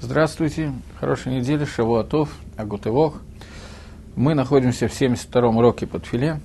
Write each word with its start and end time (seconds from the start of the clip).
Здравствуйте, 0.00 0.72
хорошей 0.98 1.36
недели, 1.36 1.64
Шавуатов, 1.64 2.28
Агутывох. 2.56 3.22
Мы 4.16 4.34
находимся 4.34 4.88
в 4.88 4.92
72-м 4.92 5.56
уроке 5.56 5.86
под 5.86 6.04
филе, 6.04 6.40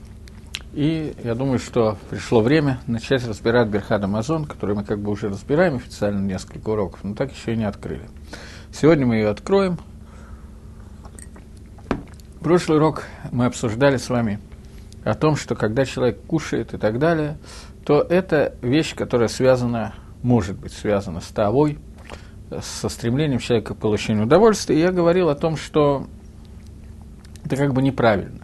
и 0.74 1.16
я 1.24 1.34
думаю, 1.34 1.58
что 1.58 1.98
пришло 2.12 2.42
время 2.42 2.80
начать 2.86 3.28
разбирать 3.28 3.68
Берхад 3.68 4.04
Амазон, 4.04 4.46
который 4.46 4.76
мы 4.76 4.84
как 4.84 5.00
бы 5.00 5.12
уже 5.12 5.30
разбираем 5.30 5.78
официально 5.78 6.20
несколько 6.20 6.70
уроков, 6.70 7.00
но 7.04 7.16
так 7.16 7.34
еще 7.34 7.54
и 7.54 7.58
не 7.58 7.64
открыли. 7.66 8.08
Сегодня 8.72 9.08
мы 9.08 9.16
ее 9.16 9.30
откроем. 9.30 9.80
Прошлый 12.42 12.78
урок 12.78 13.04
мы 13.32 13.46
обсуждали 13.46 13.98
с 13.98 14.10
вами 14.10 14.40
о 15.04 15.16
том, 15.16 15.36
что 15.36 15.56
когда 15.56 15.86
человек 15.86 16.22
кушает 16.28 16.76
и 16.76 16.78
так 16.78 17.00
далее, 17.00 17.38
то 17.84 18.02
это 18.02 18.56
вещь, 18.62 18.94
которая 18.96 19.28
связана, 19.28 19.96
может 20.22 20.58
быть 20.58 20.72
связана 20.72 21.20
с 21.20 21.28
тавой, 21.28 21.80
со 22.62 22.90
стремлением 22.90 23.40
человека 23.40 23.74
к 23.74 23.78
получению 23.78 24.26
удовольствия, 24.26 24.76
и 24.76 24.80
я 24.80 24.92
говорил 24.92 25.30
о 25.30 25.36
том, 25.36 25.56
что 25.56 26.08
это 27.46 27.56
как 27.56 27.74
бы 27.74 27.82
неправильно. 27.82 28.40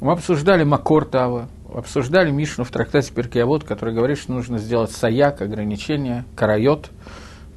Мы 0.00 0.12
обсуждали 0.12 0.64
Макор 0.64 1.04
Тава, 1.04 1.48
обсуждали 1.72 2.30
Мишну 2.30 2.64
в 2.64 2.70
трактате 2.70 3.12
Перкиавод, 3.12 3.64
который 3.64 3.94
говорит, 3.94 4.18
что 4.18 4.32
нужно 4.32 4.58
сделать 4.58 4.92
саяк, 4.92 5.42
ограничение, 5.42 6.24
карайот, 6.36 6.90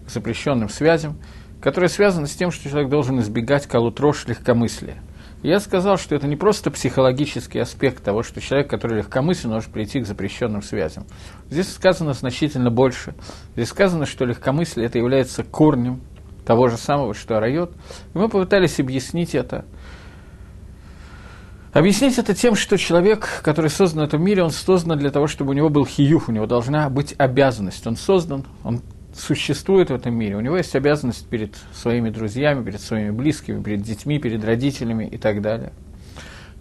запрещенным 0.07 0.69
связям, 0.69 1.17
которые 1.61 1.89
связаны 1.89 2.27
с 2.27 2.35
тем, 2.35 2.51
что 2.51 2.69
человек 2.69 2.89
должен 2.89 3.19
избегать 3.19 3.67
колутрош 3.67 4.27
легкомыслия– 4.27 4.97
я 5.43 5.59
сказал, 5.59 5.97
что 5.97 6.15
это 6.15 6.25
не 6.27 6.35
просто 6.35 6.71
психологический 6.71 7.59
аспект 7.59 8.03
того, 8.03 8.23
что 8.23 8.39
человек, 8.39 8.69
который 8.69 8.99
легкомыслен, 8.99 9.51
может 9.51 9.71
прийти 9.71 9.99
к 9.99 10.05
запрещенным 10.05 10.61
связям. 10.61 11.05
Здесь 11.49 11.71
сказано 11.73 12.13
значительно 12.13 12.71
больше. 12.71 13.13
Здесь 13.53 13.69
сказано, 13.69 14.05
что 14.05 14.25
легкомыслие 14.25 14.87
это 14.87 14.97
является 14.97 15.43
корнем 15.43 16.01
того 16.45 16.69
же 16.69 16.77
самого, 16.77 17.13
что 17.13 17.39
райот. 17.39 17.71
И 18.13 18.17
мы 18.17 18.29
попытались 18.29 18.79
объяснить 18.79 19.35
это. 19.35 19.65
Объяснить 21.73 22.19
это 22.19 22.35
тем, 22.35 22.55
что 22.55 22.77
человек, 22.77 23.41
который 23.43 23.69
создан 23.69 24.03
в 24.03 24.07
этом 24.07 24.23
мире, 24.23 24.43
он 24.43 24.51
создан 24.51 24.97
для 24.97 25.09
того, 25.09 25.25
чтобы 25.25 25.51
у 25.51 25.53
него 25.53 25.69
был 25.69 25.85
хиюх, 25.85 26.29
у 26.29 26.31
него 26.31 26.45
должна 26.45 26.87
быть 26.89 27.15
обязанность. 27.17 27.85
Он 27.87 27.95
создан, 27.95 28.45
он 28.63 28.81
существует 29.15 29.89
в 29.89 29.93
этом 29.93 30.15
мире, 30.15 30.35
у 30.35 30.41
него 30.41 30.57
есть 30.57 30.75
обязанность 30.75 31.27
перед 31.27 31.55
своими 31.73 32.09
друзьями, 32.09 32.63
перед 32.63 32.81
своими 32.81 33.11
близкими, 33.11 33.61
перед 33.61 33.81
детьми, 33.81 34.19
перед 34.19 34.43
родителями 34.43 35.07
и 35.07 35.17
так 35.17 35.41
далее. 35.41 35.71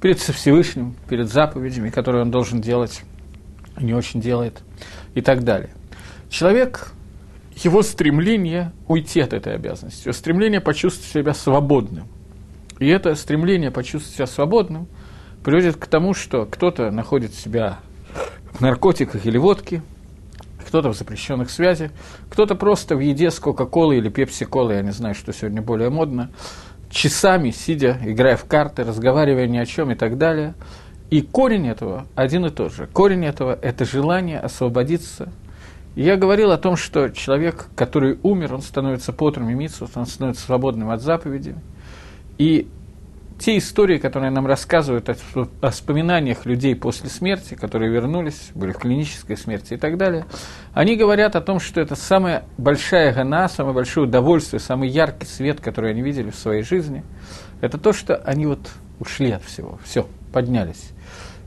Перед 0.00 0.19
Всевышним, 0.19 0.97
перед 1.09 1.31
заповедями, 1.31 1.91
которые 1.91 2.22
он 2.22 2.31
должен 2.31 2.61
делать, 2.61 3.03
не 3.78 3.94
очень 3.94 4.20
делает, 4.20 4.62
и 5.14 5.20
так 5.20 5.44
далее. 5.44 5.70
Человек, 6.28 6.92
его 7.56 7.83
стремление 7.83 8.72
уйти 8.89 9.20
от 9.20 9.33
этой 9.33 9.55
обязанности, 9.55 10.09
его 10.09 10.12
стремление 10.12 10.61
почувствовать 10.61 11.11
себя 11.11 11.34
свободным. 11.34 12.09
И 12.78 12.89
это 12.89 13.14
стремление 13.14 13.70
почувствовать 13.70 14.16
себя 14.16 14.27
свободным 14.27 14.89
приводит 15.44 15.77
к 15.77 15.87
тому, 15.87 16.14
что 16.14 16.47
кто-то 16.47 16.91
находит 16.91 17.34
себя 17.34 17.81
в 18.53 18.61
наркотиках 18.61 19.27
или 19.27 19.39
водке, 19.39 19.83
кто-то 20.73 20.89
в 20.89 20.97
запрещенных 20.97 21.51
связях, 21.51 21.91
кто-то 22.31 22.55
просто 22.55 22.97
в 22.97 23.01
еде 23.01 23.31
с 23.31 23.39
Кока-Колой 23.39 23.98
или 23.98 24.09
Пепси-Колой, 24.09 24.77
я 24.77 24.81
не 24.81 24.92
знаю, 24.92 25.15
что 25.15 25.31
сегодня 25.31 25.61
более 25.61 25.91
модно, 25.91 26.31
часами 26.89 27.51
сидя, 27.51 27.98
играя 28.03 28.39
в 28.39 28.47
карты, 28.47 28.83
разговаривая 28.83 29.47
ни 29.48 29.59
о 29.59 29.67
чем 29.67 29.91
и 29.91 29.95
так 29.95 30.17
далее. 30.17 30.55
И 31.11 31.20
корень 31.20 31.69
этого 31.69 32.06
один 32.15 32.47
и 32.47 32.48
тот 32.48 32.73
же. 32.73 32.87
Корень 32.87 33.27
этого– 33.27 33.59
это 33.62 33.84
желание 33.84 34.41
освободиться. 34.41 35.31
И 35.95 36.05
я 36.05 36.17
говорил 36.17 36.50
о 36.53 36.56
том, 36.56 36.77
что 36.77 37.11
человек, 37.11 37.69
который 37.77 38.19
умер, 38.23 38.55
он 38.55 38.62
становится 38.62 39.12
потром 39.12 39.50
и 39.50 39.69
он 39.78 40.06
становится 40.06 40.47
свободным 40.47 40.89
от 40.89 41.03
заповедей. 41.03 41.56
И 42.39 42.67
те 43.42 43.58
истории, 43.58 43.98
которые 43.98 44.30
нам 44.30 44.46
рассказывают 44.46 45.08
о, 45.08 45.16
о 45.60 45.70
вспоминаниях 45.70 46.47
людей 46.47 46.76
после 46.76 47.10
смерти, 47.10 47.54
которые 47.54 47.91
вернулись, 47.91 48.50
были 48.54 48.70
в 48.70 48.78
клинической 48.78 49.36
смерти 49.36 49.75
и 49.75 49.76
так 49.76 49.98
далее, 49.98 50.26
они 50.72 50.94
говорят 50.94 51.34
о 51.34 51.41
том, 51.41 51.58
что 51.58 51.81
это 51.81 51.97
самая 51.97 52.44
большая 52.56 53.12
гана, 53.12 53.48
самое 53.48 53.75
большое 53.75 54.06
удовольствие, 54.06 54.60
самый 54.60 54.88
яркий 54.88 55.26
свет, 55.26 55.60
который 55.60 55.91
они 55.91 56.02
видели 56.02 56.31
в 56.31 56.36
своей 56.36 56.62
жизни, 56.62 57.02
это 57.60 57.78
то, 57.78 57.92
что 57.92 58.16
они 58.16 58.47
вот 58.47 58.70
ушли 59.00 59.32
от 59.32 59.42
всего, 59.42 59.81
все, 59.84 60.06
поднялись. 60.32 60.91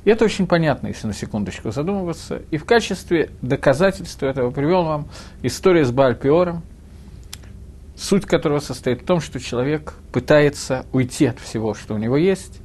И 0.03 0.09
это 0.09 0.25
очень 0.25 0.47
понятно, 0.47 0.87
если 0.87 1.07
на 1.07 1.13
секундочку 1.13 1.71
задумываться. 1.71 2.41
И 2.51 2.57
в 2.57 2.65
качестве 2.65 3.31
доказательства 3.41 4.27
этого 4.27 4.51
привел 4.51 4.83
вам 4.83 5.07
историю 5.41 5.85
с 5.85 5.91
Бальпиором, 5.91 6.61
суть 7.95 8.25
которого 8.25 8.59
состоит 8.59 9.01
в 9.01 9.05
том, 9.05 9.21
что 9.21 9.39
человек 9.39 9.93
пытается 10.11 10.85
уйти 10.91 11.25
от 11.25 11.39
всего, 11.39 11.73
что 11.73 11.95
у 11.95 11.97
него 11.97 12.17
есть, 12.17 12.61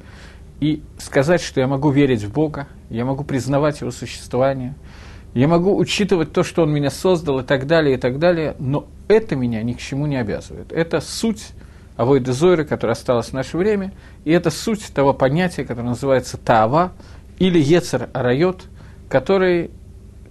и 0.61 0.83
сказать, 0.99 1.41
что 1.41 1.61
я 1.61 1.67
могу 1.67 1.91
верить 1.91 2.23
в 2.23 2.33
Бога, 2.33 2.69
я 2.91 3.05
могу 3.05 3.25
признавать 3.25 3.81
Его 3.81 3.91
существование, 3.91 4.75
я 5.33 5.49
могу 5.49 5.77
учитывать 5.77 6.33
то, 6.33 6.43
что 6.43 6.63
Он 6.63 6.73
меня 6.73 6.91
создал 6.91 7.41
и 7.41 7.45
так 7.45 7.67
далее, 7.67 7.97
и 7.97 7.99
так 7.99 8.19
далее, 8.19 8.57
но 8.59 8.87
это 9.09 9.37
меня 9.37 9.63
ни 9.63 9.73
к 9.73 9.79
чему 9.79 10.07
не 10.07 10.17
обязывает. 10.17 10.73
Это 10.73 11.01
суть 11.01 11.49
Авойда 11.97 12.33
Зойры, 12.33 12.65
которая 12.65 12.95
осталась 12.95 13.29
в 13.29 13.33
наше 13.33 13.57
время, 13.57 13.93
и 14.25 14.33
это 14.33 14.51
суть 14.51 14.93
того 14.93 15.15
понятия, 15.15 15.65
которое 15.65 15.89
называется 15.89 16.37
Таава, 16.37 16.93
или 17.39 17.59
Ецер 17.59 18.11
Арайот, 18.13 18.65
который, 19.09 19.71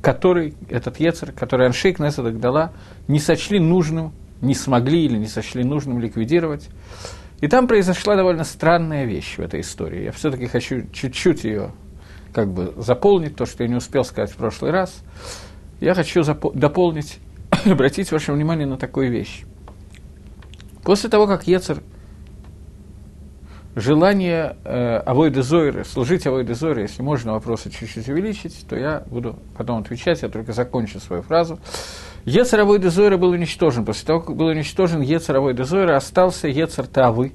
который, 0.01 0.55
этот 0.69 0.99
Ецер, 0.99 1.31
который 1.31 1.67
Аншейк 1.67 1.99
Несадак 1.99 2.39
дала, 2.39 2.71
не 3.07 3.19
сочли 3.19 3.59
нужным 3.59 4.13
не 4.41 4.53
смогли 4.53 5.05
или 5.05 5.17
не 5.17 5.27
сочли 5.27 5.63
нужным 5.63 5.99
ликвидировать. 5.99 6.69
И 7.41 7.47
там 7.47 7.67
произошла 7.67 8.15
довольно 8.15 8.43
странная 8.43 9.05
вещь 9.05 9.37
в 9.37 9.39
этой 9.39 9.61
истории. 9.61 10.03
Я 10.03 10.11
все-таки 10.11 10.47
хочу 10.47 10.87
чуть-чуть 10.91 11.43
ее 11.43 11.71
как 12.33 12.49
бы 12.49 12.73
заполнить, 12.77 13.35
то, 13.35 13.45
что 13.45 13.63
я 13.63 13.69
не 13.69 13.75
успел 13.75 14.03
сказать 14.03 14.31
в 14.31 14.35
прошлый 14.35 14.71
раз. 14.71 15.01
Я 15.79 15.95
хочу 15.95 16.23
дополнить, 16.53 17.19
обратить 17.65 18.11
ваше 18.11 18.33
внимание 18.33 18.67
на 18.67 18.77
такую 18.77 19.09
вещь. 19.11 19.43
После 20.83 21.09
того, 21.09 21.27
как 21.27 21.47
Ецер 21.47 21.81
желание 23.75 24.57
э, 24.63 24.97
Авойды 24.97 25.41
Зойры, 25.41 25.85
служить 25.85 26.25
Авойды 26.27 26.55
Зойры, 26.55 26.81
если 26.81 27.01
можно 27.01 27.33
вопросы 27.33 27.69
чуть-чуть 27.69 28.07
увеличить, 28.09 28.65
то 28.67 28.75
я 28.75 29.03
буду 29.07 29.37
потом 29.57 29.79
отвечать, 29.79 30.21
я 30.21 30.29
только 30.29 30.53
закончу 30.53 30.99
свою 30.99 31.21
фразу. 31.21 31.59
Ецаровой 32.29 32.77
Дезойра 32.77 33.17
был 33.17 33.29
уничтожен. 33.29 33.85
После 33.85 34.05
того, 34.05 34.19
как 34.21 34.35
был 34.35 34.47
уничтожен 34.47 35.01
Ецаровой 35.01 35.55
Дезойра, 35.55 35.95
остался 35.95 36.47
Ецар 36.47 36.85
Тавы. 36.85 37.31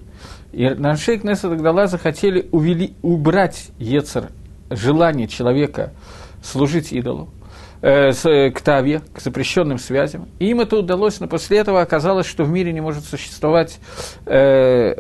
И 0.53 0.69
Наншей 0.69 1.19
Кнессет 1.19 1.50
Агдала 1.50 1.88
захотели 1.88 2.49
увели, 2.53 2.94
убрать 3.03 3.71
Ецар, 3.78 4.28
желание 4.71 5.27
человека 5.27 5.93
служить 6.44 6.93
идолу, 6.93 7.28
э, 7.83 8.10
э, 8.10 8.50
к 8.50 8.60
Таве, 8.60 9.00
к 9.12 9.21
запрещенным 9.21 9.78
связям. 9.78 10.28
И 10.38 10.50
им 10.50 10.60
это 10.60 10.77
удалось, 10.77 11.19
но 11.19 11.27
после 11.27 11.59
этого 11.59 11.81
оказалось, 11.81 12.27
что 12.27 12.44
в 12.44 12.50
мире 12.50 12.72
не 12.72 12.81
может 12.81 13.04
существовать 13.04 13.81
э, 14.27 14.94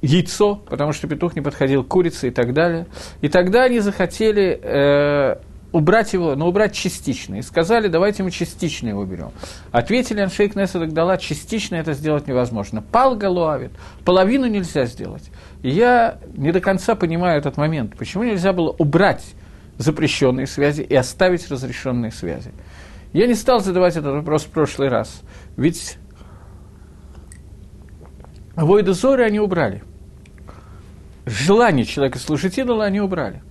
яйцо, 0.00 0.56
потому 0.70 0.92
что 0.92 1.06
петух 1.06 1.36
не 1.36 1.42
подходил 1.42 1.84
к 1.84 1.88
курице 1.88 2.28
и 2.28 2.30
так 2.30 2.54
далее. 2.54 2.86
И 3.20 3.28
тогда 3.28 3.64
они 3.64 3.80
захотели 3.80 4.58
э, 4.62 5.36
убрать 5.72 6.12
его, 6.12 6.34
но 6.34 6.48
убрать 6.48 6.74
частично. 6.74 7.36
И 7.36 7.42
сказали, 7.42 7.88
давайте 7.88 8.22
мы 8.22 8.30
частично 8.30 8.88
его 8.88 9.04
берем. 9.04 9.32
Ответили 9.70 10.20
Аншейк 10.20 10.56
Несадок 10.56 10.92
дала, 10.92 11.16
частично 11.16 11.76
это 11.76 11.92
сделать 11.92 12.26
невозможно. 12.26 12.82
Пал 12.82 13.16
Галуавит, 13.16 13.72
половину 14.04 14.46
нельзя 14.46 14.86
сделать. 14.86 15.30
И 15.62 15.70
я 15.70 16.18
не 16.36 16.52
до 16.52 16.60
конца 16.60 16.94
понимаю 16.94 17.38
этот 17.38 17.56
момент. 17.56 17.96
Почему 17.96 18.24
нельзя 18.24 18.52
было 18.52 18.70
убрать 18.78 19.24
запрещенные 19.76 20.46
связи 20.46 20.82
и 20.82 20.94
оставить 20.94 21.48
разрешенные 21.50 22.12
связи? 22.12 22.52
Я 23.12 23.26
не 23.26 23.34
стал 23.34 23.60
задавать 23.60 23.96
этот 23.96 24.14
вопрос 24.14 24.44
в 24.44 24.50
прошлый 24.50 24.88
раз. 24.88 25.22
Ведь 25.56 25.98
Войда 28.54 28.92
Зоры 28.92 29.24
они 29.24 29.38
убрали. 29.40 29.82
Желание 31.26 31.84
человека 31.84 32.18
служить 32.18 32.58
идолу 32.58 32.80
они 32.80 33.00
убрали. 33.00 33.42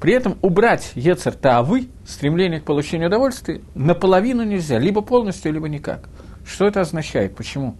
При 0.00 0.12
этом 0.12 0.38
убрать 0.42 0.92
Ецер 0.94 1.32
Таавы, 1.32 1.88
стремление 2.06 2.60
к 2.60 2.64
получению 2.64 3.08
удовольствия, 3.08 3.60
наполовину 3.74 4.44
нельзя, 4.44 4.78
либо 4.78 5.02
полностью, 5.02 5.52
либо 5.52 5.68
никак. 5.68 6.08
Что 6.46 6.66
это 6.66 6.80
означает? 6.80 7.34
Почему? 7.34 7.74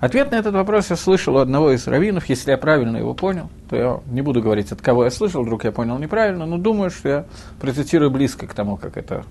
Ответ 0.00 0.30
на 0.30 0.36
этот 0.36 0.54
вопрос 0.54 0.90
я 0.90 0.96
слышал 0.96 1.36
у 1.36 1.38
одного 1.38 1.72
из 1.72 1.86
раввинов, 1.86 2.28
если 2.28 2.52
я 2.52 2.58
правильно 2.58 2.96
его 2.96 3.14
понял, 3.14 3.50
то 3.68 3.76
я 3.76 4.00
не 4.06 4.22
буду 4.22 4.40
говорить, 4.40 4.70
от 4.70 4.80
кого 4.80 5.04
я 5.04 5.10
слышал, 5.10 5.42
вдруг 5.42 5.64
я 5.64 5.72
понял 5.72 5.98
неправильно, 5.98 6.46
но 6.46 6.56
думаю, 6.56 6.90
что 6.90 7.08
я 7.08 7.24
процитирую 7.60 8.10
близко 8.10 8.46
к 8.46 8.54
тому, 8.54 8.76
как 8.76 8.96
это 8.96 9.24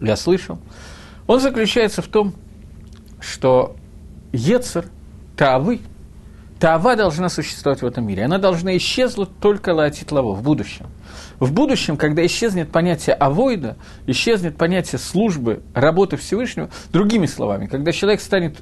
я 0.00 0.14
слышал. 0.16 0.58
Он 1.26 1.40
заключается 1.40 2.02
в 2.02 2.06
том, 2.06 2.34
что 3.20 3.74
Ецер, 4.32 4.86
Таавы, 5.36 5.80
Тава 6.60 6.94
должна 6.94 7.30
существовать 7.30 7.80
в 7.80 7.86
этом 7.86 8.06
мире. 8.06 8.26
Она 8.26 8.36
должна 8.36 8.76
исчезнуть 8.76 9.30
только 9.40 9.70
лаотитлаво 9.70 10.34
в 10.34 10.42
будущем. 10.42 10.88
В 11.38 11.52
будущем, 11.54 11.96
когда 11.96 12.24
исчезнет 12.26 12.70
понятие 12.70 13.14
авойда, 13.14 13.78
исчезнет 14.06 14.58
понятие 14.58 14.98
службы, 14.98 15.62
работы 15.74 16.18
Всевышнего, 16.18 16.68
другими 16.92 17.24
словами, 17.24 17.66
когда 17.66 17.92
человек 17.92 18.20
станет 18.20 18.58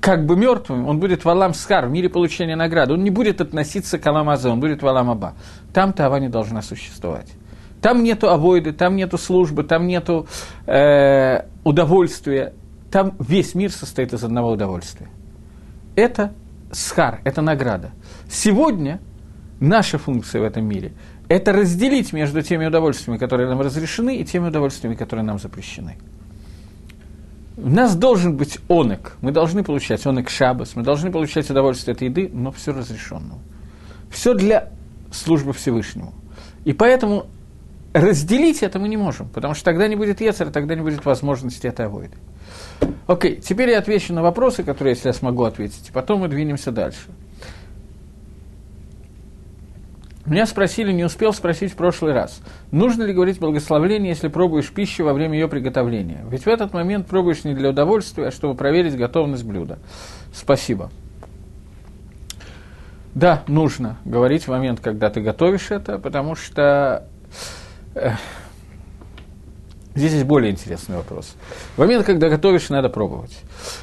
как 0.00 0.26
бы 0.26 0.36
мертвым, 0.36 0.86
он 0.86 1.00
будет 1.00 1.24
в 1.24 1.28
Алам 1.28 1.52
Схар, 1.52 1.86
в 1.86 1.90
мире 1.90 2.08
получения 2.08 2.54
награды. 2.54 2.94
Он 2.94 3.02
не 3.02 3.10
будет 3.10 3.40
относиться 3.40 3.98
к 3.98 4.06
Алам 4.06 4.30
Азе, 4.30 4.48
он 4.48 4.60
будет 4.60 4.82
в 4.82 4.86
Алам 4.86 5.10
Аба. 5.10 5.34
Там-то 5.74 6.06
Ава 6.06 6.20
не 6.20 6.28
должна 6.28 6.62
существовать. 6.62 7.32
Там 7.82 8.04
нету 8.04 8.30
авойды, 8.30 8.72
там 8.72 8.94
нету 8.94 9.18
службы, 9.18 9.64
там 9.64 9.88
нету 9.88 10.28
э, 10.66 11.46
удовольствия. 11.64 12.52
Там 12.92 13.14
весь 13.18 13.56
мир 13.56 13.72
состоит 13.72 14.12
из 14.12 14.22
одного 14.22 14.52
удовольствия. 14.52 15.08
Это 15.96 16.32
схар, 16.72 17.20
это 17.24 17.42
награда. 17.42 17.92
Сегодня 18.28 19.00
наша 19.60 19.98
функция 19.98 20.40
в 20.40 20.44
этом 20.44 20.64
мире– 20.66 20.92
это 21.28 21.52
разделить 21.52 22.12
между 22.12 22.42
теми 22.42 22.66
удовольствиями, 22.66 23.16
которые 23.18 23.48
нам 23.48 23.60
разрешены, 23.60 24.16
и 24.16 24.24
теми 24.24 24.48
удовольствиями, 24.48 24.96
которые 24.96 25.24
нам 25.24 25.38
запрещены. 25.38 25.96
У 27.56 27.68
нас 27.68 27.94
должен 27.94 28.36
быть 28.36 28.58
онек. 28.68 29.16
Мы 29.20 29.30
должны 29.30 29.62
получать 29.62 30.04
онек 30.06 30.28
шабас, 30.28 30.74
мы 30.74 30.82
должны 30.82 31.12
получать 31.12 31.48
удовольствие 31.48 31.94
от 31.94 32.02
еды, 32.02 32.28
но 32.32 32.50
все 32.50 32.72
разрешенного. 32.72 33.38
Все 34.10 34.34
для 34.34 34.70
службы 35.12 35.52
Всевышнему. 35.52 36.14
И 36.64 36.72
поэтому 36.72 37.26
разделить 37.92 38.62
это 38.62 38.78
мы 38.78 38.88
не 38.88 38.96
можем, 38.96 39.28
потому 39.28 39.54
что 39.54 39.64
тогда 39.64 39.88
не 39.88 39.96
будет 39.96 40.20
Ецера, 40.20 40.50
тогда 40.50 40.74
не 40.74 40.82
будет 40.82 41.04
возможности 41.04 41.66
это 41.66 41.86
авойды. 41.86 42.16
Окей, 43.06 43.36
теперь 43.36 43.70
я 43.70 43.78
отвечу 43.78 44.12
на 44.12 44.22
вопросы, 44.22 44.62
которые, 44.62 44.94
если 44.94 45.08
я 45.08 45.12
смогу 45.12 45.44
ответить, 45.44 45.88
и 45.88 45.92
потом 45.92 46.20
мы 46.20 46.28
двинемся 46.28 46.70
дальше. 46.70 47.08
Меня 50.26 50.46
спросили, 50.46 50.92
не 50.92 51.02
успел 51.02 51.32
спросить 51.32 51.72
в 51.72 51.76
прошлый 51.76 52.12
раз, 52.12 52.40
нужно 52.70 53.02
ли 53.02 53.12
говорить 53.12 53.40
благословление, 53.40 54.10
если 54.10 54.28
пробуешь 54.28 54.70
пищу 54.70 55.04
во 55.04 55.12
время 55.12 55.34
ее 55.34 55.48
приготовления? 55.48 56.24
Ведь 56.30 56.44
в 56.44 56.46
этот 56.46 56.72
момент 56.72 57.08
пробуешь 57.08 57.42
не 57.42 57.54
для 57.54 57.70
удовольствия, 57.70 58.28
а 58.28 58.30
чтобы 58.30 58.54
проверить 58.54 58.96
готовность 58.96 59.44
блюда. 59.44 59.78
Спасибо. 60.32 60.90
Да, 63.14 63.42
нужно 63.48 63.96
говорить 64.04 64.44
в 64.44 64.48
момент, 64.48 64.78
когда 64.78 65.10
ты 65.10 65.20
готовишь 65.20 65.72
это, 65.72 65.98
потому 65.98 66.36
что 66.36 67.08
здесь 69.94 70.12
есть 70.12 70.24
более 70.24 70.52
интересный 70.52 70.96
вопрос. 70.96 71.34
В 71.76 71.78
момент, 71.78 72.06
когда 72.06 72.28
готовишь, 72.28 72.68
надо 72.68 72.88
пробовать. 72.88 73.38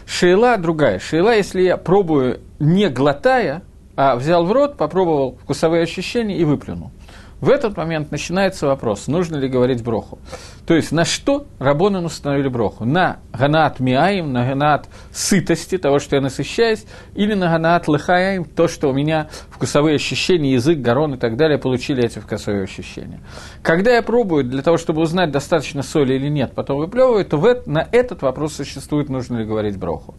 Шейла 0.05 0.57
другая. 0.57 0.99
Шейла, 0.99 1.35
если 1.35 1.61
я 1.61 1.77
пробую 1.77 2.41
не 2.59 2.89
глотая, 2.89 3.63
а 3.95 4.15
взял 4.15 4.45
в 4.45 4.51
рот, 4.51 4.77
попробовал 4.77 5.37
вкусовые 5.43 5.83
ощущения 5.83 6.37
и 6.37 6.45
выплюнул. 6.45 6.91
В 7.39 7.49
этот 7.49 7.77
момент 7.77 8.11
начинается 8.11 8.65
вопрос, 8.65 9.07
нужно 9.07 9.35
ли 9.37 9.47
говорить 9.47 9.83
броху. 9.83 10.19
То 10.65 10.73
есть, 10.73 10.91
на 10.91 11.05
что 11.05 11.45
Рабонан 11.59 12.03
установили 12.05 12.47
броху? 12.47 12.83
На 12.83 13.17
ганат 13.31 13.79
миаим, 13.79 14.33
на 14.33 14.45
ганат 14.45 14.87
сытости, 15.11 15.77
того, 15.77 15.99
что 15.99 16.15
я 16.15 16.21
насыщаюсь, 16.21 16.85
или 17.13 17.35
на 17.35 17.51
ганат 17.51 17.87
лыхаим, 17.87 18.43
то, 18.43 18.67
что 18.67 18.89
у 18.89 18.93
меня 18.93 19.27
вкусовые 19.49 19.95
ощущения, 19.95 20.53
язык, 20.53 20.79
горон 20.79 21.13
и 21.13 21.17
так 21.17 21.37
далее 21.37 21.59
получили 21.59 22.03
эти 22.03 22.19
вкусовые 22.19 22.63
ощущения. 22.63 23.19
Когда 23.61 23.93
я 23.93 24.01
пробую, 24.01 24.43
для 24.43 24.63
того, 24.63 24.77
чтобы 24.77 25.01
узнать, 25.01 25.31
достаточно 25.31 25.83
соли 25.83 26.15
или 26.15 26.29
нет, 26.29 26.53
потом 26.55 26.79
выплевываю, 26.79 27.23
то 27.25 27.37
на 27.67 27.87
этот 27.91 28.23
вопрос 28.23 28.55
существует, 28.55 29.09
нужно 29.09 29.37
ли 29.37 29.45
говорить 29.45 29.77
броху 29.77 30.15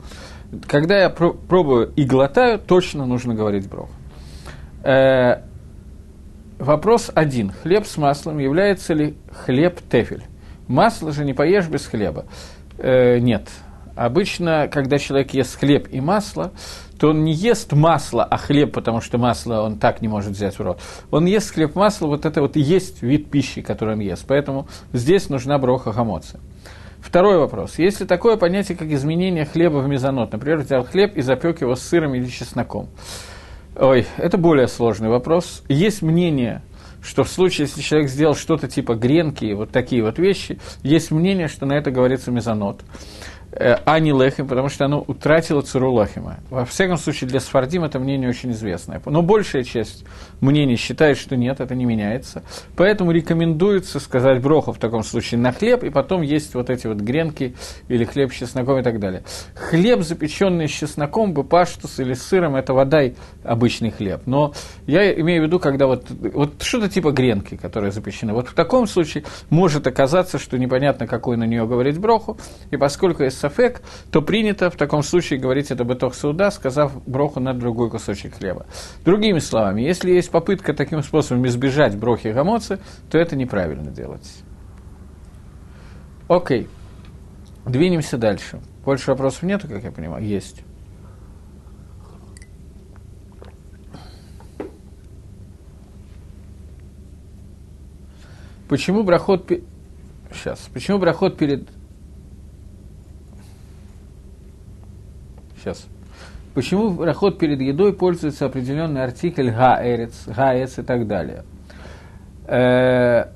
когда 0.67 0.99
я 0.99 1.11
пробую 1.11 1.93
и 1.95 2.05
глотаю, 2.05 2.59
точно 2.59 3.07
нужно 3.07 3.35
говорить 3.35 3.69
брох. 3.69 3.89
Вопрос 6.59 7.11
один. 7.15 7.53
Хлеб 7.53 7.87
с 7.87 7.97
маслом 7.97 8.39
является 8.39 8.93
ли 8.93 9.15
хлеб 9.31 9.81
тефель? 9.89 10.25
Масло 10.67 11.13
же 11.13 11.25
не 11.25 11.33
поешь 11.33 11.69
без 11.69 11.87
хлеба. 11.87 12.25
Э, 12.79 13.19
нет. 13.21 13.49
Обычно, 13.95 14.69
когда 14.71 14.99
человек 14.99 15.35
ест 15.35 15.59
хлеб 15.59 15.89
и 15.91 16.01
масло, 16.01 16.53
то 16.99 17.11
он 17.11 17.23
не 17.23 17.33
ест 17.33 17.73
масло, 17.73 18.25
а 18.25 18.37
хлеб, 18.37 18.73
потому 18.73 19.01
что 19.01 19.19
масло 19.19 19.61
он 19.61 19.79
так 19.79 20.03
не 20.03 20.09
может 20.09 20.33
взять 20.33 20.59
в 20.59 20.63
рот. 20.63 20.81
Он 21.13 21.27
ест 21.27 21.55
хлеб, 21.55 21.77
масло, 21.77 22.09
вот 22.09 22.27
это 22.27 22.41
вот 22.41 22.57
и 22.57 22.61
есть 22.61 23.03
вид 23.03 23.31
пищи, 23.31 23.63
который 23.63 23.95
он 23.95 24.01
ест. 24.01 24.25
Поэтому 24.27 24.67
здесь 24.93 25.29
нужна 25.29 25.59
броха 25.59 25.93
хамоца. 25.93 26.41
Второй 27.01 27.39
вопрос. 27.39 27.79
Есть 27.79 28.01
ли 28.01 28.07
такое 28.07 28.37
понятие, 28.37 28.77
как 28.77 28.89
изменение 28.89 29.45
хлеба 29.45 29.79
в 29.79 29.89
мезонот? 29.89 30.33
Например, 30.33 30.59
взял 30.59 30.85
хлеб 30.85 31.17
и 31.17 31.23
запек 31.23 31.61
его 31.61 31.77
с 31.77 31.83
сыром 31.83 32.15
или 32.15 32.27
чесноком. 32.27 32.89
Ой, 33.81 34.07
это 34.17 34.39
более 34.39 34.67
сложный 34.67 35.09
вопрос. 35.09 35.63
Есть 35.69 36.03
мнение, 36.03 36.63
что 37.01 37.23
в 37.23 37.29
случае, 37.29 37.69
если 37.69 37.81
человек 37.81 38.11
сделал 38.11 38.35
что-то 38.35 38.67
типа 38.67 38.97
гренки, 38.97 39.53
вот 39.53 39.71
такие 39.71 40.03
вот 40.03 40.19
вещи, 40.19 40.59
есть 40.83 41.13
мнение, 41.13 41.47
что 41.47 41.65
на 41.65 41.75
это 41.75 41.93
говорится 41.93 42.33
мезонот. 42.33 42.81
Э, 43.51 43.77
а 43.87 43.99
не 43.99 44.13
лехем, 44.13 44.47
потому 44.47 44.69
что 44.69 44.85
оно 44.85 45.03
утратило 45.07 45.63
циру 45.63 45.91
лохима. 45.91 46.39
Во 46.51 46.65
всяком 46.67 46.99
случае, 46.99 47.31
для 47.31 47.41
Сфардим 47.41 47.83
это 47.83 47.99
мнение 47.99 48.29
очень 48.29 48.53
известное. 48.53 49.01
Но 49.07 49.23
большая 49.23 49.65
часть 49.65 50.05
мнений 50.41 50.77
считает, 50.77 51.17
что 51.17 51.35
нет, 51.35 51.61
это 51.61 51.75
не 51.75 51.87
меняется. 51.87 52.43
Поэтому 52.77 53.11
рекомендуется 53.11 54.01
сказать 54.01 54.43
броху 54.43 54.73
в 54.73 54.79
таком 54.79 55.03
случае 55.03 55.41
на 55.41 55.53
хлеб, 55.53 55.83
и 55.83 55.91
потом 55.91 56.21
есть 56.23 56.55
вот 56.55 56.69
эти 56.69 56.87
вот 56.87 56.99
гренки 56.99 57.55
или 57.89 58.05
хлеб 58.05 58.33
с 58.33 58.37
чесноком 58.37 58.79
и 58.81 58.83
так 58.83 59.01
далее. 59.01 59.23
Хлеб, 59.55 60.03
запеченный 60.03 60.69
с 60.69 60.73
чесноком, 60.73 61.33
бы 61.33 61.43
паштус 61.43 61.99
или 62.01 62.13
сыром, 62.13 62.55
это 62.55 62.75
вода 62.75 63.01
обычный 63.45 63.91
хлеб. 63.91 64.23
Но 64.27 64.53
я 64.87 65.11
имею 65.21 65.43
в 65.43 65.47
виду, 65.47 65.59
когда 65.59 65.87
вот, 65.87 66.11
вот 66.11 66.63
что-то 66.63 66.91
типа 66.91 67.13
гренки, 67.13 67.57
которые 67.57 67.93
запечены. 67.93 68.35
Вот 68.35 68.49
в 68.49 68.55
таком 68.55 68.87
случае 68.87 69.25
может 69.49 69.87
оказаться, 69.87 70.39
что 70.39 70.59
непонятно, 70.59 71.07
какой 71.07 71.39
на 71.39 71.45
нее 71.45 71.67
говорить 71.67 71.99
броху, 71.99 72.37
и 72.71 72.77
поскольку 72.77 73.23
есть 73.39 73.41
сафек, 73.41 73.83
то 74.11 74.21
принято 74.23 74.71
в 74.71 74.77
таком 74.77 75.03
случае 75.03 75.39
говорить 75.39 75.71
это 75.71 75.85
бетох 75.85 76.15
сауда, 76.15 76.51
сказав 76.51 76.93
броху 77.07 77.41
на 77.41 77.55
другой 77.55 77.91
кусочек 77.91 78.37
хлеба. 78.37 78.67
Другими 79.05 79.39
словами, 79.39 79.83
если 79.83 80.11
есть 80.11 80.31
попытка 80.31 80.75
таким 80.75 81.03
способом 81.03 81.47
избежать 81.47 81.97
брохи 81.97 82.29
гамоцы, 82.29 82.79
то 83.11 83.19
это 83.19 83.37
неправильно 83.37 83.91
делать. 83.91 84.43
Окей. 86.29 86.69
Двинемся 87.65 88.19
дальше. 88.19 88.61
Больше 88.85 89.11
вопросов 89.11 89.43
нету, 89.43 89.69
как 89.69 89.83
я 89.83 89.93
понимаю? 89.93 90.25
Есть. 90.25 90.63
Почему 98.69 99.03
брахот... 99.03 99.51
Сейчас. 100.31 100.69
Почему 100.75 100.99
брахот 100.99 101.39
перед 101.39 101.69
Сейчас. 105.69 105.87
Почему 106.55 107.05
рахот 107.05 107.39
перед 107.39 107.61
едой 107.61 107.93
пользуется 107.93 108.47
определенный 108.47 109.05
артикль 109.05 109.51
гаэрец, 109.51 110.27
гаэц 110.27 110.79
и 110.79 110.83
так 110.83 111.07
далее? 111.07 111.45
Э, 112.47 113.27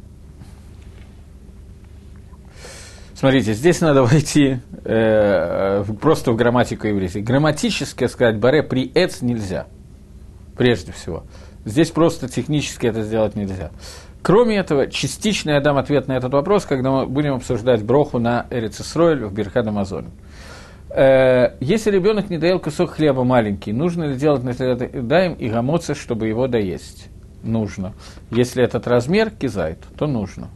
смотрите, 3.14 3.52
здесь 3.52 3.82
надо 3.82 4.02
войти 4.04 4.60
э, 4.84 5.84
просто 6.00 6.32
в 6.32 6.36
грамматику 6.36 6.86
еврейской. 6.86 7.20
Грамматически 7.20 8.06
сказать 8.06 8.38
баре 8.38 8.62
при 8.62 8.90
эц 8.94 9.20
нельзя, 9.20 9.66
прежде 10.56 10.92
всего. 10.92 11.24
Здесь 11.66 11.90
просто 11.90 12.28
технически 12.28 12.86
это 12.86 13.02
сделать 13.02 13.36
нельзя. 13.36 13.72
Кроме 14.22 14.56
этого, 14.56 14.86
частично 14.86 15.50
я 15.50 15.60
дам 15.60 15.76
ответ 15.76 16.08
на 16.08 16.12
этот 16.12 16.32
вопрос, 16.32 16.64
когда 16.64 16.90
мы 16.90 17.06
будем 17.06 17.34
обсуждать 17.34 17.82
броху 17.84 18.18
на 18.18 18.46
Эрицесройль 18.50 19.26
в 19.26 19.34
Берхад 19.34 19.66
Амазоне. 19.66 20.08
Если 20.94 21.90
ребенок 21.90 22.28
не 22.30 22.38
доел 22.38 22.58
кусок 22.58 22.90
хлеба 22.90 23.24
маленький, 23.24 23.72
нужно 23.72 24.04
ли 24.04 24.16
делать 24.16 24.42
даем 24.42 25.34
и 25.34 25.48
гамоться, 25.48 25.94
чтобы 25.94 26.28
его 26.28 26.48
доесть? 26.48 27.08
Нужно. 27.42 27.92
Если 28.30 28.62
этот 28.62 28.86
размер 28.86 29.30
кизайт, 29.30 29.78
то 29.96 30.06
нужно. 30.06 30.48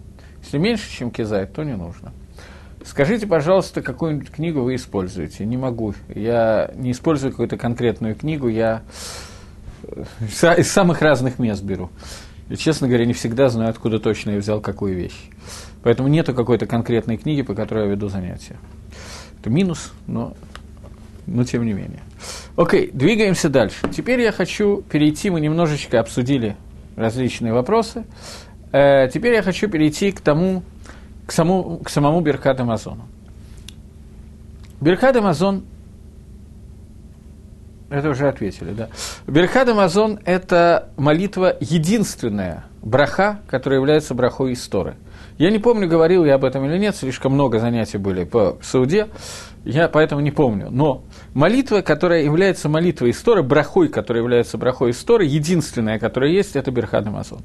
Если 0.43 0.59
меньше, 0.59 0.91
чем 0.91 1.11
кизайт, 1.11 1.53
то 1.53 1.65
не 1.65 1.75
нужно. 1.75 2.13
Скажите, 2.85 3.27
пожалуйста, 3.27 3.83
какую-нибудь 3.83 4.31
книгу 4.31 4.61
вы 4.61 4.77
используете? 4.77 5.45
Не 5.45 5.57
могу. 5.57 5.95
Я 6.15 6.71
не 6.77 6.93
использую 6.93 7.33
какую-то 7.33 7.57
конкретную 7.57 8.15
книгу, 8.15 8.47
я 8.47 8.83
э, 9.83 10.05
из 10.21 10.71
самых 10.71 11.03
разных 11.03 11.41
мест 11.41 11.65
беру. 11.65 11.91
И, 12.49 12.55
честно 12.55 12.87
говоря, 12.87 13.05
не 13.05 13.13
всегда 13.13 13.49
знаю, 13.49 13.71
откуда 13.71 13.99
точно 13.99 14.31
я 14.31 14.39
взял 14.39 14.61
какую 14.61 14.95
вещь. 14.95 15.31
Поэтому 15.83 16.09
нету 16.09 16.33
какой-то 16.33 16.67
конкретной 16.67 17.17
книги, 17.17 17.43
по 17.43 17.55
которой 17.55 17.87
я 17.87 17.91
веду 17.91 18.09
занятия. 18.09 18.57
Это 19.47 19.55
минус, 19.55 19.93
но, 20.09 20.35
но 21.29 21.45
тем 21.45 21.65
не 21.65 21.73
менее. 21.73 22.01
Окей, 22.57 22.91
двигаемся 22.93 23.49
дальше. 23.49 23.89
Теперь 23.97 24.21
я 24.21 24.33
хочу 24.33 24.83
перейти, 24.91 25.31
мы 25.31 25.41
немножечко 25.41 26.01
обсудили 26.01 26.57
различные 26.97 27.53
вопросы. 27.53 28.03
Э, 28.73 29.09
теперь 29.09 29.35
я 29.35 29.43
хочу 29.43 29.69
перейти 29.69 30.11
к 30.11 30.21
тому, 30.21 30.65
к, 31.27 31.31
саму, 31.31 31.79
к 31.79 31.91
самому 31.91 32.23
Беркат 32.23 32.59
Амазону. 32.59 33.07
Беркат 34.81 35.15
Амазон 35.15 35.63
Это 37.89 38.11
уже 38.11 38.27
ответили, 38.27 38.73
да. 38.73 38.89
Берхад 39.29 39.69
Амазон– 39.69 40.19
это 40.25 40.89
молитва 40.97 41.57
единственная, 41.61 42.65
браха, 42.83 43.43
которая 43.47 43.79
является 43.79 44.13
брахой 44.13 44.55
истории. 44.55 44.95
Я 45.39 45.51
не 45.51 45.59
помню, 45.59 45.87
говорил 45.87 46.25
я 46.25 46.37
об 46.37 46.45
этом 46.45 46.65
или 46.65 46.79
нет, 46.79 46.97
слишком 46.97 47.33
много 47.33 47.59
занятий 47.59 47.99
были 47.99 48.25
по 48.25 48.57
Сауде, 48.63 49.09
я 49.67 49.89
поэтому 49.89 50.23
не 50.23 50.31
помню. 50.31 50.69
Но 50.71 51.05
молитва, 51.35 51.83
которая 51.83 52.23
является 52.23 52.71
молитвой 52.71 53.11
истории, 53.11 53.43
брахой, 53.43 53.89
которая 53.89 54.23
является 54.23 54.57
брахой 54.57 54.93
истории, 54.93 55.29
единственная, 55.29 55.99
которая 55.99 56.31
есть, 56.31 56.57
это 56.57 56.71
Берхад 56.71 57.07
Амазон. 57.07 57.43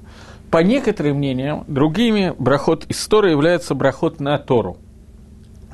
По 0.49 0.59
некоторым 0.59 1.17
мнениям, 1.17 1.65
другими 1.67 2.33
брахот 2.37 2.85
истории 2.87 3.31
является 3.31 3.75
брахот 3.75 4.19
на 4.19 4.37
Тору 4.37 4.77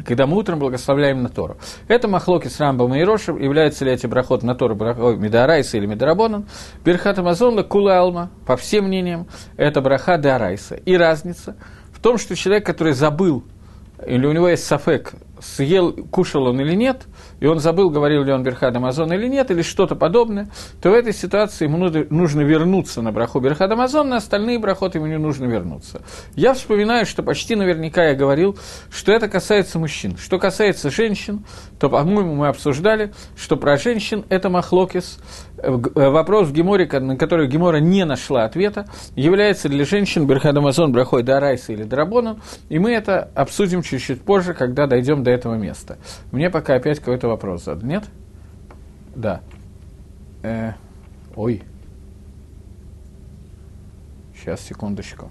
когда 0.06 0.28
мы 0.28 0.38
утром 0.38 0.60
благословляем 0.60 1.24
на 1.24 1.30
Тору. 1.30 1.58
Это 1.88 2.08
махлоки 2.08 2.48
с 2.48 2.60
Рамбом 2.60 2.94
и 2.96 3.00
Ирошем, 3.00 3.42
является 3.42 3.84
ли 3.84 3.92
эти 3.92 4.06
брахот 4.06 4.44
на 4.44 4.56
Тору 4.56 4.76
брахой 4.76 5.18
Медарайса 5.18 5.78
или 5.78 5.86
Медарабонан. 5.86 6.48
Берхат 6.86 7.18
Амазон 7.20 7.62
Кула 7.64 8.30
по 8.46 8.56
всем 8.56 8.86
мнениям, 8.86 9.28
это 9.58 9.82
браха 9.82 10.18
Дарайса. 10.18 10.76
И 10.76 10.96
разница 10.96 11.58
в 11.98 12.00
том, 12.00 12.20
что 12.20 12.36
человек, 12.36 12.64
который 12.64 12.94
забыл, 12.94 13.44
или 14.06 14.28
у 14.28 14.32
него 14.32 14.48
есть 14.48 14.64
сафек, 14.66 15.14
съел, 15.42 15.94
кушал 16.12 16.46
он 16.48 16.62
или 16.62 16.76
нет, 16.76 17.08
и 17.40 17.48
он 17.48 17.60
забыл, 17.60 17.90
говорил 17.90 18.24
ли 18.24 18.32
он 18.32 18.44
Берхад 18.44 18.76
Амазон 18.76 19.12
или 19.14 19.28
нет, 19.28 19.50
или 19.50 19.64
что-то 19.64 19.96
подобное, 19.96 20.48
то 20.80 20.92
в 20.92 20.94
этой 20.94 21.14
ситуации 21.14 21.66
ему 21.66 21.78
нужно 22.10 22.42
вернуться 22.42 23.02
на 23.02 23.12
браху 23.12 23.40
Берхад 23.40 23.72
Амазон, 23.72 24.10
на 24.10 24.18
остальные 24.18 24.60
брахоты 24.60 25.00
ему 25.00 25.08
не 25.08 25.18
нужно 25.18 25.46
вернуться. 25.46 26.02
Я 26.36 26.54
вспоминаю, 26.54 27.08
что 27.08 27.24
почти 27.24 27.56
наверняка 27.56 28.06
я 28.06 28.16
говорил, 28.16 28.58
что 28.92 29.12
это 29.12 29.28
касается 29.28 29.80
мужчин. 29.80 30.18
Что 30.18 30.38
касается 30.38 30.92
женщин, 30.92 31.46
то, 31.80 31.90
по-моему, 31.90 32.36
мы 32.36 32.48
обсуждали, 32.48 33.12
что 33.36 33.58
про 33.58 33.78
женщин 33.78 34.26
это 34.30 34.50
махлокис, 34.50 35.20
вопрос 35.64 36.48
в 36.48 36.54
Геморе, 36.54 36.88
на 37.00 37.18
который 37.18 37.48
Гемора 37.48 37.78
не 37.78 38.06
нашла 38.06 38.46
ответа, 38.46 38.88
является 39.16 39.70
для 39.70 39.86
женщин 39.86 40.28
Берхад 40.28 40.56
Амазон 40.56 40.92
брахой 40.92 41.24
Дарайса 41.24 41.74
или 41.74 41.84
Драбона, 41.84 42.40
и 42.70 42.80
мы 42.80 42.92
это 42.92 43.30
обсудим 43.36 43.82
чуть-чуть 43.82 44.22
позже, 44.22 44.54
когда 44.54 44.88
дойдем 44.88 45.24
до 45.24 45.32
этого 45.32 45.56
места. 45.56 45.98
Мне 46.32 46.50
пока 46.50 46.76
опять 46.76 47.00
какой-то 47.00 47.28
вопрос 47.28 47.64
задан. 47.64 47.88
Нет? 47.88 48.04
Да. 49.16 49.42
Э, 50.44 50.74
ой. 51.36 51.64
Сейчас, 54.36 54.62
секундочку. 54.62 55.30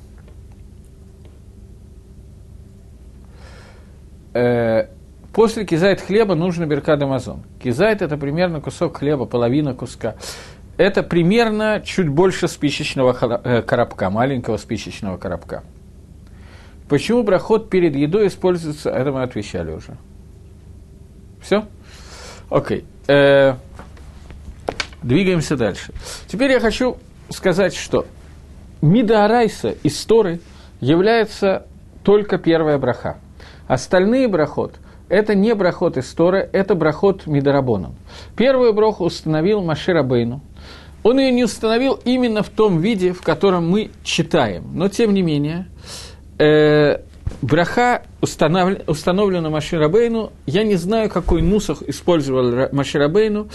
Э, 4.35 4.89
после 5.37 5.67
кизайт 5.67 6.01
хлеба 6.01 6.35
нужно 6.35 6.65
беркад 6.65 7.03
амазон. 7.03 7.43
Кизайт– 7.63 8.01
это 8.01 8.17
примерно 8.17 8.63
кусок 8.63 8.97
хлеба, 8.97 9.27
половина 9.27 9.75
куска. 9.75 10.15
Это 10.79 11.03
примерно 11.03 11.83
чуть 11.85 12.09
больше 12.09 12.49
спичечного 12.49 13.15
э, 13.45 13.61
коробка, 13.61 14.09
маленького 14.09 14.57
спичечного 14.57 15.19
коробка. 15.19 15.63
Почему 16.89 17.23
брахот 17.23 17.69
перед 17.69 17.95
едой 17.97 18.29
используется, 18.29 18.89
это 18.89 19.13
мы 19.13 19.23
отвечали 19.23 19.73
уже. 19.73 19.99
Все? 21.43 21.67
Окей. 22.49 22.87
Э, 23.07 23.57
двигаемся 25.03 25.59
дальше. 25.59 25.93
Теперь 26.29 26.53
я 26.53 26.61
хочу 26.61 26.97
сказать, 27.29 27.75
что 27.75 28.07
Мида 28.81 29.43
из 29.83 30.03
Торы 30.07 30.41
является 30.81 31.67
только 32.05 32.39
первая 32.39 32.79
браха. 32.79 33.19
Остальные 33.69 34.29
брахот– 34.29 34.77
это 35.09 35.35
не 35.35 35.55
брахот 35.55 35.97
из 35.97 36.13
Торы, 36.13 36.49
это 36.53 36.75
брахот 36.75 37.27
Мидарабоном. 37.27 37.95
Первую 38.37 38.73
браху 38.73 39.05
установил 39.05 39.63
Машир 39.63 39.97
Абейну. 39.97 40.41
Он 41.03 41.19
ее 41.21 41.31
не 41.31 41.45
установил 41.45 42.01
именно 42.05 42.43
в 42.43 42.49
том 42.49 42.81
виде, 42.81 43.13
в 43.13 43.23
котором 43.23 43.69
мы 43.71 43.91
читаем. 44.03 44.65
Но, 44.75 44.89
тем 44.89 45.15
не 45.15 45.23
менее, 45.23 45.69
э, 46.39 46.99
браха 47.43 48.03
установ, 48.21 48.79
установлена 48.89 49.51
Маширабейну. 49.51 50.33
Я 50.47 50.65
не 50.65 50.77
знаю, 50.77 51.09
какой 51.11 51.43
нусах 51.43 51.83
использовал 51.83 52.69
Маширабейну. 52.73 53.49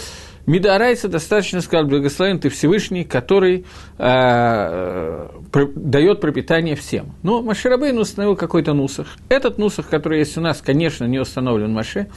Мидарайса 0.46 1.08
достаточно 1.08 1.60
сказал, 1.60 1.86
благословен 1.86 2.40
ты 2.40 2.48
Всевышний, 2.48 3.04
который 3.04 3.64
э, 3.98 5.28
про, 5.52 5.66
дает 5.74 6.20
пропитание 6.20 6.74
всем. 6.74 7.14
Но 7.22 7.42
Маширабейн 7.42 7.96
установил 7.98 8.36
какой-то 8.36 8.72
нусах. 8.72 9.06
Этот 9.28 9.58
нусах, 9.58 9.88
который 9.88 10.18
есть 10.18 10.36
у 10.36 10.40
нас, 10.40 10.60
конечно, 10.60 11.04
не 11.04 11.20
установлен 11.20 11.72
Маше, 11.72 12.08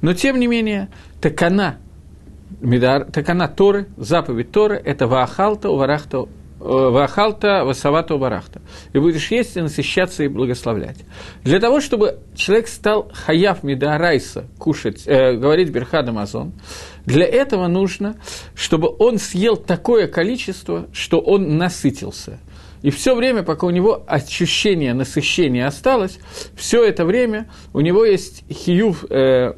но 0.00 0.14
тем 0.14 0.38
не 0.38 0.46
менее, 0.46 0.88
такана, 1.20 1.78
Мидар, 2.60 3.04
такана 3.04 3.48
Торы, 3.48 3.88
заповедь 3.96 4.52
Торы, 4.52 4.80
это 4.84 5.08
Ваахалта, 5.08 5.68
Уварахта, 5.68 6.26
Вахалта, 6.62 7.64
Васавата, 7.64 8.16
Барахта. 8.16 8.62
И 8.92 8.98
будешь 8.98 9.30
есть 9.32 9.56
и 9.56 9.60
насыщаться 9.60 10.22
и 10.22 10.28
благословлять. 10.28 10.98
Для 11.42 11.58
того, 11.58 11.80
чтобы 11.80 12.20
человек 12.36 12.68
стал 12.68 13.10
хаяв 13.12 13.64
Мидарайса, 13.64 14.44
кушать, 14.58 15.02
э, 15.06 15.34
говорить 15.34 15.70
Берхад 15.70 16.08
Амазон, 16.08 16.52
для 17.06 17.26
этого 17.26 17.66
нужно, 17.66 18.16
чтобы 18.54 18.88
он 18.98 19.18
съел 19.18 19.56
такое 19.56 20.06
количество, 20.06 20.86
что 20.92 21.18
он 21.18 21.56
насытился. 21.58 22.38
И 22.82 22.90
все 22.90 23.14
время, 23.14 23.42
пока 23.42 23.66
у 23.66 23.70
него 23.70 24.02
ощущение 24.06 24.92
насыщения 24.92 25.66
осталось, 25.66 26.18
все 26.56 26.84
это 26.84 27.04
время 27.04 27.48
у 27.72 27.80
него 27.80 28.04
есть 28.04 28.44
хиюв, 28.50 29.04
э, 29.08 29.54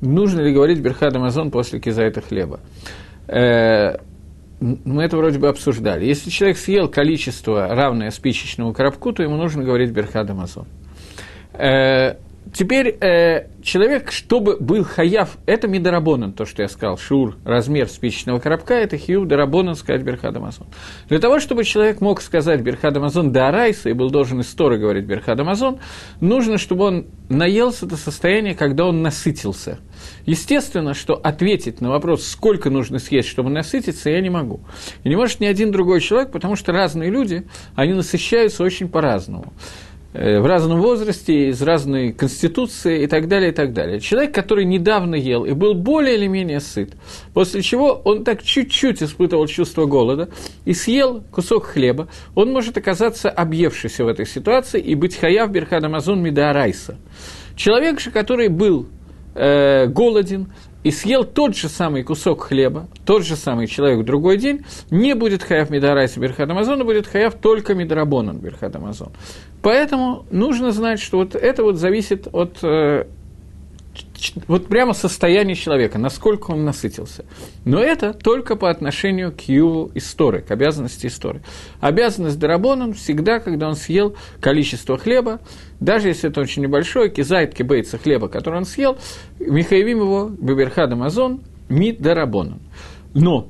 нужно 0.00 0.40
ли 0.42 0.52
говорить 0.52 0.80
Берхад 0.80 1.16
Амазон 1.16 1.50
после 1.50 1.80
кизайта 1.80 2.20
хлеба. 2.20 2.60
Э, 3.26 3.96
мы 4.60 5.04
это 5.04 5.16
вроде 5.16 5.38
бы 5.38 5.48
обсуждали. 5.48 6.04
Если 6.04 6.30
человек 6.30 6.58
съел 6.58 6.88
количество, 6.88 7.68
равное 7.68 8.10
спичечному 8.10 8.74
коробку, 8.74 9.12
то 9.12 9.22
ему 9.22 9.36
нужно 9.36 9.62
говорить 9.62 9.92
Берхад 9.92 10.28
Амазон. 10.28 10.66
Э, 11.58 12.16
теперь 12.54 12.96
э, 13.00 13.48
человек, 13.62 14.12
чтобы 14.12 14.56
был 14.58 14.84
хаяв, 14.84 15.36
это 15.44 15.66
мидарабонан, 15.66 16.32
то, 16.32 16.46
что 16.46 16.62
я 16.62 16.68
сказал, 16.68 16.96
шур, 16.96 17.36
размер 17.44 17.88
спичечного 17.88 18.38
коробка, 18.38 18.74
это 18.74 18.96
хиюв 18.96 19.26
дарабонан 19.26 19.74
сказать 19.74 20.02
Берхад 20.02 20.36
Амазон. 20.36 20.68
Для 21.08 21.18
того, 21.18 21.40
чтобы 21.40 21.64
человек 21.64 22.00
мог 22.00 22.22
сказать 22.22 22.62
Берхад 22.62 22.96
Амазон 22.96 23.32
до 23.32 23.48
Арайса 23.48 23.90
и 23.90 23.92
был 23.92 24.10
должен 24.10 24.40
из 24.40 24.46
Торы 24.54 24.78
говорить 24.78 25.04
Берхад 25.04 25.38
Амазон, 25.40 25.80
нужно, 26.20 26.58
чтобы 26.58 26.84
он 26.84 27.06
наелся 27.28 27.86
до 27.86 27.96
состояния, 27.96 28.54
когда 28.54 28.86
он 28.86 29.02
насытился– 29.02 29.78
Естественно, 30.26 30.94
что 30.94 31.14
ответить 31.14 31.80
на 31.80 31.90
вопрос, 31.90 32.26
сколько 32.26 32.70
нужно 32.70 32.98
съесть, 32.98 33.28
чтобы 33.28 33.50
насытиться, 33.50 34.10
я 34.10 34.20
не 34.20 34.30
могу. 34.30 34.60
И 35.04 35.08
не 35.08 35.16
может 35.16 35.40
ни 35.40 35.46
один 35.46 35.70
другой 35.70 36.00
человек, 36.00 36.30
потому 36.32 36.56
что 36.56 36.72
разные 36.72 37.10
люди, 37.10 37.46
они 37.74 37.94
насыщаются 37.94 38.62
очень 38.62 38.88
по-разному 38.88 39.52
в 40.14 40.46
разном 40.46 40.80
возрасте, 40.80 41.50
из 41.50 41.60
разной 41.60 42.12
конституции 42.12 43.02
и 43.02 43.06
так 43.06 43.28
далее, 43.28 43.50
и 43.50 43.54
так 43.54 43.74
далее. 43.74 44.00
Человек, 44.00 44.34
который 44.34 44.64
недавно 44.64 45.14
ел 45.14 45.44
и 45.44 45.52
был 45.52 45.74
более 45.74 46.16
или 46.16 46.26
менее 46.26 46.60
сыт, 46.60 46.94
после 47.34 47.60
чего 47.60 47.92
он 48.04 48.24
так 48.24 48.42
чуть-чуть 48.42 49.02
испытывал 49.02 49.46
чувство 49.46 49.84
голода 49.84 50.30
и 50.64 50.72
съел 50.72 51.22
кусок 51.30 51.66
хлеба, 51.66 52.08
он 52.34 52.52
может 52.52 52.78
оказаться 52.78 53.28
объевшийся 53.28 54.04
в 54.04 54.08
этой 54.08 54.26
ситуации 54.26 54.80
и 54.80 54.94
быть 54.94 55.14
хаяв 55.14 55.50
берхад 55.50 55.84
Амазон 55.84 56.22
Мидаарайса. 56.22 56.96
Человек 57.54 58.00
же, 58.00 58.10
который 58.10 58.48
был 58.48 58.86
э, 59.34 59.86
голоден 59.88 60.52
и 60.88 60.90
съел 60.90 61.22
тот 61.24 61.54
же 61.54 61.68
самый 61.68 62.02
кусок 62.02 62.44
хлеба, 62.44 62.88
тот 63.04 63.22
же 63.22 63.36
самый 63.36 63.66
человек 63.66 63.98
в 63.98 64.04
другой 64.04 64.38
день, 64.38 64.64
не 64.90 65.14
будет 65.14 65.42
хаяв 65.42 65.68
Мидарайса 65.68 66.18
Берхат 66.18 66.48
Амазон, 66.48 66.80
а 66.80 66.84
будет 66.84 67.06
хаяв 67.06 67.34
только 67.34 67.74
Мидарабонан 67.74 68.38
Берхат. 68.38 68.74
Поэтому 69.60 70.24
нужно 70.30 70.72
знать, 70.72 70.98
что 70.98 71.18
вот 71.18 71.34
это 71.34 71.62
вот 71.62 71.76
зависит 71.76 72.26
от 72.32 72.60
э, 72.62 73.04
вот 74.46 74.66
прямо 74.68 74.94
состояние 74.94 75.56
человека, 75.56 75.98
насколько 75.98 76.52
он 76.52 76.64
насытился. 76.64 77.26
Но 77.66 77.82
это 77.82 78.14
только 78.14 78.56
по 78.56 78.70
отношению 78.70 79.32
к 79.32 79.42
юву 79.42 79.90
истории, 79.94 80.40
к 80.40 80.50
обязанности 80.50 81.06
истории. 81.06 81.42
Обязанность 81.80 82.38
Дарабоном 82.38 82.94
всегда, 82.94 83.40
когда 83.40 83.68
он 83.68 83.74
съел 83.74 84.16
количество 84.40 84.96
хлеба, 84.96 85.40
даже 85.80 86.08
если 86.08 86.30
это 86.30 86.40
очень 86.40 86.62
небольшое, 86.62 87.10
кизайт 87.10 87.54
кибейца 87.54 87.98
хлеба, 87.98 88.28
который 88.28 88.56
он 88.56 88.64
съел, 88.64 88.98
Михаевим 89.38 89.98
его, 90.00 90.28
Беберхад 90.28 90.92
Амазон, 90.92 91.42
Мид 91.68 92.00
Дарабоном. 92.00 92.60
Но 93.14 93.48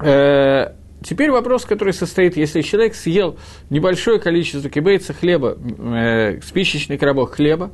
э, 0.00 0.72
Теперь 1.04 1.30
вопрос, 1.30 1.66
который 1.66 1.92
состоит, 1.92 2.34
если 2.38 2.62
человек 2.62 2.94
съел 2.94 3.36
небольшое 3.68 4.18
количество 4.18 4.70
кибейца 4.70 5.12
хлеба, 5.12 5.58
э, 5.58 6.40
спичечный 6.40 6.96
коробок 6.96 7.34
хлеба, 7.34 7.72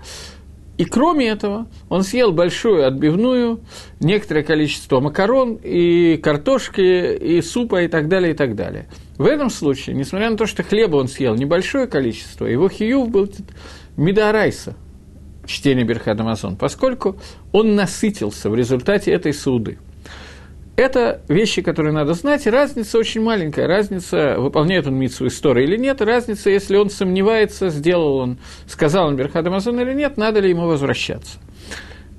и 0.79 0.85
кроме 0.85 1.29
этого, 1.29 1.69
он 1.89 2.03
съел 2.03 2.33
большую 2.33 2.87
отбивную, 2.87 3.61
некоторое 4.01 4.43
количество 4.43 4.99
макарон 4.99 5.61
и 5.63 6.17
картошки, 6.17 6.81
и 6.81 7.41
супа, 7.41 7.83
и 7.83 7.89
так 7.89 8.09
далее, 8.09 8.33
и 8.33 8.35
так 8.35 8.57
далее. 8.57 8.89
В 9.21 9.27
этом 9.27 9.51
случае, 9.51 9.95
несмотря 9.97 10.31
на 10.31 10.39
то, 10.39 10.47
что 10.47 10.63
хлеба 10.63 10.97
он 10.97 11.07
съел 11.07 11.35
небольшое 11.35 11.87
количество, 11.87 12.47
его 12.47 12.71
хиюв 12.71 13.11
был 13.11 13.31
медарайса. 13.99 14.77
чтения 15.45 15.85
Берхад 15.85 16.19
Амазон, 16.19 16.57
поскольку 16.57 17.19
он 17.53 17.75
насытился 17.75 18.49
в 18.49 18.55
результате 18.55 19.13
этой 19.13 19.35
суды. 19.35 19.79
Это 20.75 21.21
вещи, 21.29 21.61
которые 21.61 21.93
надо 21.93 22.15
знать, 22.15 22.47
разница 22.47 22.97
очень 22.97 23.21
маленькая. 23.21 23.67
Разница, 23.67 24.37
выполняет 24.39 24.87
он 24.87 24.95
митсу 24.95 25.27
истории 25.27 25.65
или 25.65 25.77
нет, 25.77 26.01
разница, 26.01 26.49
если 26.49 26.79
он 26.79 26.89
сомневается, 26.89 27.69
сделал 27.69 28.17
он, 28.17 28.39
сказал 28.67 29.09
он 29.09 29.17
Берхад 29.17 29.47
Амазон 29.47 29.79
или 29.81 29.93
нет, 29.93 30.17
надо 30.17 30.41
ли 30.41 30.49
ему 30.49 30.67
возвращаться. 30.67 31.41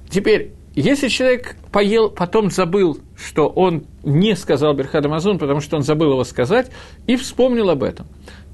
Теперь, 0.07 0.51
если 0.75 1.09
человек 1.09 1.57
поел, 1.71 2.09
потом 2.09 2.49
забыл, 2.49 2.99
что 3.17 3.47
он 3.47 3.85
не 4.03 4.35
сказал 4.35 4.73
Берхад 4.73 5.05
Амазон, 5.05 5.37
потому 5.37 5.59
что 5.59 5.75
он 5.75 5.83
забыл 5.83 6.11
его 6.11 6.23
сказать, 6.23 6.71
и 7.07 7.17
вспомнил 7.17 7.69
об 7.69 7.83
этом, 7.83 8.07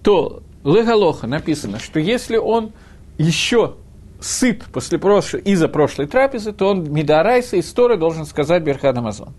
то 0.04 0.42
Легалоха 0.64 1.28
написано, 1.28 1.80
что 1.80 2.00
если 2.00 2.38
он 2.38 2.74
еще 3.18 3.76
сыт 4.20 4.64
после 4.74 4.98
прошлой, 4.98 5.42
из-за 5.42 5.68
прошлой 5.68 6.08
трапезы, 6.08 6.54
то 6.54 6.70
он 6.70 6.92
Мидарайса 6.92 7.58
и 7.58 7.62
Сторы 7.62 7.98
должен 7.98 8.26
сказать 8.26 8.64
Берхад 8.64 8.98
Амазон. 8.98 9.34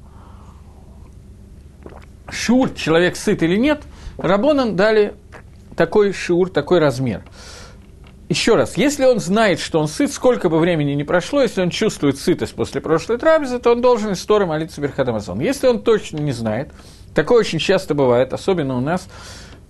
Шур, 2.30 2.70
человек 2.74 3.16
сыт 3.16 3.42
или 3.42 3.56
нет, 3.56 3.82
Рабонан 4.18 4.76
дали 4.76 5.14
такой 5.76 6.12
шур, 6.12 6.50
такой 6.50 6.78
размер. 6.78 7.22
Еще 8.28 8.56
раз, 8.56 8.76
если 8.76 9.06
он 9.06 9.20
знает, 9.20 9.58
что 9.58 9.80
он 9.80 9.88
сыт, 9.88 10.12
сколько 10.12 10.50
бы 10.50 10.58
времени 10.58 10.92
ни 10.92 11.02
прошло, 11.02 11.40
если 11.40 11.62
он 11.62 11.70
чувствует 11.70 12.18
сытость 12.18 12.54
после 12.54 12.82
прошлой 12.82 13.16
трапезы, 13.16 13.58
то 13.58 13.72
он 13.72 13.80
должен 13.80 14.12
из 14.12 14.22
Торы 14.22 14.44
молиться 14.44 14.82
Берхад 14.82 15.08
Амазон. 15.08 15.40
Если 15.40 15.66
он 15.66 15.82
точно 15.82 16.18
не 16.18 16.32
знает, 16.32 16.70
такое 17.14 17.38
очень 17.38 17.58
часто 17.58 17.94
бывает, 17.94 18.34
особенно 18.34 18.76
у 18.76 18.80
нас, 18.80 19.08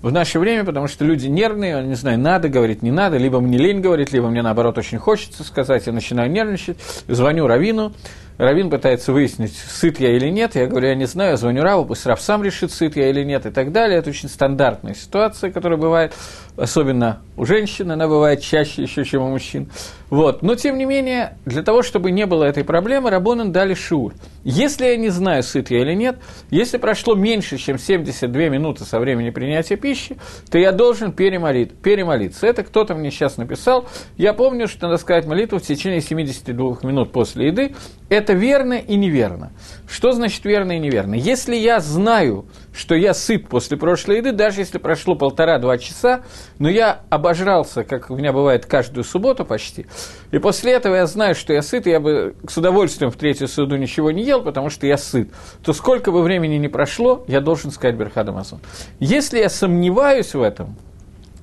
в 0.03 0.11
наше 0.11 0.41
время, 0.41 0.65
потому 0.65 0.89
что 0.89 1.05
люди 1.05 1.27
нервные, 1.27 1.83
не 1.85 1.95
знаю, 1.95 2.19
надо 2.19 2.49
говорить, 2.49 2.83
не 2.83 2.91
надо, 2.91 3.17
либо 3.17 3.41
мне 3.41 3.59
лень 3.59 3.81
говорить, 3.81 4.13
либо 4.13 4.29
мне, 4.29 4.43
наоборот, 4.43 4.77
очень 4.77 4.99
хочется 4.99 5.45
сказать, 5.45 5.87
я 5.87 5.93
начинаю 5.93 6.31
нервничать, 6.31 6.79
звоню 7.07 7.47
Равину, 7.47 7.93
Равин 8.39 8.71
пытается 8.71 9.13
выяснить, 9.13 9.57
сыт 9.57 9.99
я 9.99 10.15
или 10.17 10.29
нет, 10.29 10.55
я 10.55 10.67
говорю, 10.67 10.87
я 10.87 10.95
не 10.95 11.07
знаю, 11.07 11.33
я 11.33 11.37
звоню 11.37 11.65
Раву, 11.65 11.85
пусть 11.85 12.07
Рав 12.07 12.21
сам 12.21 12.45
решит, 12.45 12.71
сыт 12.71 12.97
я 12.97 13.11
или 13.11 13.25
нет, 13.25 13.47
и 13.47 13.51
так 13.51 13.73
далее. 13.73 13.99
Это 13.99 14.11
очень 14.11 14.29
стандартная 14.29 14.95
ситуация, 14.95 15.51
которая 15.51 15.77
бывает, 15.77 16.15
особенно 16.57 17.21
у 17.37 17.45
женщин, 17.45 17.91
она 17.91 18.07
бывает 18.07 18.41
чаще 18.41 18.83
еще, 18.83 19.05
чем 19.05 19.23
у 19.23 19.31
мужчин. 19.31 19.69
Вот. 20.11 20.43
Но, 20.43 20.55
тем 20.55 20.79
не 20.79 20.85
менее, 20.85 21.37
для 21.45 21.63
того, 21.63 21.83
чтобы 21.83 22.11
не 22.11 22.27
было 22.27 22.45
этой 22.45 22.65
проблемы, 22.65 23.11
Рабонан 23.11 23.53
дали 23.53 23.75
шур. 23.75 24.15
Если 24.45 24.87
я 24.87 24.97
не 24.97 25.11
знаю, 25.11 25.43
сыт 25.43 25.71
я 25.71 25.83
или 25.83 25.95
нет, 25.95 26.19
если 26.51 26.79
прошло 26.79 27.15
меньше, 27.15 27.59
чем 27.59 27.79
72 27.79 28.49
минуты 28.49 28.85
со 28.85 28.99
времени 28.99 29.31
принятия 29.31 29.77
пищи, 29.77 30.17
то 30.51 30.59
я 30.59 30.73
должен 30.73 31.13
перемолить, 31.13 31.77
перемолиться. 31.77 32.47
Это 32.47 32.63
кто-то 32.63 32.95
мне 32.95 33.11
сейчас 33.11 33.37
написал. 33.37 33.87
Я 34.17 34.33
помню, 34.33 34.67
что 34.69 34.87
надо 34.87 34.97
сказать 34.99 35.27
молитву 35.27 35.59
в 35.59 35.63
течение 35.63 36.01
72 36.01 36.79
минут 36.83 37.13
после 37.13 37.49
еды. 37.49 37.75
Это 38.09 38.28
верно 38.33 38.75
и 38.75 38.97
неверно. 38.97 39.53
Что 39.89 40.13
значит 40.13 40.45
верно 40.45 40.73
и 40.73 40.79
неверно? 40.79 41.15
Если 41.15 41.57
я 41.57 41.81
знаю, 41.81 42.47
что 42.73 42.95
я 42.95 43.15
сыт 43.15 43.49
после 43.49 43.77
прошлой 43.77 44.19
еды, 44.19 44.33
даже 44.33 44.61
если 44.61 44.79
прошло 44.79 45.15
полтора-два 45.15 45.79
часа, 45.79 46.23
но 46.59 46.69
я 46.69 47.01
обожрался, 47.11 47.85
как 47.85 48.11
у 48.11 48.17
меня 48.17 48.33
бывает 48.33 48.67
каждую 48.67 49.05
субботу 49.05 49.45
почти, 49.45 49.87
и 50.31 50.39
после 50.39 50.73
этого 50.73 50.95
я 50.95 51.07
знаю, 51.07 51.35
что 51.35 51.53
я 51.53 51.63
сыт, 51.63 51.87
и 51.87 51.91
я 51.91 52.01
бы 52.01 52.35
с 52.49 52.57
удовольствием 52.57 53.11
в 53.11 53.17
третью 53.17 53.49
суду 53.49 53.77
ничего 53.77 54.11
не 54.11 54.23
ел, 54.23 54.43
потому 54.43 54.71
что 54.71 54.87
я 54.87 54.97
сыт, 54.97 55.31
то 55.65 55.73
сколько 55.73 56.13
бы 56.13 56.23
времени 56.23 56.57
ни 56.57 56.69
прошло, 56.69 57.25
я 57.27 57.41
должен 57.41 57.71
сказать 57.71 57.97
Берхад 57.97 58.29
Амазон. 58.29 58.61
Если 59.01 59.39
я 59.39 59.49
сомневаюсь 59.49 60.35
в 60.35 60.43
этом, 60.43 60.77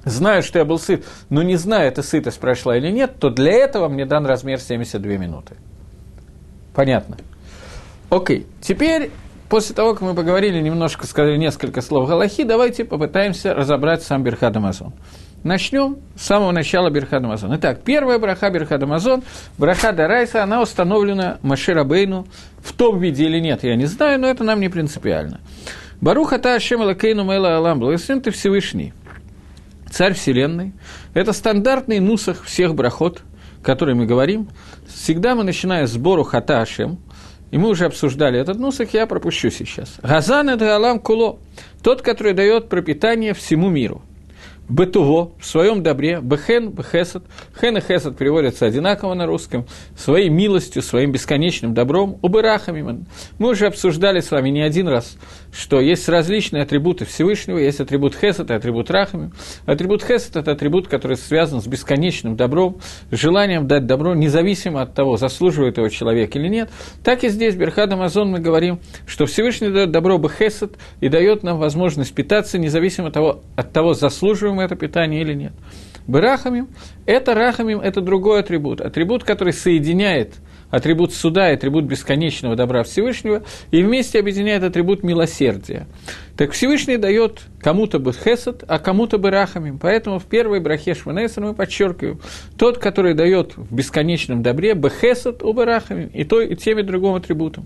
знаю, 0.06 0.44
что 0.44 0.60
я 0.60 0.66
был 0.66 0.80
сыт, 0.80 1.06
но 1.30 1.42
не 1.44 1.58
знаю, 1.58 1.88
эта 1.88 2.04
сытость 2.04 2.40
прошла 2.40 2.78
или 2.78 2.92
нет, 2.92 3.16
то 3.20 3.30
для 3.30 3.54
этого 3.54 3.88
мне 3.88 4.06
дан 4.06 4.26
размер 4.26 4.60
72 4.60 5.14
минуты. 5.18 5.56
Понятно? 6.76 7.18
Окей, 8.10 8.46
теперь 8.62 9.12
После 9.50 9.76
того, 9.76 9.94
как 9.94 10.02
мы 10.02 10.16
поговорили 10.16 10.60
немножко, 10.60 11.06
сказали 11.06 11.38
несколько 11.38 11.82
слов 11.82 12.10
Галахи, 12.10 12.44
давайте 12.44 12.84
попытаемся 12.84 13.54
разобрать 13.54 14.02
сам 14.02 14.24
Берхад 14.24 14.58
Амазон. 14.58 14.94
Начнем 15.44 15.98
с 16.16 16.26
самого 16.26 16.52
начала 16.52 16.90
Берхад 16.90 17.24
Амазон. 17.24 17.56
Итак, 17.58 17.82
первая 17.86 18.18
браха 18.18 18.50
Берхад 18.50 18.82
Амазон, 18.82 19.22
браха 19.60 19.92
Дарайса, 19.92 20.42
она 20.42 20.64
установлена 20.64 21.38
Машира 21.44 21.84
Бейну 21.84 22.26
в 22.58 22.74
том 22.74 23.00
виде 23.00 23.26
или 23.26 23.40
нет, 23.40 23.64
я 23.64 23.76
не 23.76 23.86
знаю, 23.86 24.20
но 24.20 24.28
это 24.28 24.44
нам 24.44 24.60
не 24.60 24.70
принципиально. 24.70 25.40
Баруха 26.02 26.40
та 26.40 26.56
Ашем 26.56 26.82
Лакейну 26.82 27.24
Мэла 27.24 27.58
Алам, 27.58 27.80
благословен 27.80 28.24
ты 28.24 28.32
Всевышний, 28.32 28.94
Царь 29.92 30.16
Вселенной. 30.16 30.74
Это 31.14 31.32
стандартный 31.34 32.00
нусах 32.00 32.44
всех 32.44 32.74
брахот, 32.74 33.22
которые 33.66 33.96
мы 33.96 34.06
говорим. 34.06 34.48
Всегда 34.88 35.36
мы 35.36 35.44
начинаем 35.44 35.88
с 35.88 35.98
Бору 35.98 36.24
Хата 36.24 36.62
Ашем, 36.62 37.00
и 37.52 37.58
мы 37.58 37.70
уже 37.70 37.86
обсуждали 37.86 38.40
этот 38.40 38.60
нусах, 38.60 38.94
я 38.94 39.08
пропущу 39.08 39.50
сейчас. 39.50 39.96
Газан– 40.02 40.50
это 40.52 40.76
Алам 40.76 41.00
Куло, 41.00 41.40
тот, 41.82 42.02
который 42.02 42.34
дает 42.34 42.70
пропитание 42.70 43.34
всему 43.34 43.70
миру. 43.70 44.02
Бетуво, 44.68 45.32
в 45.40 45.46
своем 45.46 45.84
добре, 45.84 46.20
бехен, 46.22 46.70
бехесед. 46.72 47.24
Хен 47.60 47.78
и 47.78 47.82
хесед 47.82 48.18
переводятся 48.18 48.66
одинаково 48.66 49.14
на 49.14 49.28
русском. 49.28 49.68
Своей 49.96 50.30
милостью, 50.30 50.82
своим 50.82 51.12
бесконечным 51.12 51.76
добром, 51.76 52.18
убырахами. 52.24 53.06
Мы 53.38 53.50
уже 53.50 53.68
обсуждали 53.68 54.22
с 54.22 54.32
вами 54.32 54.50
не 54.50 54.62
один 54.62 54.88
раз 54.88 55.18
что 55.56 55.80
есть 55.80 56.10
различные 56.10 56.64
атрибуты 56.64 57.06
Всевышнего, 57.06 57.58
есть 57.58 57.80
атрибут 57.80 58.16
Хесед 58.16 58.52
и 58.52 58.54
атрибут 58.54 58.92
Рахами. 58.92 59.32
Атрибут 59.66 60.04
Хесед– 60.04 60.36
это 60.36 60.52
атрибут, 60.52 60.88
который 60.88 61.16
связан 61.16 61.62
с 61.62 61.68
бесконечным 61.68 62.36
добром, 62.36 62.78
желанием 63.10 63.68
дать 63.68 63.86
добро, 63.86 64.14
независимо 64.16 64.82
от 64.82 64.94
того, 64.94 65.16
заслуживает 65.18 65.78
его 65.78 65.88
человек 65.88 66.36
или 66.36 66.50
нет. 66.50 66.70
Так 67.04 67.24
и 67.24 67.30
здесь, 67.30 67.56
Берхад 67.56 67.92
Амазон, 67.94 68.32
мы 68.32 68.40
говорим, 68.40 68.80
что 69.08 69.26
Всевышний 69.26 69.70
дает 69.70 69.92
добро 69.92 70.18
бы 70.18 70.30
Хесед 70.30 70.76
и 71.00 71.08
дает 71.08 71.44
нам 71.44 71.58
возможность 71.58 72.14
питаться, 72.14 72.58
независимо 72.58 73.08
от 73.08 73.14
того, 73.14 73.42
от 73.56 73.72
того 73.72 73.94
заслуживаем 73.94 74.60
это 74.60 74.76
питание 74.76 75.22
или 75.22 75.34
нет. 75.34 75.54
Берахамим– 76.06 76.68
это 77.06 77.34
рахамим, 77.34 77.80
это 77.80 78.02
другой 78.02 78.42
атрибут, 78.42 78.82
атрибут, 78.82 79.24
который 79.24 79.54
соединяет– 79.54 80.36
атрибут 80.76 81.14
суда 81.14 81.52
и 81.52 81.56
атрибут 81.56 81.86
бесконечного 81.86 82.56
добра 82.56 82.84
Всевышнего, 82.84 83.44
и 83.72 83.82
вместе 83.82 84.20
объединяет 84.20 84.64
атрибут 84.64 85.04
милосердия. 85.04 85.88
Так 86.36 86.52
Всевышний 86.52 86.98
дает 86.98 87.42
кому-то 87.62 87.98
бы 87.98 88.12
хесед, 88.12 88.64
а 88.68 88.78
кому-то 88.80 89.18
бы 89.18 89.30
рахамим. 89.32 89.80
Поэтому 89.80 90.20
в 90.20 90.26
первой 90.26 90.60
брахе 90.60 90.94
Шванесен 90.94 91.44
мы 91.44 91.54
подчеркиваем, 91.54 92.20
тот, 92.58 92.78
который 92.78 93.14
дает 93.14 93.56
в 93.56 93.74
бесконечном 93.74 94.44
добре 94.44 94.76
бы 94.76 94.90
хесед, 94.90 95.44
у 95.44 95.54
рахамим, 95.54 96.08
и, 96.08 96.26
то, 96.26 96.42
и 96.42 96.56
тем, 96.56 96.80
и 96.80 96.84
другим 96.84 97.16
атрибутом. 97.16 97.66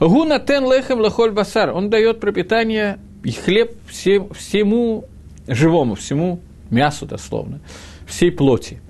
Гуна 0.00 0.40
тен 0.40 0.64
лехем 0.64 0.98
лахоль 0.98 1.30
басар, 1.30 1.70
он 1.70 1.90
дает 1.90 2.18
пропитание 2.18 2.98
и 3.22 3.30
хлеб 3.30 3.72
всем, 3.86 4.30
всему 4.34 5.04
живому, 5.46 5.94
всему 5.94 6.40
мясу 6.70 7.06
дословно, 7.06 7.60
всей 8.06 8.32
плоти. 8.32 8.80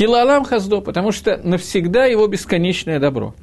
Килалам 0.00 0.44
хаздо, 0.44 0.80
потому 0.80 1.12
что 1.12 1.38
навсегда 1.44 2.06
его 2.06 2.26
бесконечное 2.26 2.98
добро. 2.98 3.34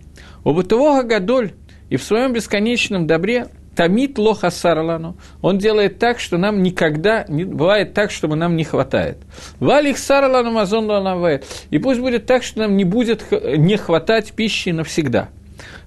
У 0.44 0.54
бытового 0.54 1.04
гадоль 1.04 1.52
и 1.92 1.98
в 1.98 2.04
своем 2.04 2.34
бесконечном 2.34 3.06
добре 3.06 3.50
тамит 3.76 4.18
лоха 4.18 4.50
сарлану. 4.50 5.18
Он 5.44 5.60
делает 5.60 6.00
так, 6.00 6.20
что 6.20 6.40
нам 6.40 6.64
никогда 6.64 7.26
не 7.28 7.44
бывает 7.44 7.94
так, 7.94 8.10
чтобы 8.10 8.36
нам 8.38 8.56
не 8.56 8.64
хватает. 8.64 9.20
Валих 9.60 10.00
сарлану 10.00 10.50
мазон 10.50 10.90
ланавает. 10.90 11.46
И 11.70 11.78
пусть 11.78 12.00
будет 12.00 12.26
так, 12.26 12.42
что 12.42 12.62
нам 12.62 12.76
не 12.76 12.86
будет 12.86 13.24
не 13.32 13.78
хватать 13.78 14.34
пищи 14.34 14.70
навсегда. 14.70 15.30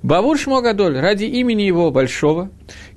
Бавур 0.04 0.38
Шмогадоль 0.38 1.00
ради 1.00 1.24
имени 1.24 1.62
его 1.62 1.90
большого, 1.90 2.48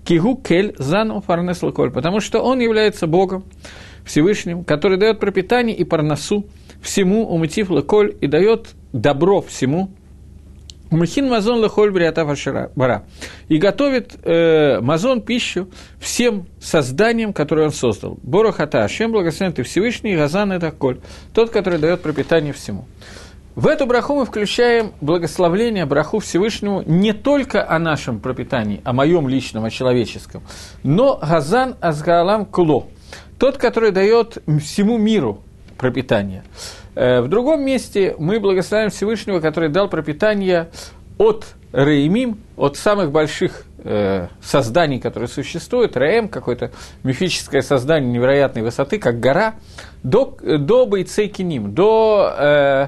Кигу 0.06 0.36
Кель 0.36 0.76
Зан 0.78 1.24
Фарнес 1.24 1.64
Лаколь, 1.64 1.90
потому 1.90 2.20
что 2.20 2.40
он 2.40 2.60
является 2.60 3.08
Богом 3.08 3.46
Всевышним, 4.06 4.64
который 4.64 5.00
дает 5.00 5.20
пропитание 5.20 5.76
и 5.76 5.84
парносу 5.84 6.46
всему 6.84 7.26
умытив 7.28 7.72
леколь 7.72 8.15
и 8.22 8.28
дает 8.28 8.76
добро 8.91 9.41
всему. 9.41 9.89
Махин 10.91 11.28
мазон 11.28 11.63
лехоль 11.63 11.91
бриата 11.91 12.24
бара. 12.76 13.04
И 13.48 13.58
готовит 13.58 14.13
э, 14.24 14.80
мазон 14.80 15.22
пищу 15.22 15.69
всем 16.00 16.46
созданиям, 16.62 17.34
которые 17.34 17.65
он 17.65 17.74
создал. 17.74 18.19
Борохата, 18.22 18.88
чем 18.89 19.12
благословен 19.12 19.54
ты 19.54 19.63
Всевышний, 19.63 20.15
Газан 20.15 20.52
это 20.52 20.72
коль, 20.72 21.00
тот, 21.34 21.50
который 21.50 21.80
дает 21.80 22.02
пропитание 22.02 22.54
всему. 22.54 22.86
В 23.56 23.67
эту 23.67 23.86
браху 23.86 24.15
мы 24.15 24.26
включаем 24.26 24.93
благословление 25.00 25.86
браху 25.86 26.19
Всевышнему 26.19 26.84
не 26.86 27.13
только 27.13 27.67
о 27.67 27.80
нашем 27.80 28.19
пропитании, 28.19 28.82
о 28.84 28.93
моем 28.93 29.28
личном, 29.28 29.63
о 29.65 29.69
человеческом, 29.69 30.43
но 30.84 31.17
Газан 31.17 31.76
Азгаалам 31.80 32.46
Куло, 32.46 32.88
тот, 33.38 33.58
который 33.58 33.91
дает 33.91 34.39
всему 34.60 34.98
миру 34.98 35.43
пропитания. 35.78 36.44
Э, 36.96 37.22
в 37.22 37.28
другом 37.28 37.64
месте 37.64 38.16
мы 38.18 38.40
благословляем 38.40 38.92
Всевышнего, 38.92 39.40
который 39.40 39.70
дал 39.70 39.90
пропитание 39.90 40.70
от 41.18 41.46
Реймим, 41.74 42.38
от 42.56 42.78
самых 42.78 43.12
больших 43.12 43.66
э, 43.80 44.28
созданий, 44.42 45.00
которые 45.00 45.28
существуют, 45.28 45.98
Раем, 45.98 46.28
какое-то 46.28 46.72
мифическое 47.04 47.62
создание 47.62 48.12
невероятной 48.12 48.62
высоты, 48.62 49.00
как 49.00 49.20
гора, 49.20 49.56
до, 50.04 50.38
до 50.42 50.86
Бойцейкиним, 50.86 51.74
до 51.74 52.32
э, 52.38 52.88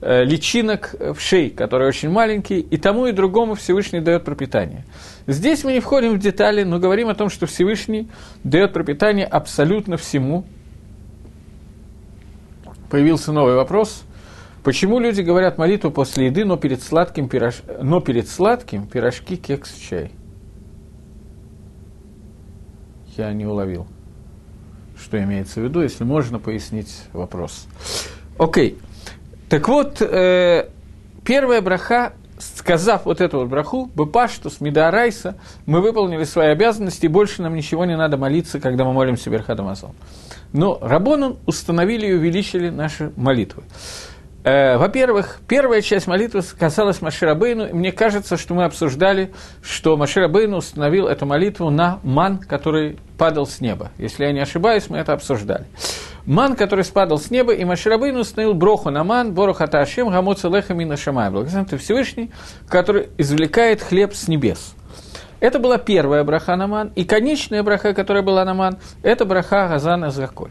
э, 0.00 0.24
личинок 0.24 0.94
в 1.00 1.20
шей, 1.20 1.50
которые 1.50 1.88
очень 1.88 2.08
маленькие, 2.08 2.60
и 2.60 2.76
тому 2.76 3.06
и 3.06 3.12
другому 3.12 3.56
Всевышний 3.56 4.00
дает 4.00 4.24
пропитание. 4.24 4.84
Здесь 5.26 5.64
мы 5.64 5.72
не 5.72 5.80
входим 5.80 6.14
в 6.14 6.18
детали, 6.18 6.62
но 6.62 6.78
говорим 6.78 7.08
о 7.08 7.14
том, 7.14 7.30
что 7.30 7.46
Всевышний 7.46 8.08
дает 8.44 8.72
пропитание 8.72 9.26
абсолютно 9.26 9.96
всему. 9.96 10.44
Появился 12.90 13.30
новый 13.32 13.54
вопрос. 13.54 14.02
Почему 14.64 14.98
люди 14.98 15.22
говорят 15.22 15.58
молитву 15.58 15.92
после 15.92 16.26
еды, 16.26 16.44
но 16.44 16.56
перед 16.56 16.82
сладким, 16.82 17.28
пирож... 17.28 17.62
но 17.80 18.00
перед 18.00 18.28
сладким 18.28 18.86
пирожки, 18.86 19.36
кекс, 19.36 19.72
чай? 19.74 20.10
Я 23.16 23.32
не 23.32 23.46
уловил, 23.46 23.86
что 24.98 25.22
имеется 25.22 25.60
в 25.60 25.64
виду, 25.64 25.82
если 25.82 26.04
можно 26.04 26.38
пояснить 26.38 27.04
вопрос. 27.12 27.68
Окей. 28.38 28.78
Так 29.48 29.68
вот, 29.68 30.02
э, 30.02 30.68
первая 31.24 31.62
браха 31.62 32.14
сказав 32.40 33.04
вот 33.04 33.20
эту 33.20 33.38
вот 33.38 33.48
браху, 33.48 33.90
Бепаштус, 33.94 34.60
Мидарайса, 34.60 35.36
мы 35.66 35.80
выполнили 35.80 36.24
свои 36.24 36.48
обязанности, 36.48 37.06
и 37.06 37.08
больше 37.08 37.42
нам 37.42 37.54
ничего 37.54 37.84
не 37.84 37.96
надо 37.96 38.16
молиться, 38.16 38.60
когда 38.60 38.84
мы 38.84 38.92
молимся 38.92 39.30
Берхадамазон. 39.30 39.92
Но 40.52 40.78
Рабонан 40.80 41.36
установили 41.46 42.06
и 42.06 42.12
увеличили 42.12 42.70
наши 42.70 43.12
молитвы. 43.16 43.62
Э, 44.42 44.78
во-первых, 44.78 45.40
первая 45.46 45.82
часть 45.82 46.06
молитвы 46.06 46.42
касалась 46.58 47.02
Маширабейну, 47.02 47.66
и 47.66 47.72
мне 47.74 47.92
кажется, 47.92 48.38
что 48.38 48.54
мы 48.54 48.64
обсуждали, 48.64 49.32
что 49.62 49.96
Маширабейну 49.98 50.56
установил 50.56 51.08
эту 51.08 51.26
молитву 51.26 51.68
на 51.70 52.00
ман, 52.02 52.38
который 52.38 52.98
падал 53.18 53.46
с 53.46 53.60
неба. 53.60 53.90
Если 53.98 54.24
я 54.24 54.32
не 54.32 54.40
ошибаюсь, 54.40 54.88
мы 54.88 54.96
это 54.96 55.12
обсуждали. 55.12 55.66
Ман, 56.26 56.56
который 56.56 56.84
спадал 56.84 57.18
с 57.18 57.30
неба, 57.30 57.52
и 57.52 57.64
Маширабейн 57.64 58.16
установил 58.16 58.54
броху 58.54 58.90
на 58.90 59.04
ман, 59.04 59.32
борох 59.32 59.60
аташем, 59.60 60.10
гамоца 60.10 60.48
леха 60.48 60.74
мина 60.74 60.96
шамай. 60.96 61.30
Благословен 61.30 61.66
ты 61.66 61.76
Всевышний, 61.76 62.30
который 62.68 63.08
извлекает 63.18 63.82
хлеб 63.82 64.14
с 64.14 64.28
небес. 64.28 64.74
Это 65.40 65.58
была 65.58 65.78
первая 65.78 66.22
браха 66.22 66.54
на 66.56 66.66
ман, 66.66 66.92
и 66.94 67.04
конечная 67.04 67.62
браха, 67.62 67.94
которая 67.94 68.22
была 68.22 68.44
на 68.44 68.52
ман, 68.52 68.78
это 69.02 69.24
браха 69.24 69.68
Газана 69.68 70.10
Заколь. 70.10 70.50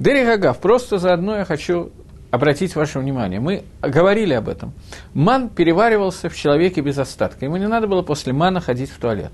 Дери 0.00 0.24
Гагав, 0.24 0.58
просто 0.58 0.98
заодно 0.98 1.36
я 1.36 1.44
хочу 1.44 1.92
обратить 2.34 2.74
ваше 2.74 2.98
внимание, 2.98 3.38
мы 3.38 3.62
говорили 3.80 4.34
об 4.34 4.48
этом. 4.48 4.72
Ман 5.14 5.48
переваривался 5.48 6.28
в 6.28 6.34
человеке 6.34 6.80
без 6.80 6.98
остатка. 6.98 7.44
Ему 7.44 7.58
не 7.58 7.68
надо 7.68 7.86
было 7.86 8.02
после 8.02 8.32
мана 8.32 8.60
ходить 8.60 8.90
в 8.90 8.98
туалет. 8.98 9.30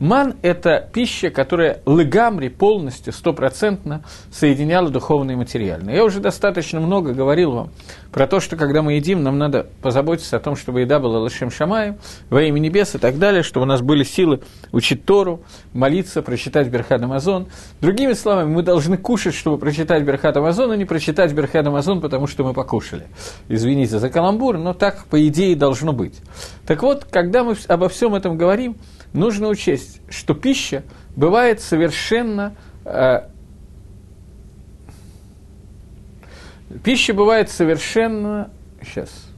Ман– 0.00 0.34
это 0.42 0.88
пища, 0.92 1.30
которая 1.30 1.82
лыгамри 1.86 2.48
полностью, 2.48 3.12
стопроцентно 3.12 4.02
соединяла 4.32 4.90
духовное 4.90 5.36
и 5.36 5.38
материальное. 5.38 5.94
Я 5.94 6.04
уже 6.04 6.18
достаточно 6.18 6.80
много 6.80 7.12
говорил 7.12 7.52
вам 7.52 7.70
про 8.10 8.26
то, 8.26 8.40
что 8.40 8.56
когда 8.56 8.82
мы 8.82 8.94
едим, 8.94 9.22
нам 9.22 9.38
надо 9.38 9.68
позаботиться 9.80 10.36
о 10.36 10.40
том, 10.40 10.56
чтобы 10.56 10.80
еда 10.80 10.98
была 10.98 11.20
лышем 11.20 11.50
шамаем, 11.50 11.98
во 12.28 12.42
имя 12.42 12.58
небес 12.58 12.96
и 12.96 12.98
так 12.98 13.18
далее, 13.18 13.44
чтобы 13.44 13.64
у 13.64 13.68
нас 13.68 13.80
были 13.80 14.02
силы 14.02 14.40
учить 14.72 15.04
Тору, 15.04 15.42
молиться, 15.72 16.20
прочитать 16.22 16.66
Берхад 16.68 17.00
Амазон. 17.02 17.46
Другими 17.80 18.14
словами, 18.14 18.48
мы 18.48 18.62
должны 18.62 18.96
кушать, 18.96 19.34
чтобы 19.34 19.58
прочитать 19.58 20.02
Берхад 20.02 20.36
Амазон, 20.36 20.72
а 20.72 20.76
не 20.76 20.84
прочитать 20.84 21.32
Берхад 21.32 21.64
Амазон, 21.66 22.00
потому 22.00 22.26
что 22.26 22.31
мы 22.40 22.54
покушали. 22.54 23.06
Извините 23.48 23.98
за 23.98 24.08
каламбур, 24.08 24.58
но 24.58 24.72
так, 24.74 25.04
по 25.06 25.26
идее, 25.26 25.56
должно 25.56 25.92
быть. 25.92 26.20
Так 26.66 26.82
вот, 26.82 27.04
когда 27.04 27.44
мы 27.44 27.56
обо 27.68 27.88
всем 27.88 28.14
этом 28.14 28.36
говорим, 28.36 28.76
нужно 29.12 29.48
учесть, 29.48 30.00
что 30.08 30.34
пища 30.34 30.82
бывает 31.16 31.60
совершенно... 31.60 32.54
Э, 32.84 33.28
пища 36.82 37.14
бывает 37.14 37.50
совершенно... 37.50 38.50
Сейчас. 38.82 39.31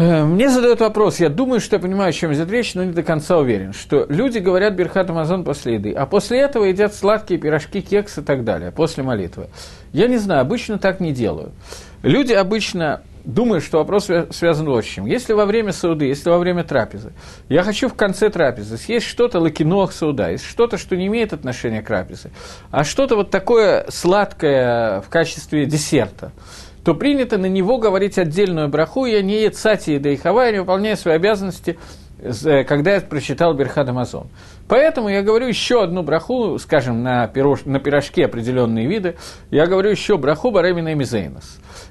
Мне 0.00 0.48
задают 0.48 0.80
вопрос, 0.80 1.20
я 1.20 1.28
думаю, 1.28 1.60
что 1.60 1.76
я 1.76 1.80
понимаю, 1.80 2.08
о 2.08 2.12
чем 2.12 2.32
идет 2.32 2.50
речь, 2.50 2.74
но 2.74 2.84
не 2.84 2.92
до 2.92 3.02
конца 3.02 3.36
уверен, 3.36 3.74
что 3.74 4.06
люди 4.08 4.38
говорят 4.38 4.72
Берхат 4.72 5.10
Амазон 5.10 5.44
после 5.44 5.74
еды, 5.74 5.92
а 5.92 6.06
после 6.06 6.40
этого 6.40 6.64
едят 6.64 6.94
сладкие 6.94 7.38
пирожки, 7.38 7.82
кекс 7.82 8.16
и 8.16 8.22
так 8.22 8.42
далее, 8.42 8.72
после 8.72 9.02
молитвы. 9.02 9.48
Я 9.92 10.08
не 10.08 10.16
знаю, 10.16 10.40
обычно 10.40 10.78
так 10.78 11.00
не 11.00 11.12
делаю. 11.12 11.52
Люди 12.02 12.32
обычно 12.32 13.02
думаю, 13.24 13.60
что 13.60 13.76
вопрос 13.76 14.08
связан 14.30 14.66
вот 14.66 14.84
с 14.86 14.88
чем. 14.88 15.04
Если 15.04 15.34
во 15.34 15.44
время 15.44 15.72
сауды, 15.72 16.06
если 16.06 16.30
во 16.30 16.38
время 16.38 16.64
трапезы, 16.64 17.12
я 17.50 17.62
хочу 17.62 17.88
в 17.90 17.94
конце 17.94 18.30
трапезы 18.30 18.78
съесть 18.78 19.04
что-то 19.04 19.38
лакинох 19.38 19.92
сауда, 19.92 20.30
есть 20.30 20.46
что-то, 20.46 20.78
что 20.78 20.96
не 20.96 21.08
имеет 21.08 21.34
отношения 21.34 21.82
к 21.82 21.86
трапезе, 21.86 22.30
а 22.70 22.84
что-то 22.84 23.16
вот 23.16 23.30
такое 23.30 23.84
сладкое 23.88 25.02
в 25.02 25.10
качестве 25.10 25.66
десерта, 25.66 26.32
то 26.90 26.94
принято 26.96 27.38
на 27.38 27.46
него 27.46 27.78
говорить 27.78 28.18
отдельную 28.18 28.68
браху, 28.68 29.06
я 29.06 29.22
не 29.22 29.42
ецати 29.44 29.92
и 29.92 29.98
дейхава, 30.00 30.46
я 30.46 30.52
не 30.52 30.58
выполняю 30.58 30.96
свои 30.96 31.14
обязанности, 31.14 31.78
э, 32.18 32.64
когда 32.64 32.94
я 32.94 33.00
прочитал 33.00 33.54
Берхад 33.54 33.88
Амазон. 33.88 34.26
Поэтому 34.66 35.08
я 35.08 35.22
говорю 35.22 35.46
еще 35.46 35.84
одну 35.84 36.02
браху, 36.02 36.58
скажем, 36.58 37.04
на, 37.04 37.28
пирож, 37.28 37.64
на 37.64 37.78
пирожке 37.78 38.24
определенные 38.24 38.88
виды, 38.88 39.14
я 39.52 39.68
говорю 39.68 39.90
еще 39.90 40.18
браху 40.18 40.50
Баремина 40.50 40.88
и 40.88 40.94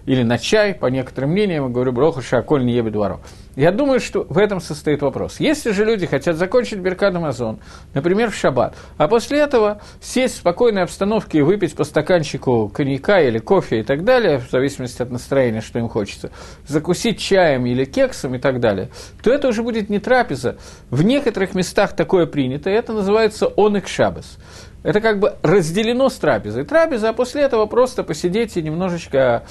или 0.06 0.24
на 0.24 0.38
чай, 0.38 0.74
по 0.74 0.88
некоторым 0.88 1.30
мнениям, 1.30 1.68
я 1.68 1.70
говорю, 1.70 1.94
броху 1.94 2.22
шаколь 2.22 2.66
не. 2.66 3.22
Я 3.56 3.72
думаю, 3.72 4.00
что 4.00 4.26
в 4.30 4.38
этом 4.38 4.62
состоит 4.62 5.02
вопрос. 5.02 5.40
Если 5.40 5.72
же 5.72 5.84
люди 5.84 6.06
хотят 6.06 6.38
закончить 6.38 6.80
Беркад 6.80 7.16
Амазон, 7.16 7.60
например, 7.94 8.32
в 8.32 8.36
шаббат, 8.36 8.76
а 8.98 9.08
после 9.08 9.40
этого 9.40 9.82
сесть 10.02 10.36
в 10.36 10.38
спокойной 10.38 10.84
обстановке 10.84 11.40
и 11.40 11.42
выпить 11.42 11.76
по 11.76 11.84
стаканчику 11.84 12.70
коньяка 12.70 13.22
или 13.22 13.40
кофе 13.40 13.80
и 13.80 13.84
так 13.84 14.04
далее, 14.04 14.40
в 14.40 14.50
зависимости 14.50 15.02
от 15.02 15.12
настроения, 15.12 15.62
что 15.62 15.80
им 15.80 15.90
хочется, 15.90 16.32
закусить 16.68 17.20
чаем 17.20 17.66
или 17.66 17.86
кексом 17.86 18.36
и 18.36 18.40
так 18.40 18.60
далее, 18.60 18.90
то 19.24 19.32
это 19.32 19.48
уже 19.48 19.64
будет 19.64 19.90
не 19.90 20.00
трапеза. 20.00 20.58
В 20.90 21.04
некоторых 21.04 21.56
местах 21.56 21.96
такое 21.96 22.28
принято, 22.28 22.70
и 22.70 22.74
это 22.74 22.94
называется 22.94 23.48
онек 23.58 23.88
шабас. 23.88 24.38
Это 24.82 25.02
как 25.02 25.20
бы 25.20 25.36
разделено 25.42 26.10
с 26.10 26.16
трапезой. 26.16 26.64
Трапеза, 26.64 27.10
а 27.10 27.14
после 27.14 27.42
этого 27.42 27.66
просто 27.66 28.04
посидеть 28.04 28.56
и 28.56 28.62
немножечко 28.62 29.44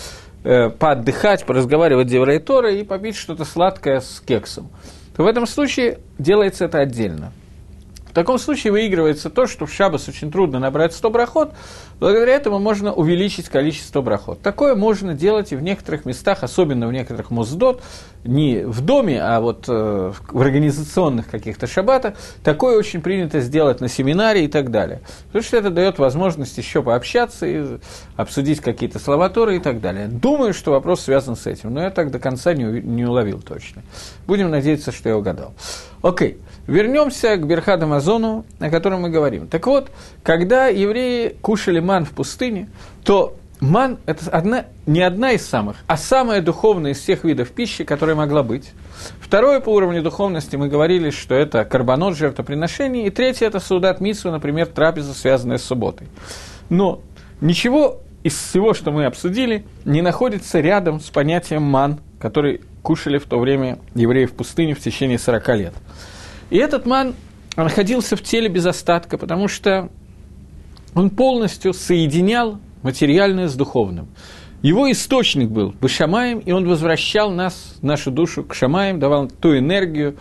э, 0.44 0.70
поотдыхать, 0.70 1.44
поразговаривать 1.44 2.08
с 2.08 2.38
Тора 2.38 2.72
и 2.72 2.82
попить 2.84 3.16
что-то 3.16 3.44
сладкое 3.44 4.00
с 4.00 4.20
кексом. 4.24 4.70
То 5.16 5.24
в 5.24 5.26
этом 5.26 5.46
случае 5.46 5.98
делается 6.18 6.64
это 6.64 6.78
отдельно. 6.78 7.32
В 8.08 8.12
таком 8.12 8.38
случае 8.38 8.72
выигрывается 8.72 9.30
то, 9.30 9.46
что 9.46 9.66
в 9.66 9.72
шабас 9.72 10.08
очень 10.08 10.32
трудно 10.32 10.58
набрать 10.58 10.94
100 10.94 11.10
брахот, 11.10 11.52
благодаря 12.00 12.34
этому 12.34 12.58
можно 12.58 12.92
увеличить 12.92 13.48
количество 13.48 14.02
брахот. 14.02 14.40
Такое 14.40 14.74
можно 14.74 15.14
делать 15.14 15.52
и 15.52 15.56
в 15.56 15.62
некоторых 15.62 16.04
местах, 16.04 16.42
особенно 16.42 16.86
в 16.88 16.92
некоторых 16.92 17.30
муздот, 17.30 17.82
не 18.24 18.64
в 18.64 18.80
доме, 18.80 19.20
а 19.22 19.40
вот 19.40 19.64
э, 19.68 20.12
в 20.30 20.40
организационных 20.40 21.28
каких-то 21.28 21.66
шаббатах. 21.66 22.14
Такое 22.42 22.76
очень 22.76 23.00
принято 23.00 23.40
сделать 23.40 23.80
на 23.80 23.88
семинаре 23.88 24.44
и 24.44 24.48
так 24.48 24.70
далее. 24.70 25.00
Потому 25.26 25.42
что 25.42 25.56
это 25.56 25.70
дает 25.70 25.98
возможность 25.98 26.58
еще 26.58 26.82
пообщаться 26.82 27.46
и 27.46 27.78
обсудить 28.16 28.60
какие-то 28.60 28.98
слова 28.98 29.28
Торы 29.28 29.56
и 29.56 29.60
так 29.60 29.80
далее. 29.80 30.08
Думаю, 30.08 30.52
что 30.52 30.72
вопрос 30.72 31.02
связан 31.02 31.36
с 31.36 31.46
этим, 31.46 31.72
но 31.72 31.82
я 31.82 31.90
так 31.90 32.10
до 32.10 32.18
конца 32.18 32.54
не, 32.54 32.64
не 32.64 33.04
уловил 33.04 33.40
точно. 33.40 33.82
Будем 34.26 34.50
надеяться, 34.50 34.92
что 34.92 35.08
я 35.08 35.16
угадал. 35.16 35.54
Окей. 36.02 36.38
Вернемся 36.66 37.36
к 37.36 37.46
Берхад 37.46 37.82
Амазону, 37.82 38.44
о 38.60 38.70
котором 38.70 39.02
мы 39.02 39.10
говорим. 39.10 39.48
Так 39.48 39.66
вот, 39.66 39.90
когда 40.22 40.66
евреи 40.66 41.34
кушали 41.40 41.80
ман 41.88 42.04
в 42.04 42.10
пустыне, 42.10 42.68
то 43.02 43.34
ман– 43.60 43.98
это 44.06 44.30
одна, 44.30 44.66
не 44.86 45.00
одна 45.00 45.32
из 45.32 45.46
самых, 45.46 45.76
а 45.86 45.96
самая 45.96 46.42
духовная 46.42 46.92
из 46.92 46.98
всех 46.98 47.24
видов 47.24 47.50
пищи, 47.50 47.84
которая 47.84 48.14
могла 48.14 48.42
быть. 48.42 48.72
Второе 49.20 49.60
по 49.60 49.70
уровню 49.70 50.02
духовности 50.02 50.56
мы 50.56 50.68
говорили, 50.68 51.08
что 51.08 51.34
это 51.34 51.64
карбонот, 51.64 52.16
жертвоприношение. 52.16 53.06
И 53.06 53.10
третье– 53.10 53.46
это 53.48 53.58
судат 53.58 54.00
митсу, 54.00 54.30
например, 54.30 54.66
трапеза, 54.66 55.14
связанная 55.14 55.56
с 55.56 55.64
субботой. 55.64 56.08
Но 56.68 57.00
ничего 57.40 58.00
из 58.22 58.36
всего, 58.36 58.74
что 58.74 58.90
мы 58.90 59.06
обсудили, 59.06 59.64
не 59.86 60.02
находится 60.02 60.60
рядом 60.60 61.00
с 61.00 61.08
понятием 61.08 61.62
ман, 61.62 62.00
который 62.20 62.60
кушали 62.82 63.16
в 63.16 63.24
то 63.24 63.38
время 63.38 63.78
евреи 63.94 64.26
в 64.26 64.32
пустыне 64.32 64.74
в 64.74 64.80
течение 64.80 65.18
40 65.18 65.48
лет. 65.56 65.74
И 66.50 66.58
этот 66.58 66.84
ман 66.84 67.14
находился 67.56 68.16
в 68.16 68.22
теле 68.22 68.48
без 68.48 68.66
остатка, 68.66 69.18
потому 69.18 69.48
что 69.48 69.88
он 70.94 71.10
полностью 71.10 71.72
соединял 71.72 72.58
материальное 72.82 73.48
с 73.48 73.54
духовным. 73.54 74.08
Его 74.62 74.90
источник 74.90 75.48
был 75.48 75.72
Башамаем, 75.80 76.38
и 76.40 76.50
он 76.50 76.66
возвращал 76.66 77.30
нас, 77.30 77.76
нашу 77.80 78.10
душу 78.10 78.42
к 78.42 78.54
Шамаем, 78.54 78.98
давал 78.98 79.28
ту 79.28 79.56
энергию, 79.56 80.16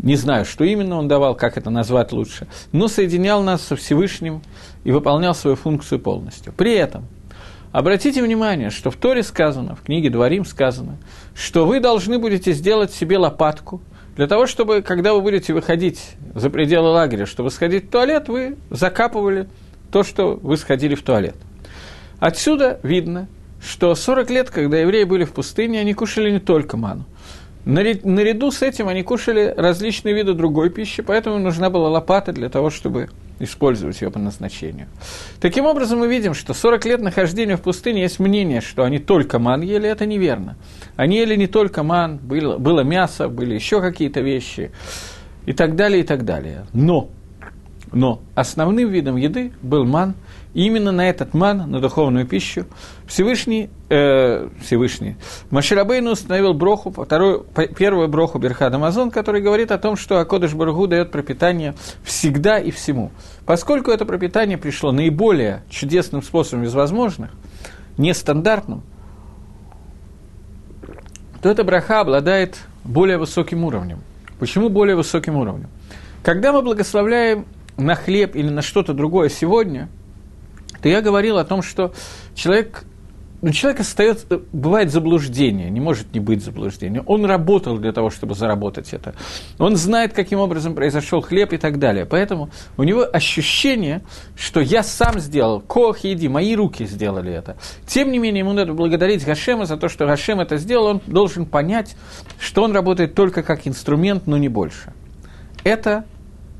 не 0.00 0.16
знаю, 0.16 0.44
что 0.44 0.64
именно 0.64 0.96
он 0.96 1.08
давал, 1.08 1.34
как 1.34 1.56
это 1.56 1.70
назвать 1.70 2.12
лучше, 2.12 2.48
но 2.72 2.88
соединял 2.88 3.42
нас 3.42 3.62
со 3.62 3.76
Всевышним 3.76 4.42
и 4.84 4.90
выполнял 4.90 5.34
свою 5.34 5.56
функцию 5.56 6.00
полностью. 6.00 6.52
При 6.52 6.72
этом, 6.74 7.04
обратите 7.70 8.22
внимание, 8.22 8.70
что 8.70 8.90
в 8.90 8.96
Торе 8.96 9.22
сказано, 9.22 9.76
в 9.76 9.82
книге 9.82 10.10
Дворим 10.10 10.44
сказано, 10.44 10.96
что 11.34 11.66
вы 11.66 11.78
должны 11.78 12.18
будете 12.18 12.52
сделать 12.52 12.92
себе 12.92 13.18
лопатку– 13.18 13.80
для 14.18 14.26
того, 14.26 14.46
чтобы, 14.48 14.82
когда 14.82 15.14
вы 15.14 15.20
будете 15.20 15.54
выходить 15.54 16.16
за 16.34 16.50
пределы 16.50 16.88
лагеря, 16.88 17.24
чтобы 17.24 17.52
сходить 17.52 17.84
в 17.84 17.90
туалет, 17.90 18.26
вы 18.26 18.56
закапывали 18.68 19.48
то, 19.90 20.02
что 20.02 20.38
вы 20.42 20.56
сходили 20.56 20.94
в 20.94 21.02
туалет. 21.02 21.36
Отсюда 22.18 22.80
видно, 22.82 23.28
что 23.60 23.94
40 23.94 24.30
лет, 24.30 24.50
когда 24.50 24.78
евреи 24.78 25.04
были 25.04 25.24
в 25.24 25.32
пустыне, 25.32 25.80
они 25.80 25.94
кушали 25.94 26.30
не 26.30 26.40
только 26.40 26.76
ману. 26.76 27.04
Наряду 27.64 28.50
с 28.50 28.62
этим 28.62 28.88
они 28.88 29.02
кушали 29.02 29.52
различные 29.56 30.14
виды 30.14 30.32
другой 30.32 30.70
пищи, 30.70 31.02
поэтому 31.02 31.38
нужна 31.38 31.68
была 31.68 31.90
лопата 31.90 32.32
для 32.32 32.48
того, 32.48 32.70
чтобы 32.70 33.10
использовать 33.40 34.00
ее 34.00 34.10
по 34.10 34.18
назначению. 34.18 34.88
Таким 35.40 35.66
образом, 35.66 35.98
мы 35.98 36.08
видим, 36.08 36.34
что 36.34 36.54
40 36.54 36.84
лет 36.86 37.00
нахождения 37.02 37.56
в 37.56 37.60
пустыне 37.60 38.02
есть 38.02 38.18
мнение, 38.18 38.60
что 38.60 38.84
они 38.84 38.98
только 38.98 39.38
ман 39.38 39.60
ели, 39.60 39.88
это 39.88 40.06
неверно. 40.06 40.56
Они 40.96 41.18
ели 41.18 41.36
не 41.36 41.46
только 41.46 41.82
ман, 41.82 42.16
было, 42.16 42.58
было 42.58 42.80
мясо, 42.80 43.28
были 43.28 43.54
еще 43.54 43.80
какие-то 43.80 44.20
вещи 44.20 44.72
и 45.46 45.52
так 45.52 45.76
далее, 45.76 46.00
и 46.00 46.04
так 46.04 46.24
далее. 46.24 46.66
Но, 46.72 47.10
но 47.92 48.20
основным 48.34 48.88
видом 48.88 49.16
еды 49.16 49.52
был 49.62 49.84
ман– 49.84 50.14
и 50.54 50.64
именно 50.66 50.92
на 50.92 51.08
этот 51.08 51.34
ман, 51.34 51.70
на 51.70 51.80
духовную 51.80 52.26
пищу, 52.26 52.66
Всевышний, 53.06 53.70
э, 53.90 54.48
Всевышний, 54.60 55.16
Маширабейну 55.50 56.10
установил 56.10 56.54
броху, 56.54 56.90
вторую, 56.90 57.46
первую 57.76 58.08
броху 58.08 58.38
Берхад 58.38 58.74
Амазон, 58.74 59.10
который 59.10 59.42
говорит 59.42 59.70
о 59.70 59.78
том, 59.78 59.96
что 59.96 60.18
Акодыш 60.18 60.54
Баргу 60.54 60.86
дает 60.86 61.10
пропитание 61.10 61.74
всегда 62.02 62.58
и 62.58 62.70
всему. 62.70 63.12
Поскольку 63.46 63.90
это 63.90 64.04
пропитание 64.04 64.58
пришло 64.58 64.90
наиболее 64.90 65.62
чудесным 65.70 66.22
способом 66.22 66.64
из 66.64 66.74
возможных, 66.74 67.30
нестандартным, 67.96 68.82
то 71.42 71.50
эта 71.50 71.62
браха 71.62 72.00
обладает 72.00 72.58
более 72.84 73.18
высоким 73.18 73.64
уровнем. 73.64 74.00
Почему 74.40 74.70
более 74.70 74.96
высоким 74.96 75.36
уровнем? 75.36 75.68
Когда 76.22 76.52
мы 76.52 76.62
благословляем 76.62 77.46
на 77.78 77.94
хлеб 77.94 78.36
или 78.36 78.48
на 78.48 78.62
что-то 78.62 78.92
другое 78.92 79.28
сегодня– 79.28 79.88
то 80.82 80.88
я 80.88 81.00
говорил 81.00 81.38
о 81.38 81.44
том, 81.44 81.62
что 81.62 81.92
человек 82.34 82.84
ну, 83.40 83.52
человек 83.52 83.78
остается, 83.78 84.40
бывает 84.52 84.90
заблуждение, 84.90 85.70
не 85.70 85.78
может 85.78 86.12
не 86.12 86.18
быть 86.18 86.42
заблуждения. 86.42 87.04
Он 87.06 87.24
работал 87.24 87.78
для 87.78 87.92
того, 87.92 88.10
чтобы 88.10 88.34
заработать 88.34 88.92
это. 88.92 89.14
Он 89.60 89.76
знает, 89.76 90.12
каким 90.12 90.40
образом 90.40 90.74
произошел 90.74 91.20
хлеб 91.20 91.52
и 91.52 91.56
так 91.56 91.78
далее. 91.78 92.04
Поэтому 92.04 92.50
у 92.76 92.82
него 92.82 93.06
ощущение, 93.12 94.02
что 94.34 94.58
я 94.58 94.82
сам 94.82 95.20
сделал, 95.20 95.60
кох 95.60 95.98
еди, 96.00 96.26
мои 96.26 96.56
руки 96.56 96.84
сделали 96.84 97.32
это. 97.32 97.56
Тем 97.86 98.10
не 98.10 98.18
менее, 98.18 98.40
ему 98.40 98.54
надо 98.54 98.72
благодарить 98.72 99.24
Гашема 99.24 99.66
за 99.66 99.76
то, 99.76 99.88
что 99.88 100.04
Гашем 100.04 100.40
это 100.40 100.56
сделал. 100.56 100.86
Он 100.86 101.02
должен 101.06 101.46
понять, 101.46 101.94
что 102.40 102.64
он 102.64 102.72
работает 102.72 103.14
только 103.14 103.44
как 103.44 103.68
инструмент, 103.68 104.26
но 104.26 104.36
не 104.36 104.48
больше. 104.48 104.92
Это 105.62 106.06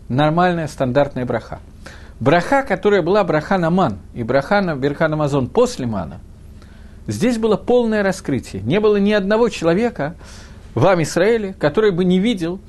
нормальная 0.09 0.69
стандартная 0.69 1.25
браха. 1.25 1.61
Браха, 2.21 2.63
которая 2.63 3.03
была 3.03 3.23
браха 3.25 3.59
на 3.59 3.71
ман 3.71 3.99
и 4.15 4.23
браха 4.23 4.61
на 4.61 4.75
Берхан 4.75 5.13
Амазон 5.13 5.49
после 5.49 5.87
мана, 5.87 6.21
здесь 7.07 7.39
было 7.39 7.57
полное 7.57 8.03
раскрытие. 8.03 8.63
Не 8.63 8.81
было 8.81 8.97
ни 8.97 9.13
одного 9.13 9.49
человека 9.49 10.17
в 10.75 10.85
Израиле, 11.03 11.55
который 11.55 11.93
бы 11.93 12.05
не 12.05 12.19
видел, 12.19 12.61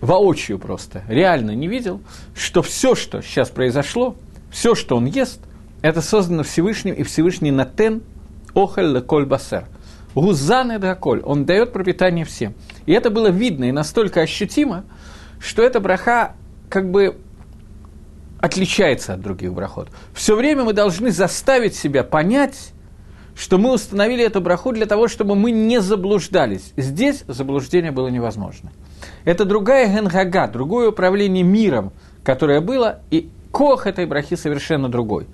воочию 0.00 0.58
просто, 0.58 1.02
реально 1.08 1.52
не 1.52 1.66
видел, 1.66 2.00
что 2.34 2.62
все, 2.62 2.94
что 2.94 3.20
сейчас 3.20 3.50
произошло, 3.50 4.14
все, 4.50 4.74
что 4.74 4.96
он 4.96 5.06
ест, 5.06 5.40
это 5.82 6.00
создано 6.00 6.42
Всевышним, 6.42 6.94
и 6.94 7.02
Всевышний 7.02 7.50
Натен 7.50 8.02
Охаль 8.54 8.92
Леколь 8.94 9.26
Басер. 9.26 9.66
Гузан 10.14 10.72
это 10.72 10.94
коль, 10.94 11.20
он 11.20 11.44
дает 11.44 11.72
пропитание 11.72 12.24
всем. 12.24 12.54
И 12.86 12.92
это 12.92 13.10
было 13.10 13.28
видно 13.28 13.66
и 13.66 13.72
настолько 13.72 14.20
ощутимо, 14.20 14.84
что 15.38 15.62
эта 15.62 15.78
браха 15.78 16.34
как 16.68 16.90
бы 16.90 17.16
отличается 18.40 19.14
от 19.14 19.20
других 19.20 19.52
брахот. 19.52 19.88
Все 20.14 20.36
время 20.36 20.64
мы 20.64 20.72
должны 20.72 21.10
заставить 21.10 21.74
себя 21.74 22.04
понять, 22.04 22.72
что 23.34 23.58
мы 23.58 23.72
установили 23.72 24.24
эту 24.24 24.40
браху 24.40 24.72
для 24.72 24.86
того, 24.86 25.08
чтобы 25.08 25.34
мы 25.34 25.50
не 25.50 25.80
заблуждались. 25.80 26.72
Здесь 26.76 27.24
заблуждение 27.28 27.92
было 27.92 28.08
невозможно. 28.08 28.72
Это 29.24 29.44
другая 29.44 29.88
генгага, 29.88 30.48
другое 30.48 30.90
управление 30.90 31.44
миром, 31.44 31.92
которое 32.24 32.60
было, 32.60 33.00
и 33.10 33.30
кох 33.52 33.86
этой 33.86 34.06
брахи 34.06 34.36
совершенно 34.36 34.88
другой. 34.88 35.26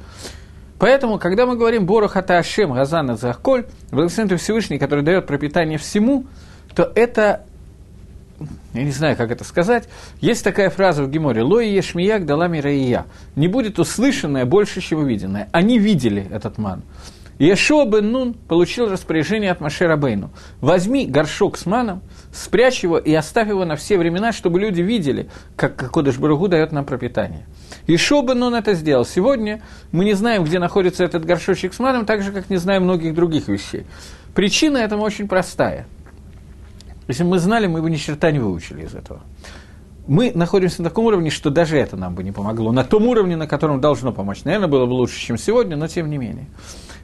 Поэтому, 0.79 1.19
когда 1.19 1.47
мы 1.47 1.57
говорим 1.57 1.87
«Борох 1.87 2.17
ата 2.17 2.39
Ашем, 2.39 2.73
Газана 2.73 3.17
Захколь», 3.17 3.65
благословен 3.91 4.37
Всевышний, 4.37 4.79
который 4.79 5.05
дает 5.05 5.27
пропитание 5.27 5.79
всему, 5.79 6.27
то 6.75 6.91
это 6.95 7.47
я 8.73 8.85
не 8.85 8.91
знаю, 8.91 9.17
как 9.17 9.31
это 9.31 9.45
сказать, 9.45 9.89
есть 10.21 10.45
такая 10.45 10.71
фраза 10.71 11.05
в 11.05 11.11
Геморе 11.11 11.43
«Лои 11.43 11.69
ешмияк 11.69 12.27
далами 12.27 12.59
раия»– 12.59 13.07
«Не 13.37 13.49
будет 13.49 13.79
услышанное 13.79 14.45
больше, 14.45 14.81
чем 14.81 15.01
увиденное». 15.01 15.49
Они 15.53 15.79
видели 15.79 16.27
этот 16.31 16.59
ман. 16.59 16.83
Иешуа 17.39 17.85
бен 17.85 18.13
Нун 18.13 18.35
получил 18.35 18.89
распоряжение 18.89 19.51
от 19.51 19.61
Машера 19.61 19.97
Бейну. 19.97 20.31
Возьми 20.61 21.05
горшок 21.05 21.59
с 21.59 21.67
маном, 21.67 22.01
спрячь 22.33 22.85
его 22.85 22.97
и 22.97 23.13
оставь 23.13 23.49
его 23.49 23.65
на 23.65 23.75
все 23.75 23.99
времена, 23.99 24.33
чтобы 24.33 24.61
люди 24.61 24.83
видели, 24.83 25.29
как 25.57 25.91
Кодыш 25.91 26.17
Баругу 26.19 26.47
дает 26.47 26.71
нам 26.71 26.85
пропитание. 26.85 27.47
Иешуа 27.89 28.23
бен 28.23 28.39
Нун 28.39 28.55
это 28.55 28.75
сделал. 28.75 29.05
Сегодня 29.05 29.63
мы 29.91 30.05
не 30.05 30.15
знаем, 30.15 30.45
где 30.45 30.61
находится 30.61 31.03
этот 31.03 31.25
горшочек 31.25 31.75
с 31.75 31.81
маном, 31.81 32.07
так 32.07 32.23
же, 32.23 32.31
как 32.31 32.51
не 32.51 32.57
знаем 32.57 32.85
многих 32.85 33.15
других 33.15 33.49
вещей. 33.49 33.85
Причина 34.35 34.79
этому 34.79 35.03
очень 35.03 35.27
простая– 35.27 35.87
если 37.09 37.23
бы 37.23 37.31
мы 37.31 37.39
знали, 37.39 37.67
мы 37.67 37.83
бы 37.83 37.91
ни 37.91 37.97
черта 37.97 38.31
не 38.31 38.39
выучили 38.39 38.85
из 38.85 38.95
этого. 38.95 39.21
Мы 40.07 40.33
находимся 40.35 40.83
на 40.83 40.91
таком 40.91 41.07
уровне, 41.07 41.31
что 41.31 41.49
даже 41.51 41.79
это 41.79 41.97
нам 41.97 42.15
бы 42.15 42.23
не 42.23 42.33
помогло. 42.33 42.73
На 42.73 42.85
том 42.85 43.07
уровне, 43.07 43.37
на 43.37 43.47
котором 43.47 43.81
должно 43.81 44.13
помочь. 44.13 44.45
Наверное, 44.45 44.69
было 44.69 44.85
бы 44.85 44.93
лучше, 44.93 45.19
чем 45.19 45.39
сегодня, 45.39 45.77
но 45.77 45.89
тем 45.89 46.11
не 46.11 46.19
менее. 46.19 46.47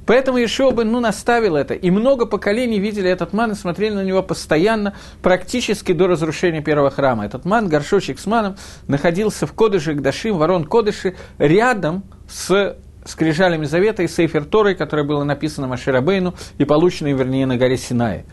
Поэтому 0.04 0.42
Ишуа 0.42 0.72
бы 0.72 0.84
ну, 0.84 1.00
наставил 1.00 1.56
это. 1.56 1.72
И 1.72 1.90
много 1.90 2.26
поколений 2.26 2.78
видели 2.78 3.08
этот 3.08 3.32
ман 3.32 3.52
и 3.52 3.54
смотрели 3.54 3.94
на 3.94 4.04
него 4.04 4.22
постоянно, 4.22 4.94
практически 5.22 5.92
до 5.92 6.08
разрушения 6.08 6.60
первого 6.60 6.90
храма. 6.90 7.24
Этот 7.24 7.44
ман, 7.44 7.68
горшочек 7.68 8.18
с 8.18 8.26
маном, 8.26 8.56
находился 8.86 9.46
в 9.46 9.52
Кодыше, 9.52 9.94
Гдашим, 9.94 10.36
Ворон 10.36 10.64
Кодыши, 10.64 11.16
рядом 11.38 12.04
с 12.28 12.76
скрижалями 13.04 13.64
Завета 13.64 14.02
и 14.02 14.08
Сейфер 14.08 14.44
Торой, 14.44 14.74
которое 14.74 15.04
было 15.04 15.24
написано 15.24 15.68
Маширабейну 15.68 16.34
и 16.58 16.64
получено, 16.64 17.08
вернее, 17.12 17.46
на 17.46 17.56
горе 17.56 17.76
Синае. 17.76 18.26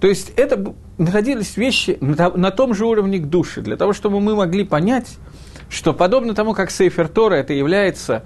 То 0.00 0.08
есть 0.08 0.30
это 0.36 0.74
находились 0.98 1.56
вещи 1.56 1.98
на 2.00 2.50
том 2.50 2.74
же 2.74 2.86
уровне 2.86 3.18
к 3.18 3.26
душе, 3.26 3.60
для 3.60 3.76
того, 3.76 3.92
чтобы 3.92 4.20
мы 4.20 4.36
могли 4.36 4.64
понять, 4.64 5.16
что 5.68 5.92
подобно 5.92 6.34
тому, 6.34 6.54
как 6.54 6.70
Сейфер 6.70 7.08
Тора 7.08 7.34
это 7.34 7.52
является 7.52 8.24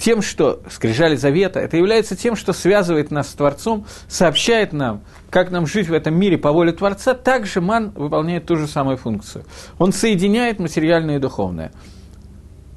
тем, 0.00 0.22
что 0.22 0.60
скрижали 0.70 1.14
завета, 1.14 1.60
это 1.60 1.76
является 1.76 2.16
тем, 2.16 2.34
что 2.34 2.52
связывает 2.52 3.10
нас 3.10 3.28
с 3.28 3.34
Творцом, 3.34 3.86
сообщает 4.08 4.72
нам, 4.72 5.02
как 5.28 5.50
нам 5.50 5.66
жить 5.66 5.88
в 5.88 5.92
этом 5.92 6.18
мире 6.18 6.38
по 6.38 6.52
воле 6.52 6.72
Творца, 6.72 7.14
также 7.14 7.60
ман 7.60 7.90
выполняет 7.90 8.46
ту 8.46 8.56
же 8.56 8.66
самую 8.66 8.96
функцию. 8.96 9.44
Он 9.78 9.92
соединяет 9.92 10.58
материальное 10.58 11.16
и 11.16 11.20
духовное. 11.20 11.72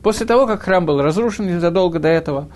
После 0.03 0.25
того, 0.25 0.45
как 0.45 0.63
храм 0.63 0.85
был 0.85 1.01
разрушен 1.01 1.47
незадолго 1.47 1.97
до 1.97 2.09
этого, 2.09 2.49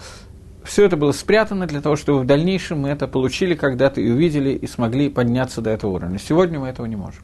все 0.67 0.83
это 0.83 0.97
было 0.97 1.13
спрятано 1.13 1.65
для 1.65 1.81
того, 1.81 1.95
чтобы 1.95 2.19
в 2.19 2.25
дальнейшем 2.25 2.81
мы 2.81 2.89
это 2.89 3.07
получили 3.07 3.55
когда-то 3.55 4.01
и 4.01 4.11
увидели, 4.11 4.49
и 4.49 4.67
смогли 4.67 5.09
подняться 5.09 5.61
до 5.61 5.69
этого 5.69 5.91
уровня. 5.91 6.19
Сегодня 6.19 6.59
мы 6.59 6.67
этого 6.67 6.85
не 6.85 6.97
можем. 6.97 7.23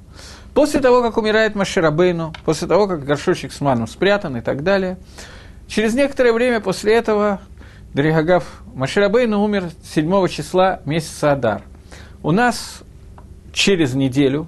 После 0.53 0.79
того, 0.79 1.01
как 1.01 1.17
умирает 1.17 1.53
Маширабейну, 1.53 2.33
после 2.45 2.69
того, 2.69 2.87
как 2.87 3.03
горшочек 3.03 3.51
с 3.51 3.59
маном 3.59 3.87
спрятан 3.87 4.37
и 4.37 4.41
так 4.41 4.63
далее, 4.63 4.97
через 5.67 5.93
некоторое 5.93 6.31
время 6.31 6.61
после 6.61 6.93
этого 6.93 7.41
Дригагав 7.93 8.63
Маширабейну 8.75 9.43
умер 9.43 9.69
7 9.83 10.27
числа 10.29 10.79
месяца 10.85 11.33
Адар. 11.33 11.63
У 12.23 12.31
нас 12.31 12.81
через 13.51 13.93
неделю 13.93 14.47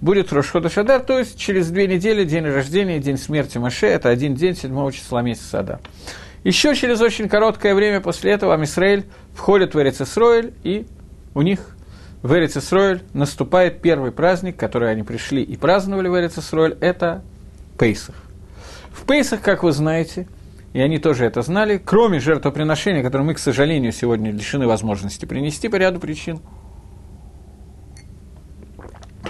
будет 0.00 0.32
Рошхода 0.32 0.70
Шадар, 0.70 1.00
то 1.00 1.18
есть 1.18 1.38
через 1.38 1.70
две 1.70 1.86
недели 1.86 2.24
день 2.24 2.46
рождения, 2.46 2.98
день 2.98 3.18
смерти 3.18 3.58
Маше, 3.58 3.86
это 3.86 4.08
один 4.08 4.34
день 4.34 4.56
7 4.56 4.90
числа 4.90 5.20
месяца 5.20 5.60
Адар. 5.60 5.80
Еще 6.44 6.74
через 6.74 7.00
очень 7.00 7.28
короткое 7.28 7.74
время 7.74 8.00
после 8.00 8.32
этого 8.32 8.54
Амисраэль 8.54 9.04
входит 9.34 9.74
в 9.74 9.80
Эрицесроэль, 9.80 10.52
и 10.64 10.86
у 11.34 11.42
них 11.42 11.76
в 12.22 12.32
Эрицесроэль 12.34 13.02
наступает 13.12 13.80
первый 13.80 14.10
праздник, 14.12 14.56
который 14.56 14.90
они 14.90 15.02
пришли 15.02 15.42
и 15.42 15.56
праздновали 15.56 16.08
в 16.08 16.18
Эрицесроэль, 16.18 16.76
это 16.80 17.22
Пейсах. 17.78 18.16
В 18.92 19.06
Пейсах, 19.06 19.40
как 19.40 19.62
вы 19.62 19.72
знаете, 19.72 20.26
и 20.72 20.80
они 20.80 20.98
тоже 20.98 21.24
это 21.26 21.42
знали, 21.42 21.80
кроме 21.84 22.18
жертвоприношения, 22.18 23.02
которое 23.02 23.24
мы, 23.24 23.34
к 23.34 23.38
сожалению, 23.38 23.92
сегодня 23.92 24.32
лишены 24.32 24.66
возможности 24.66 25.26
принести 25.26 25.68
по 25.68 25.76
ряду 25.76 26.00
причин, 26.00 26.40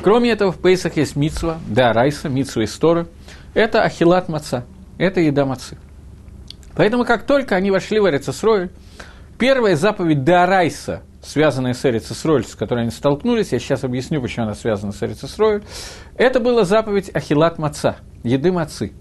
Кроме 0.02 0.32
этого, 0.32 0.50
в 0.50 0.58
Пейсах 0.58 0.96
есть 0.96 1.14
мицва, 1.14 1.58
да, 1.68 1.92
райса, 1.92 2.28
мицва 2.28 2.64
из 2.64 2.76
Торы. 2.76 3.06
Это 3.54 3.84
ахилат 3.84 4.28
маца, 4.28 4.64
это 4.98 5.20
еда 5.20 5.46
мацы. 5.46 5.78
Поэтому, 6.74 7.04
как 7.04 7.26
только 7.26 7.54
они 7.54 7.70
вошли 7.70 8.00
в 8.00 8.08
Эрицесроль, 8.08 8.70
первая 9.38 9.76
заповедь 9.76 10.24
Дарайса, 10.24 11.02
связанная 11.22 11.74
с 11.74 11.84
Эрицесроль, 11.84 12.44
с 12.44 12.54
которой 12.54 12.82
они 12.82 12.90
столкнулись, 12.90 13.52
я 13.52 13.58
сейчас 13.58 13.84
объясню, 13.84 14.20
почему 14.22 14.46
она 14.46 14.54
связана 14.54 14.92
с 14.92 15.02
Эрицесроль, 15.02 15.62
это 16.16 16.40
была 16.40 16.64
заповедь 16.64 17.10
Ахилат 17.14 17.58
Маца, 17.58 17.96
еды 18.22 18.52
мацы. 18.52 18.92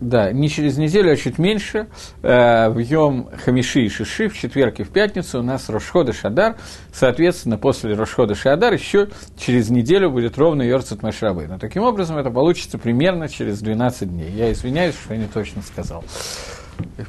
Да, 0.00 0.32
не 0.32 0.48
через 0.48 0.78
неделю, 0.78 1.12
а 1.12 1.16
чуть 1.16 1.38
меньше, 1.38 1.88
э, 2.22 2.68
в 2.68 2.78
Йом 2.78 3.28
Хамиши 3.44 3.82
и 3.82 3.88
Шиши, 3.88 4.28
в 4.28 4.36
четверг 4.36 4.80
и 4.80 4.84
в 4.84 4.90
пятницу 4.90 5.40
у 5.40 5.42
нас 5.42 5.68
Рошхода 5.68 6.12
Шадар, 6.12 6.56
соответственно, 6.92 7.58
после 7.58 7.94
Рошхода 7.94 8.34
Шадар 8.34 8.72
еще 8.72 9.08
через 9.36 9.70
неделю 9.70 10.10
будет 10.10 10.38
ровно 10.38 10.62
Йорцет 10.62 11.02
Машрабы. 11.02 11.46
Но 11.48 11.58
таким 11.58 11.82
образом 11.82 12.16
это 12.16 12.30
получится 12.30 12.78
примерно 12.78 13.28
через 13.28 13.60
12 13.60 14.08
дней. 14.08 14.30
Я 14.30 14.52
извиняюсь, 14.52 14.94
что 14.94 15.14
я 15.14 15.20
не 15.20 15.26
точно 15.26 15.62
сказал. 15.62 16.04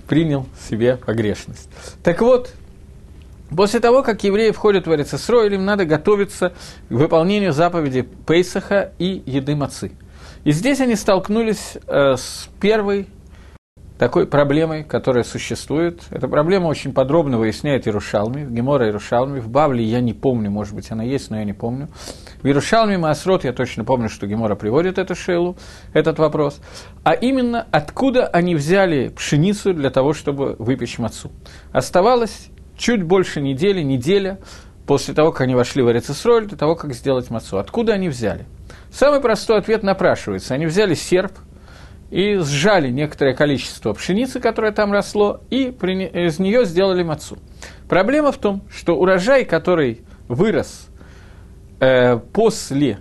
Принял 0.08 0.48
себе 0.70 0.98
погрешность. 0.98 1.70
Так 2.04 2.22
вот, 2.22 2.54
После 3.56 3.80
того, 3.80 4.02
как 4.02 4.24
евреи 4.24 4.50
входят 4.50 4.88
в 4.88 4.96
Эрицесрой, 4.96 5.54
им 5.54 5.64
надо 5.64 5.86
готовиться 5.86 6.54
к 6.90 6.92
выполнению 6.92 7.54
заповеди 7.54 8.02
Пейсаха 8.02 8.94
и 8.98 9.22
еды 9.28 9.56
мацы– 9.56 9.92
и 10.44 10.52
здесь 10.52 10.82
они 10.82 10.96
столкнулись 10.96 11.78
э, 11.88 12.16
с 12.18 12.50
первой 12.60 13.08
такой 13.98 14.28
проблемой, 14.28 14.84
которая 14.84 15.24
существует. 15.24 16.02
Эта 16.10 16.28
проблема 16.28 16.68
очень 16.68 16.92
подробно 16.92 17.38
выясняет 17.38 17.88
Иерушалми, 17.88 18.46
Гемора 18.50 18.88
Иерушалми. 18.88 19.40
В 19.40 19.48
Бавле 19.48 19.84
я 19.84 20.02
не 20.02 20.14
помню, 20.14 20.52
может 20.52 20.76
быть, 20.76 20.92
она 20.92 21.04
есть, 21.04 21.30
но 21.30 21.38
я 21.38 21.46
не 21.46 21.54
помню. 21.54 21.88
В 22.42 22.46
Иерушалме 22.46 22.98
Маасрот 22.98 23.46
я 23.46 23.54
точно 23.54 23.86
помню, 23.86 24.10
что 24.10 24.28
Гемора 24.28 24.56
приводит 24.56 24.98
эту 24.98 25.16
шейлу, 25.16 25.56
этот 25.94 26.20
вопрос. 26.20 26.60
А 27.04 27.14
именно, 27.14 27.66
откуда 27.72 28.28
они 28.28 28.56
взяли 28.56 29.10
пшеницу 29.10 29.74
для 29.74 29.90
того, 29.90 30.14
чтобы 30.14 30.58
выпечь 30.60 30.98
мацу. 30.98 31.32
Оставалось 31.72 32.50
чуть 32.76 33.04
больше 33.04 33.40
недели, 33.40 33.82
неделя 33.82 34.40
после 34.86 35.14
того, 35.14 35.32
как 35.32 35.42
они 35.42 35.56
вошли 35.56 35.82
в 35.82 35.90
Эрицесроль, 35.90 36.48
для 36.48 36.58
того, 36.58 36.76
как 36.76 36.94
сделать 36.94 37.30
мацу. 37.30 37.58
Откуда 37.58 37.94
они 37.94 38.10
взяли? 38.10 38.46
Самый 38.92 39.20
простой 39.20 39.58
ответ 39.58 39.84
напрашивается. 39.84 40.54
Они 40.54 40.66
взяли 40.66 40.94
серп 40.94 41.34
и 42.12 42.38
сжали 42.38 42.90
некоторое 42.90 43.34
количество 43.34 43.94
пшеницы, 43.94 44.40
которое 44.40 44.72
там 44.72 44.92
росло, 44.92 45.42
и 45.50 45.70
из 45.70 46.38
нее 46.38 46.66
сделали 46.66 47.02
мацу. 47.02 47.40
Проблема 47.90 48.32
в 48.32 48.38
том, 48.38 48.62
что 48.70 48.96
урожай, 48.96 49.46
который 49.46 50.02
вырос 50.28 50.90
э, 51.80 52.18
после, 52.18 53.00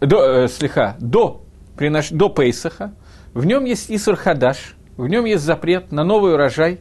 до, 0.00 0.44
э, 0.44 0.48
слегка, 0.48 0.96
до, 1.00 1.42
принош, 1.76 2.10
до 2.10 2.28
Пейсаха, 2.28 2.94
в 3.32 3.46
нем 3.46 3.64
есть 3.64 3.90
Исур 3.90 4.16
Хадаш, 4.16 4.76
в 4.96 5.08
нем 5.08 5.24
есть 5.24 5.42
запрет 5.42 5.90
на 5.90 6.04
новый 6.04 6.34
урожай, 6.34 6.80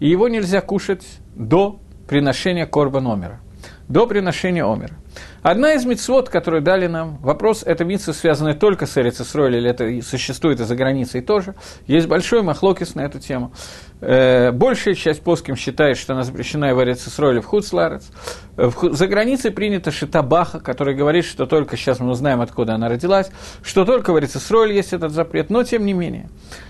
и 0.00 0.08
его 0.08 0.28
нельзя 0.28 0.60
кушать 0.62 1.04
до 1.36 1.78
приношения 2.08 2.66
корба 2.66 3.00
номера, 3.00 3.40
до 3.88 4.06
приношения 4.06 4.64
омера. 4.64 4.96
Одна 5.42 5.74
из 5.74 5.84
мецвод, 5.84 6.28
которую 6.28 6.62
дали 6.62 6.86
нам, 6.86 7.18
вопрос, 7.18 7.64
это 7.66 7.84
митцва, 7.84 8.12
связанная 8.12 8.54
только 8.54 8.86
с 8.86 8.96
Эрицесрой, 8.96 9.48
или 9.56 9.68
это 9.68 10.00
существует 10.00 10.60
и 10.60 10.64
за 10.64 10.76
границей 10.76 11.20
тоже, 11.20 11.56
есть 11.88 12.06
большой 12.06 12.42
махлокис 12.42 12.94
на 12.94 13.00
эту 13.00 13.18
тему. 13.18 13.52
Э, 14.00 14.52
большая 14.52 14.94
часть 14.94 15.22
плоским 15.22 15.56
считает, 15.56 15.98
что 15.98 16.12
она 16.12 16.22
запрещена 16.22 16.70
и 16.70 16.72
в 16.74 16.80
Эрицесрой 16.80 17.32
или 17.32 17.40
в 17.40 17.46
Хуцларец. 17.46 18.08
За 18.56 19.06
границей 19.08 19.50
принято 19.50 19.90
Шитабаха, 19.90 20.60
который 20.60 20.94
говорит, 20.94 21.24
что 21.24 21.46
только 21.46 21.76
сейчас 21.76 21.98
мы 21.98 22.12
узнаем, 22.12 22.40
откуда 22.40 22.74
она 22.74 22.88
родилась, 22.88 23.32
что 23.64 23.84
только 23.84 24.12
в 24.12 24.20
Эрицесрой 24.20 24.72
есть 24.72 24.92
этот 24.92 25.10
запрет, 25.10 25.50
но 25.50 25.64
тем 25.64 25.84
не 25.84 25.92
менее. 25.92 26.28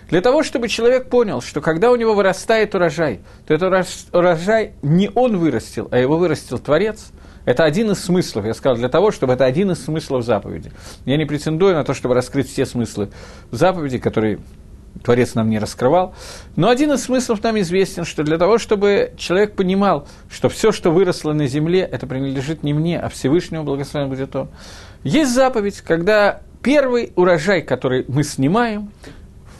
Для 0.09 0.23
того, 0.23 0.43
чтобы 0.43 0.69
человек 0.69 1.11
понял, 1.11 1.43
что 1.43 1.61
когда 1.61 1.91
у 1.91 1.97
него 1.97 2.15
вырастает 2.15 2.75
урожай, 2.75 3.21
то 3.47 3.53
этот 3.53 3.87
урожай 4.13 4.73
не 4.81 5.11
он 5.15 5.37
вырастил, 5.37 5.89
а 5.91 5.99
его 5.99 6.17
вырастил 6.17 6.59
Творец– 6.59 7.13
это 7.45 7.65
один 7.65 7.91
из 7.91 7.99
смыслов, 7.99 8.47
я 8.47 8.55
сказал, 8.55 8.77
для 8.77 8.89
того, 8.89 9.11
чтобы 9.11 9.33
это 9.33 9.45
один 9.45 9.71
из 9.73 9.85
смыслов 9.85 10.25
заповеди. 10.25 10.73
Я 11.05 11.17
не 11.17 11.25
претендую 11.25 11.75
на 11.75 11.85
то, 11.85 11.95
чтобы 11.95 12.15
раскрыть 12.15 12.49
все 12.49 12.67
смыслы 12.67 13.11
заповеди, 13.51 13.99
которые 13.99 14.39
Творец 15.03 15.35
нам 15.35 15.51
не 15.51 15.59
раскрывал. 15.59 16.15
Но 16.55 16.69
один 16.69 16.93
из 16.93 17.03
смыслов 17.03 17.43
нам 17.43 17.59
известен, 17.61 18.05
что 18.05 18.23
для 18.23 18.39
того, 18.39 18.59
чтобы 18.59 19.13
человек 19.17 19.55
понимал, 19.55 20.07
что 20.31 20.49
все, 20.49 20.71
что 20.71 20.91
выросло 20.91 21.33
на 21.33 21.47
земле, 21.47 21.81
это 21.81 22.07
принадлежит 22.07 22.63
не 22.63 22.73
мне, 22.73 23.01
а 23.01 23.09
Всевышнему, 23.09 23.65
благословен 23.65 24.09
будет 24.09 24.35
он. 24.37 24.49
Есть 25.03 25.35
заповедь, 25.35 25.81
когда 25.81 26.43
первый 26.63 27.13
урожай, 27.17 27.63
который 27.63 28.05
мы 28.07 28.23
снимаем, 28.23 28.91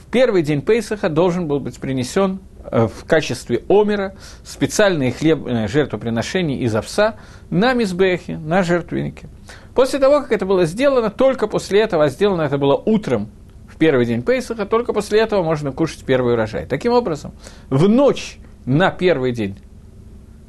в 0.07 0.11
первый 0.13 0.43
день 0.43 0.61
Пейсаха 0.61 1.09
должен 1.09 1.49
был 1.49 1.59
быть 1.59 1.79
принесен 1.79 2.39
в 2.71 3.05
качестве 3.07 3.65
омера 3.69 4.15
специальные 4.45 5.13
хлебные 5.13 5.69
жертвоприношения 5.69 6.59
из 6.59 6.75
овса 6.75 7.17
на 7.51 7.73
мизбехе, 7.75 8.39
на 8.39 8.63
жертвеннике. 8.63 9.29
После 9.75 9.99
того, 9.99 10.21
как 10.21 10.33
это 10.33 10.47
было 10.47 10.65
сделано, 10.65 11.11
только 11.11 11.47
после 11.47 11.81
этого, 11.81 12.05
а 12.05 12.09
сделано 12.09 12.43
это 12.43 12.59
было 12.59 12.75
утром 12.77 13.31
в 13.69 13.77
первый 13.77 14.07
день 14.07 14.23
Пейсаха, 14.23 14.67
только 14.67 14.93
после 14.93 15.21
этого 15.21 15.43
можно 15.43 15.73
кушать 15.73 16.05
первый 16.05 16.35
урожай. 16.35 16.67
Таким 16.67 16.93
образом, 16.93 17.33
в 17.69 17.89
ночь 17.89 18.39
на 18.65 18.91
первый 18.91 19.33
день 19.33 19.59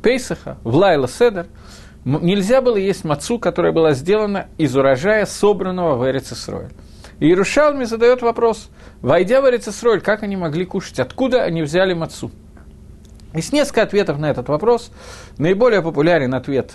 Пейсаха, 0.02 0.58
в 0.64 0.76
Лайла 0.76 1.08
Седер, 1.08 1.48
нельзя 2.06 2.62
было 2.62 2.76
есть 2.76 3.06
мацу, 3.06 3.40
которая 3.40 3.72
была 3.72 3.94
сделана 3.94 4.48
из 4.58 4.76
урожая, 4.76 5.26
собранного 5.26 5.96
в 5.96 6.08
Эрицесройль. 6.08 6.72
И 7.24 7.28
Иерушалми 7.28 7.86
задает 7.86 8.22
вопрос, 8.22 8.70
войдя 9.02 9.40
в 9.40 9.50
Эрицесроль, 9.50 10.02
как 10.02 10.24
они 10.24 10.36
могли 10.36 10.66
кушать, 10.66 11.00
откуда 11.00 11.44
они 11.44 11.62
взяли 11.62 11.94
мацу? 11.94 12.32
Есть 13.34 13.54
несколько 13.54 13.84
ответов 13.84 14.20
на 14.20 14.30
этот 14.30 14.50
вопрос. 14.50 14.92
Наиболее 15.38 15.82
популярен 15.82 16.36
ответ, 16.36 16.74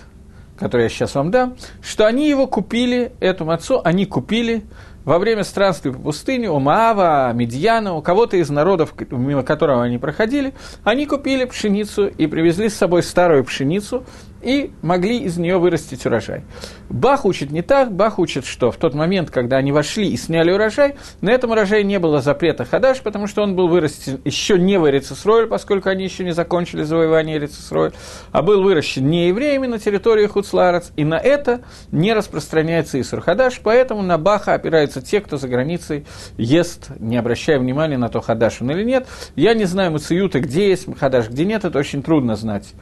который 0.58 0.84
я 0.84 0.88
сейчас 0.88 1.14
вам 1.16 1.30
дам, 1.30 1.56
что 1.82 2.06
они 2.06 2.30
его 2.30 2.46
купили, 2.46 3.12
эту 3.20 3.44
мацу, 3.44 3.82
они 3.84 4.06
купили 4.06 4.64
во 5.04 5.18
время 5.18 5.44
странствия 5.44 5.92
по 5.92 5.98
пустыне 5.98 6.50
у 6.50 6.58
Маава, 6.60 7.30
Медьяна, 7.34 7.92
у 7.92 8.00
кого-то 8.00 8.38
из 8.38 8.48
народов, 8.48 8.94
мимо 9.10 9.42
которого 9.42 9.82
они 9.84 9.98
проходили, 9.98 10.54
они 10.82 11.04
купили 11.04 11.44
пшеницу 11.44 12.06
и 12.06 12.26
привезли 12.26 12.70
с 12.70 12.74
собой 12.74 13.02
старую 13.02 13.44
пшеницу, 13.44 14.04
и 14.42 14.72
могли 14.82 15.18
из 15.18 15.36
нее 15.36 15.58
вырастить 15.58 16.04
урожай. 16.06 16.42
Бах 16.88 17.24
учит 17.24 17.50
не 17.50 17.62
так, 17.62 17.92
Бах 17.92 18.18
учит, 18.18 18.44
что 18.44 18.70
в 18.70 18.76
тот 18.76 18.94
момент, 18.94 19.30
когда 19.30 19.56
они 19.56 19.72
вошли 19.72 20.10
и 20.10 20.16
сняли 20.16 20.50
урожай, 20.50 20.96
на 21.20 21.30
этом 21.30 21.50
урожае 21.50 21.84
не 21.84 21.98
было 21.98 22.20
запрета 22.20 22.64
хадаш, 22.64 23.00
потому 23.00 23.26
что 23.26 23.42
он 23.42 23.56
был 23.56 23.68
вырастен 23.68 24.20
еще 24.24 24.58
не 24.58 24.78
в 24.78 24.88
Эрицесройль, 24.88 25.46
поскольку 25.46 25.88
они 25.88 26.04
еще 26.04 26.24
не 26.24 26.32
закончили 26.32 26.82
завоевание 26.82 27.36
Эрицесройль, 27.36 27.92
а 28.32 28.42
был 28.42 28.62
выращен 28.62 29.08
не 29.08 29.28
евреями 29.28 29.66
на 29.66 29.78
территории 29.78 30.26
Хуцларец, 30.26 30.92
и 30.96 31.04
на 31.04 31.18
это 31.18 31.62
не 31.90 32.12
распространяется 32.12 33.00
Исур 33.00 33.20
хадаш, 33.20 33.60
поэтому 33.62 34.02
на 34.02 34.18
Баха 34.18 34.54
опираются 34.54 35.02
те, 35.02 35.20
кто 35.20 35.36
за 35.36 35.48
границей 35.48 36.06
ест, 36.36 36.90
не 36.98 37.16
обращая 37.16 37.58
внимания 37.58 37.98
на 37.98 38.08
то, 38.08 38.20
хадаш 38.20 38.62
он 38.62 38.70
или 38.70 38.84
нет. 38.84 39.06
Я 39.36 39.54
не 39.54 39.64
знаю 39.64 39.92
Мациюта, 39.92 40.40
где 40.40 40.68
есть 40.68 40.86
хадаш, 40.98 41.28
где 41.28 41.44
нет, 41.44 41.64
это 41.64 41.78
очень 41.78 42.02
трудно 42.02 42.36
знать 42.36 42.72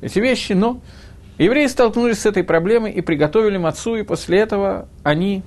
эти 0.00 0.18
вещи, 0.18 0.52
но 0.52 0.80
евреи 1.38 1.66
столкнулись 1.66 2.20
с 2.20 2.26
этой 2.26 2.44
проблемой 2.44 2.92
и 2.92 3.00
приготовили 3.00 3.56
мацу, 3.56 3.96
и 3.96 4.02
после 4.02 4.38
этого 4.38 4.88
они, 5.02 5.42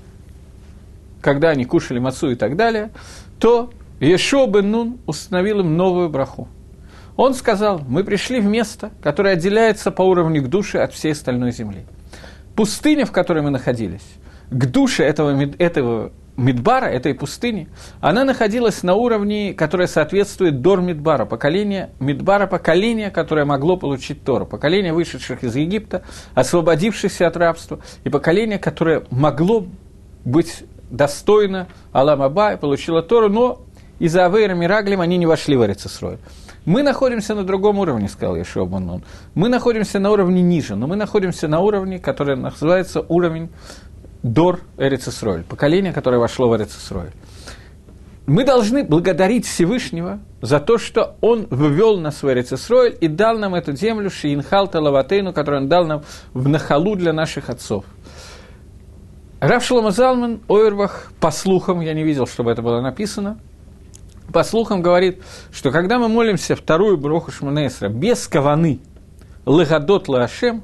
когда 1.22 1.50
они 1.50 1.66
кушали 1.66 2.00
мацу 2.00 2.32
и 2.32 2.36
так 2.36 2.56
далее, 2.56 2.92
то 3.40 3.72
Ешо 4.00 4.48
бен 4.48 4.72
Нун 4.72 5.00
установил 5.06 5.60
им 5.60 5.78
новую 5.78 6.10
браху. 6.10 6.48
Он 7.16 7.34
сказал, 7.34 7.82
мы 7.88 8.04
пришли 8.04 8.40
в 8.40 8.46
место, 8.46 8.92
которое 9.04 9.36
отделяется 9.36 9.92
по 9.92 10.02
уровню 10.02 10.42
к 10.44 10.48
душе 10.48 10.82
от 10.82 10.94
всей 10.94 11.12
остальной 11.12 11.52
земли. 11.52 11.86
Пустыня, 12.56 13.06
в 13.06 13.12
которой 13.12 13.44
мы 13.44 13.50
находились, 13.50 14.06
к 14.50 14.66
душе 14.66 15.04
этого, 15.04 15.40
этого 15.60 16.12
Мидбара, 16.38 16.86
этой 16.86 17.13
пустыни, 17.13 17.67
она 18.00 18.24
находилась 18.24 18.84
на 18.84 18.96
уровне, 18.96 19.54
который 19.54 19.88
соответствует 19.88 20.62
Дор 20.62 20.82
Мидбара, 20.82 21.26
поколение 21.26 21.91
Мидбара, 22.00 22.48
поколение, 22.48 23.12
которое 23.12 23.46
могло 23.46 23.78
получить 23.78 24.24
Тору, 24.24 24.46
поколение 24.46 24.94
вышедших 24.94 25.44
из 25.44 25.56
Египта, 25.56 26.04
освободившихся 26.34 27.28
от 27.28 27.38
рабства, 27.38 27.80
и 28.04 28.10
поколение, 28.10 28.60
которое 28.60 29.04
могло 29.12 29.65
быть 30.26 30.63
достойно 30.89 31.67
Аламаба 31.91 32.54
и 32.54 32.58
получило 32.58 33.02
Тору, 33.02 33.30
но 33.30 33.62
из-за 34.00 34.26
Авейра 34.26 34.54
Мираглим 34.54 35.02
они 35.02 35.17
не 35.17 35.26
вошли 35.26 35.56
в 35.56 35.63
Эрицесрой. 35.63 36.17
Мы 36.65 36.84
находимся 36.84 37.34
на 37.34 37.44
другом 37.44 37.80
уровне, 37.80 38.08
сказал 38.08 38.36
Яшуа 38.36 38.65
Банон. 38.65 39.04
Мы 39.34 39.50
находимся 39.50 39.98
на 39.98 40.12
уровне 40.12 40.44
ниже, 40.44 40.76
но 40.76 40.86
мы 40.86 40.96
находимся 40.96 41.48
на 41.48 41.60
уровне, 41.60 41.98
который 41.98 42.36
называется 42.36 43.01
уровень 43.01 43.49
Дор 44.24 44.61
Эрицесроль, 44.78 45.43
поколение, 45.43 45.93
которое 45.93 46.17
вошло 46.17 46.47
в 46.49 46.55
Эрицесроль. 46.55 47.11
Мы 48.28 48.43
должны 48.43 48.84
благодарить 48.84 49.47
Всевышнего 49.47 50.19
за 50.41 50.59
то, 50.59 50.78
что 50.78 51.15
Он 51.22 51.47
ввел 51.49 51.99
нас 51.99 52.22
в 52.22 52.32
Эрицесроль 52.32 52.95
и 53.01 53.07
дал 53.07 53.38
нам 53.38 53.55
эту 53.55 53.76
землю 53.76 54.09
Шиинхалта 54.09 54.80
Лаватейну, 54.80 55.34
которую 55.34 55.63
Он 55.63 55.69
дал 55.69 55.86
нам 55.86 56.03
в 56.34 56.47
Нахалу 56.47 56.95
для 56.95 57.13
наших 57.13 57.49
отцов. 57.49 57.86
Раф 59.39 59.65
Шлома 59.65 59.89
Залман, 59.89 60.41
Ойербах, 60.47 61.11
по 61.19 61.32
слухам, 61.32 61.82
я 61.82 61.93
не 61.95 62.03
видел, 62.03 62.28
чтобы 62.28 62.51
это 62.51 62.61
было 62.61 62.80
написано, 62.80 63.39
по 64.32 64.43
слухам 64.43 64.84
говорит, 64.84 65.24
что 65.51 65.72
когда 65.72 65.97
мы 65.97 66.07
молимся 66.07 66.55
вторую 66.55 66.97
Броху 66.97 67.32
Шманесра 67.32 67.89
без 67.89 68.28
каваны, 68.28 68.80
Легадот 69.47 70.07
Лашем, 70.07 70.63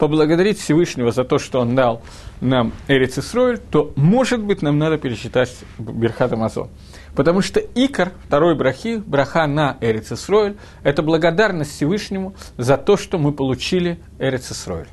поблагодарить 0.00 0.58
Всевышнего 0.58 1.12
за 1.12 1.24
то, 1.24 1.38
что 1.38 1.60
Он 1.60 1.76
дал 1.76 2.02
нам 2.40 2.72
Эрец 2.88 3.18
Исроэль, 3.18 3.58
то, 3.58 3.92
может 3.94 4.42
быть, 4.42 4.62
нам 4.62 4.78
надо 4.78 4.98
перечитать 4.98 5.54
Берхат 5.78 6.32
Амазон. 6.32 6.70
Потому 7.14 7.42
что 7.42 7.60
Икар, 7.60 8.12
второй 8.26 8.56
брахи, 8.56 8.96
браха 8.96 9.46
на 9.46 9.76
Эрец 9.80 10.10
Исроэль, 10.10 10.56
это 10.82 11.02
благодарность 11.02 11.72
Всевышнему 11.72 12.34
за 12.56 12.76
то, 12.76 12.96
что 12.96 13.18
мы 13.18 13.32
получили 13.32 14.00
Эрец 14.18 14.50
Исроэль. 14.50 14.88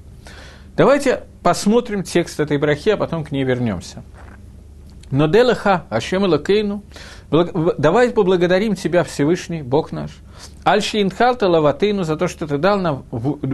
Давайте 0.76 1.24
посмотрим 1.42 2.04
текст 2.04 2.40
этой 2.40 2.58
брахи, 2.58 2.90
а 2.90 2.98
потом 2.98 3.24
к 3.24 3.32
ней 3.32 3.44
вернемся. 3.44 4.04
Но 5.12 5.28
делаха 5.28 5.86
Ашем 5.90 6.24
Лакейну, 6.24 6.84
давай 7.30 8.12
поблагодарим 8.12 8.76
Тебя, 8.76 9.04
Всевышний, 9.04 9.62
Бог 9.62 9.92
наш. 9.92 10.12
Альши 10.64 11.02
инхалта 11.02 11.48
лаватыну 11.48 12.04
за 12.04 12.18
то, 12.18 12.28
что 12.28 12.46
Ты 12.46 12.58
дал 12.58 12.80
нам 12.80 13.06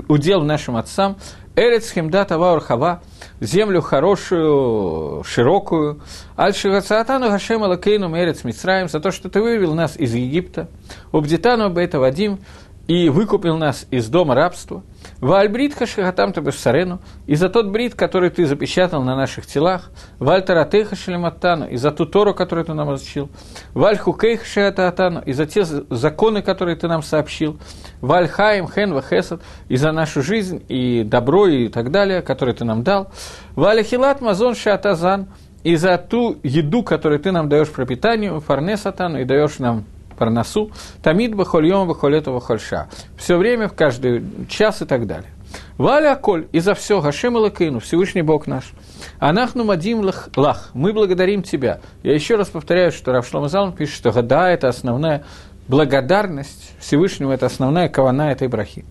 удел 0.07 0.41
нашим 0.41 0.75
отцам, 0.75 1.17
Эрец 1.55 1.91
хемда 1.91 2.25
тава 2.25 2.53
урхава, 2.53 3.03
землю 3.39 3.81
хорошую, 3.81 5.23
широкую. 5.23 6.01
Альши 6.35 6.71
гацаатану 6.71 7.29
гашем 7.29 7.63
алакейну 7.63 8.15
эрец 8.17 8.43
мицраем, 8.43 8.89
за 8.89 8.99
то, 8.99 9.11
что 9.11 9.29
Ты 9.29 9.39
вывел 9.39 9.75
нас 9.75 9.95
из 9.95 10.15
Египта. 10.15 10.67
Убдитану 11.11 11.69
бейта 11.69 11.99
вадим, 11.99 12.39
и 12.87 13.09
выкупил 13.09 13.57
нас 13.57 13.87
из 13.91 14.09
дома 14.09 14.35
рабства. 14.35 14.83
Вальбрит 15.19 15.73
хашихатам 15.73 16.33
табешсарену, 16.33 16.99
и 17.27 17.35
за 17.35 17.49
тот 17.49 17.67
брит, 17.67 17.95
который 17.95 18.29
ты 18.29 18.45
запечатал 18.45 19.03
на 19.03 19.15
наших 19.15 19.45
телах, 19.45 19.91
вальтаратеха 20.19 20.95
шалиматтану, 20.95 21.67
и 21.69 21.77
за 21.77 21.91
ту 21.91 22.05
Тору, 22.05 22.33
которую 22.33 22.65
ты 22.65 22.73
нам 22.73 22.89
разучил, 22.89 23.29
вальхукейх 23.73 24.45
шиатаатану, 24.45 25.21
и 25.25 25.33
за 25.33 25.45
те 25.45 25.63
законы, 25.63 26.41
которые 26.41 26.75
ты 26.75 26.87
нам 26.87 27.03
сообщил, 27.03 27.57
вальхаим 28.01 28.67
хен 28.67 28.93
вахесад, 28.93 29.41
и 29.69 29.77
за 29.77 29.91
нашу 29.91 30.21
жизнь, 30.21 30.63
и 30.67 31.03
добро, 31.03 31.47
и 31.47 31.69
так 31.69 31.91
далее, 31.91 32.21
которые 32.21 32.55
ты 32.55 32.65
нам 32.65 32.83
дал, 32.83 33.11
валихилат 33.55 34.19
мазон 34.21 34.55
шиатазан, 34.55 35.27
и 35.63 35.77
за 35.77 35.97
ту 35.97 36.37
еду, 36.43 36.83
которую 36.83 37.19
ты 37.19 37.31
нам 37.31 37.47
даешь 37.47 37.69
пропитанию, 37.69 38.41
фарнесатану, 38.41 39.21
и 39.21 39.23
даешь 39.23 39.59
нам 39.59 39.85
парнасу, 40.13 40.71
тамид 41.01 41.35
бахольем 41.35 41.87
бахолету 41.87 42.33
бахольша. 42.33 42.89
Все 43.17 43.37
время, 43.37 43.67
в 43.67 43.73
каждый 43.73 44.23
час 44.47 44.81
и 44.81 44.85
так 44.85 45.07
далее. 45.07 45.29
Валя 45.77 46.15
Коль, 46.15 46.47
и 46.51 46.59
за 46.59 46.73
все, 46.73 47.01
Гашем 47.01 47.35
Лакейну, 47.35 47.79
Всевышний 47.79 48.21
Бог 48.21 48.47
наш. 48.47 48.73
Анахну 49.19 49.63
Мадим 49.63 50.01
лах, 50.01 50.29
лах, 50.35 50.69
мы 50.73 50.93
благодарим 50.93 51.43
Тебя. 51.43 51.79
Я 52.03 52.13
еще 52.13 52.35
раз 52.35 52.49
повторяю, 52.49 52.91
что 52.91 53.11
Равшлам 53.11 53.47
Залм 53.47 53.73
пишет, 53.73 53.95
что 53.95 54.11
Гада– 54.11 54.47
это 54.49 54.67
основная 54.67 55.23
благодарность 55.67 56.73
Всевышнему, 56.79 57.31
это 57.31 57.45
основная 57.45 57.89
кавана 57.89 58.31
этой 58.31 58.47
брахи. 58.47 58.85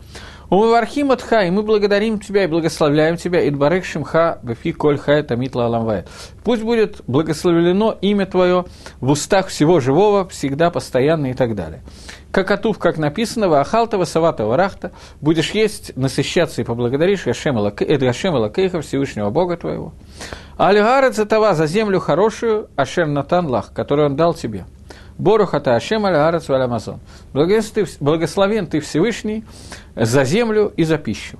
Умывархим 0.52 1.08
отха, 1.08 1.44
и 1.44 1.50
мы 1.50 1.62
благодарим 1.62 2.18
Тебя 2.18 2.44
и 2.44 2.46
благословляем 2.46 3.16
Тебя, 3.16 3.48
Идбарек 3.48 3.86
Шимха, 3.86 4.38
Бефи 4.42 4.72
Коль 4.72 4.98
Хай 4.98 5.22
Аламвает. 5.22 6.10
Пусть 6.44 6.62
будет 6.62 7.00
благословлено 7.06 7.96
имя 8.02 8.26
Твое 8.26 8.66
в 9.00 9.12
устах 9.12 9.46
всего 9.46 9.80
живого, 9.80 10.28
всегда, 10.28 10.70
постоянно 10.70 11.30
и 11.30 11.32
так 11.32 11.54
далее. 11.54 11.80
Как 12.30 12.50
Атув, 12.50 12.78
как 12.78 12.98
написано, 12.98 13.48
Вахалтова, 13.48 14.04
Саватова, 14.04 14.58
Рахта, 14.58 14.92
будешь 15.22 15.52
есть, 15.52 15.96
насыщаться 15.96 16.60
и 16.60 16.64
поблагодаришь 16.64 17.24
Гашема 17.24 17.60
Лакейха, 17.60 18.82
Всевышнего 18.82 19.30
Бога 19.30 19.56
Твоего. 19.56 19.94
Альгарет 20.58 21.16
за 21.16 21.24
това, 21.24 21.54
за 21.54 21.66
землю 21.66 21.98
хорошую, 21.98 22.68
Ашер 22.76 23.06
Натан 23.06 23.46
Лах, 23.46 23.72
которую 23.72 24.04
Он 24.10 24.16
дал 24.16 24.34
Тебе. 24.34 24.66
Борухата 25.22 25.76
Ашем 25.76 26.04
Аль-Арец 26.04 26.50
Амазон. 26.50 26.98
Благословен 27.32 28.66
ты 28.66 28.80
Всевышний 28.80 29.44
за 29.94 30.24
землю 30.24 30.72
и 30.76 30.82
за 30.82 30.98
пищу. 30.98 31.38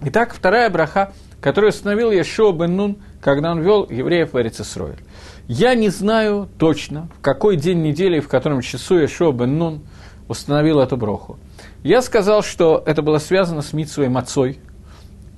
Итак, 0.00 0.34
вторая 0.34 0.68
браха, 0.68 1.12
которую 1.40 1.70
установил 1.70 2.10
Ешуа 2.10 2.50
бен 2.50 2.76
Нун, 2.76 2.96
когда 3.20 3.52
он 3.52 3.60
вел 3.60 3.88
евреев 3.88 4.32
в 4.32 4.40
Эрицесроиль. 4.40 4.98
Я 5.46 5.76
не 5.76 5.90
знаю 5.90 6.48
точно, 6.58 7.08
в 7.18 7.22
какой 7.22 7.56
день 7.56 7.82
недели, 7.82 8.18
в 8.18 8.26
котором 8.26 8.62
часу 8.62 8.98
Ешуа 8.98 9.30
бен 9.30 9.58
Нун 9.58 9.82
установил 10.26 10.80
эту 10.80 10.96
броху. 10.96 11.38
Я 11.84 12.02
сказал, 12.02 12.42
что 12.42 12.82
это 12.84 13.00
было 13.00 13.18
связано 13.18 13.62
с 13.62 13.72
Митсвой 13.72 14.08
Мацой. 14.08 14.58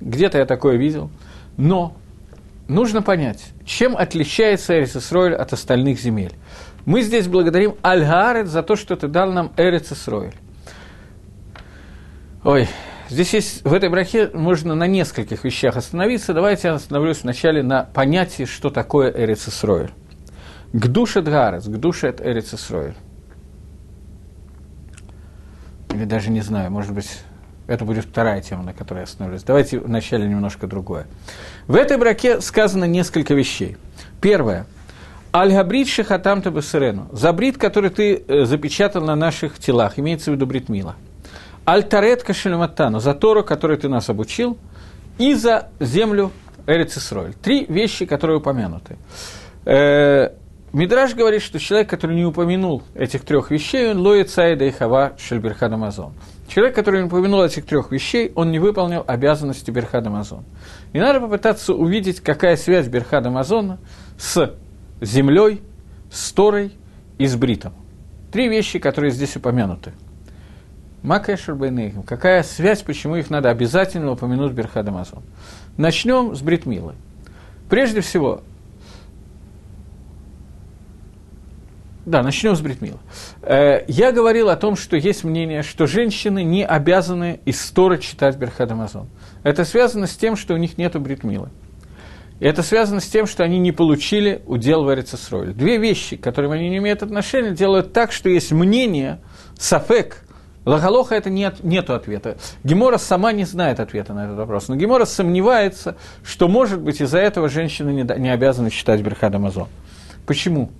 Где-то 0.01 0.39
я 0.39 0.47
такое 0.47 0.77
видел. 0.77 1.11
Но 1.57 1.93
нужно 2.67 3.03
понять, 3.03 3.49
чем 3.65 3.95
отличается 3.95 4.79
Эрицесроиль 4.79 5.35
от 5.35 5.53
остальных 5.53 5.99
земель. 5.99 6.33
Мы 6.85 7.01
здесь 7.01 7.27
благодарим 7.27 7.75
Аль-Гаарет 7.83 8.47
за 8.47 8.61
то, 8.61 8.75
что 8.75 8.95
ты 8.95 9.07
дал 9.07 9.31
нам 9.31 9.51
Эрец 9.57 9.91
Исроэль. 9.91 10.35
Ой, 12.43 12.67
здесь 13.09 13.33
есть, 13.33 13.65
в 13.65 13.73
этой 13.73 13.89
брахе 13.89 14.29
можно 14.33 14.75
на 14.75 14.85
нескольких 14.85 15.43
вещах 15.43 15.77
остановиться. 15.77 16.35
Давайте 16.35 16.67
я 16.67 16.75
остановлюсь 16.75 17.23
вначале 17.23 17.63
на 17.63 17.85
понятии, 17.85 18.45
что 18.45 18.69
такое 18.69 19.11
Эрец 19.11 19.47
Исроэль. 19.47 19.89
Гдуша 20.73 21.23
Дгарец, 21.23 21.65
Гдуша 21.65 22.07
это 22.07 22.23
Эрец 22.23 22.53
Исроэль. 22.53 22.95
Или 25.91 26.05
даже 26.05 26.29
не 26.29 26.41
знаю, 26.41 26.69
может 26.69 26.93
быть, 26.93 27.09
это 27.65 27.83
будет 27.83 28.05
вторая 28.05 28.41
тема, 28.43 28.61
на 28.61 28.73
которой 28.73 28.99
я 28.99 29.03
остановлюсь. 29.05 29.41
Давайте 29.41 29.79
вначале 29.79 30.27
немножко 30.27 30.67
другое. 30.67 31.07
В 31.65 31.73
этой 31.73 31.97
браке 31.97 32.41
сказано 32.41 32.85
несколько 32.85 33.33
вещей. 33.33 33.75
Первое– 34.21 34.67
Аль-Габрид 35.35 35.89
Шехатам 35.89 36.41
Табасырену. 36.41 37.09
За 37.11 37.33
брит, 37.33 37.57
который 37.57 37.89
ты 37.89 38.23
э, 38.25 38.45
запечатал 38.45 39.03
на 39.03 39.17
наших 39.17 39.59
телах, 39.59 39.99
имеется 39.99 40.31
в 40.31 40.35
виду 40.35 40.45
бритмила. 40.45 40.95
Аль-Тарет 41.67 42.23
Кашелематтану. 42.23 43.01
За 43.01 43.13
Тору, 43.13 43.43
который 43.43 43.75
ты 43.75 43.89
нас 43.89 44.09
обучил, 44.09 44.57
и 45.17 45.33
за 45.33 45.67
землю 45.81 46.31
Эрицисроль. 46.67 47.33
Три 47.33 47.65
вещи, 47.67 48.05
которые 48.05 48.37
упомянуты. 48.37 48.95
Э, 49.65 50.29
Мидраш 50.71 51.15
говорит, 51.15 51.41
что 51.41 51.59
человек, 51.59 51.89
который 51.89 52.15
не 52.15 52.23
упомянул 52.23 52.83
этих 52.95 53.25
трех 53.25 53.51
вещей, 53.51 53.91
он 53.91 53.99
лоет 53.99 54.29
Саида 54.29 54.63
и 54.63 54.71
Хава 54.71 55.15
Шельберхад 55.17 55.69
Амазон. 55.73 56.13
Человек, 56.47 56.75
который 56.75 57.01
не 57.01 57.07
упомянул 57.07 57.43
этих 57.43 57.65
трех 57.65 57.91
вещей, 57.91 58.31
он 58.35 58.51
не 58.51 58.59
выполнил 58.59 59.03
обязанности 59.05 59.71
Берхада 59.71 60.09
Амазон. 60.09 60.45
И 60.93 60.99
надо 60.99 61.19
попытаться 61.19 61.73
увидеть, 61.73 62.21
какая 62.21 62.55
связь 62.55 62.87
Берхада 62.87 63.29
Амазона 63.29 63.79
с 64.17 64.53
землей, 65.01 65.61
с 66.11 66.31
Торой 66.31 66.71
и 67.17 67.27
с 67.27 67.35
Бритом. 67.35 67.73
Три 68.31 68.47
вещи, 68.47 68.79
которые 68.79 69.11
здесь 69.11 69.35
упомянуты. 69.35 69.93
Макэшер 71.03 71.55
Бейнейхем. 71.55 72.03
Какая 72.03 72.41
связь, 72.43 72.81
почему 72.81 73.15
их 73.15 73.29
надо 73.29 73.49
обязательно 73.49 74.11
упомянуть 74.11 74.53
Берхада 74.53 74.91
Мазон? 74.91 75.23
Начнем 75.77 76.35
с 76.35 76.41
Бритмилы. 76.41 76.95
Прежде 77.69 78.01
всего, 78.01 78.41
Да, 82.05 82.21
начнем 82.21 82.55
с 82.55 82.61
Бритмила. 82.61 82.99
Э, 83.41 83.83
я 83.87 84.11
говорил 84.11 84.49
о 84.49 84.55
том, 84.55 84.75
что 84.75 84.95
есть 84.95 85.23
мнение, 85.23 85.63
что 85.63 85.87
женщины 85.87 86.43
не 86.43 86.63
обязаны 86.63 87.39
из 87.45 87.59
Торы 87.71 87.97
читать 87.97 88.37
Берхадамазон. 88.37 89.07
Это 89.41 89.65
связано 89.65 90.05
с 90.05 90.15
тем, 90.15 90.35
что 90.35 90.53
у 90.53 90.57
них 90.57 90.77
нет 90.77 90.95
Бритмилы. 90.99 91.49
Это 92.39 92.63
связано 92.63 92.99
с 92.99 93.05
тем, 93.05 93.27
что 93.27 93.43
они 93.43 93.59
не 93.59 93.71
получили 93.71 94.41
удел 94.45 94.83
в 94.83 94.93
Эрицесройле. 94.93 95.53
Две 95.53 95.77
вещи, 95.77 96.17
к 96.17 96.23
которым 96.23 96.51
они 96.51 96.69
не 96.69 96.77
имеют 96.77 97.01
отношения, 97.01 97.51
делают 97.51 97.93
так, 97.93 98.11
что 98.11 98.29
есть 98.29 98.51
мнение, 98.51 99.19
сафек, 99.57 100.25
Лагалоха 100.65 101.13
это 101.13 101.29
нет, 101.29 101.63
нету 101.63 101.93
ответа. 101.93 102.37
Гемора 102.63 102.97
сама 102.97 103.31
не 103.31 103.45
знает 103.45 103.79
ответа 103.79 104.13
на 104.13 104.25
этот 104.25 104.37
вопрос. 104.37 104.67
Но 104.67 104.75
Гемора 104.75 105.05
сомневается, 105.05 105.95
что, 106.23 106.47
может 106.47 106.81
быть, 106.81 107.01
из-за 107.01 107.19
этого 107.19 107.49
женщины 107.49 107.91
не, 107.91 108.01
не 108.19 108.29
обязаны 108.29 108.71
читать 108.71 109.01
Берхад 109.01 109.35
Амазон. 109.35 109.67
Почему? 110.25 110.71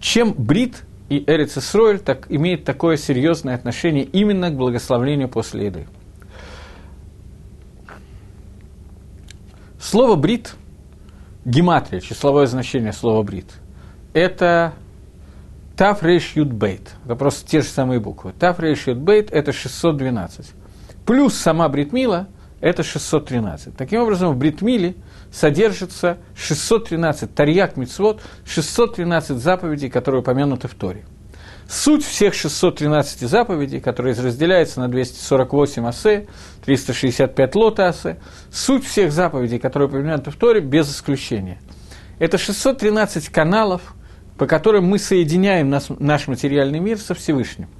Чем 0.00 0.32
Брит 0.32 0.84
и 1.10 1.22
Эрец 1.26 1.58
Исроэль 1.58 1.98
так, 1.98 2.26
имеют 2.30 2.64
такое 2.64 2.96
серьезное 2.96 3.54
отношение 3.54 4.04
именно 4.04 4.48
к 4.48 4.56
благословлению 4.56 5.28
после 5.28 5.66
еды? 5.66 5.86
Слово 9.78 10.16
«брит» 10.16 10.54
гематрия, 11.44 12.00
числовое 12.00 12.46
значение 12.46 12.92
слова 12.92 13.22
брит, 13.22 13.46
это 14.12 14.74
Тав 15.76 16.02
Рейш 16.02 16.36
Бейт. 16.36 16.94
Это 17.04 17.16
просто 17.16 17.48
те 17.48 17.60
же 17.60 17.66
самые 17.66 17.98
буквы. 17.98 18.32
Тав 18.38 18.60
Рейш 18.60 18.86
Бейт– 18.86 19.30
это 19.32 19.52
612. 19.52 20.52
Плюс 21.06 21.34
сама 21.34 21.68
Бритмила– 21.68 22.28
это 22.60 22.82
613. 22.82 23.76
Таким 23.76 24.02
образом, 24.02 24.32
в 24.32 24.36
Бритмиле 24.36 24.94
содержится 25.32 26.18
613 26.36 27.34
тарьяк 27.34 27.76
мицвод, 27.76 28.22
613 28.44 29.38
заповедей, 29.38 29.90
которые 29.90 30.20
упомянуты 30.20 30.68
в 30.68 30.74
Торе. 30.74 31.04
Суть 31.72 32.04
всех 32.04 32.34
613 32.34 33.20
заповедей, 33.20 33.80
которые 33.80 34.14
разделяются 34.14 34.78
на 34.78 34.88
248 34.88 35.86
асе, 35.86 36.26
365 36.66 37.54
лота 37.54 37.88
асе, 37.88 38.18
суть 38.50 38.84
всех 38.84 39.10
заповедей, 39.10 39.58
которые 39.58 39.88
упомянуты 39.88 40.30
в 40.30 40.36
Торе, 40.36 40.60
без 40.60 40.94
исключения. 40.94 41.62
Это 42.18 42.36
613 42.36 43.30
каналов, 43.30 43.94
по 44.36 44.46
которым 44.46 44.84
мы 44.84 44.98
соединяем 44.98 45.70
наш, 45.70 45.84
наш 45.88 46.28
материальный 46.28 46.78
мир 46.78 46.98
со 46.98 47.14
Всевышним. 47.14 47.70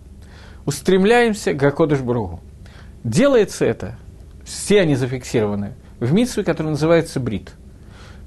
Устремляемся 0.65 1.53
к 1.53 1.63
Акодыш 1.63 2.01
Бругу. 2.01 2.41
Делается 3.05 3.67
это 3.67 3.99
все 4.43 4.81
они 4.81 4.95
зафиксированы 4.95 5.75
в 6.01 6.15
митсве, 6.15 6.45
который 6.45 6.69
называется 6.69 7.21
брит. 7.21 7.51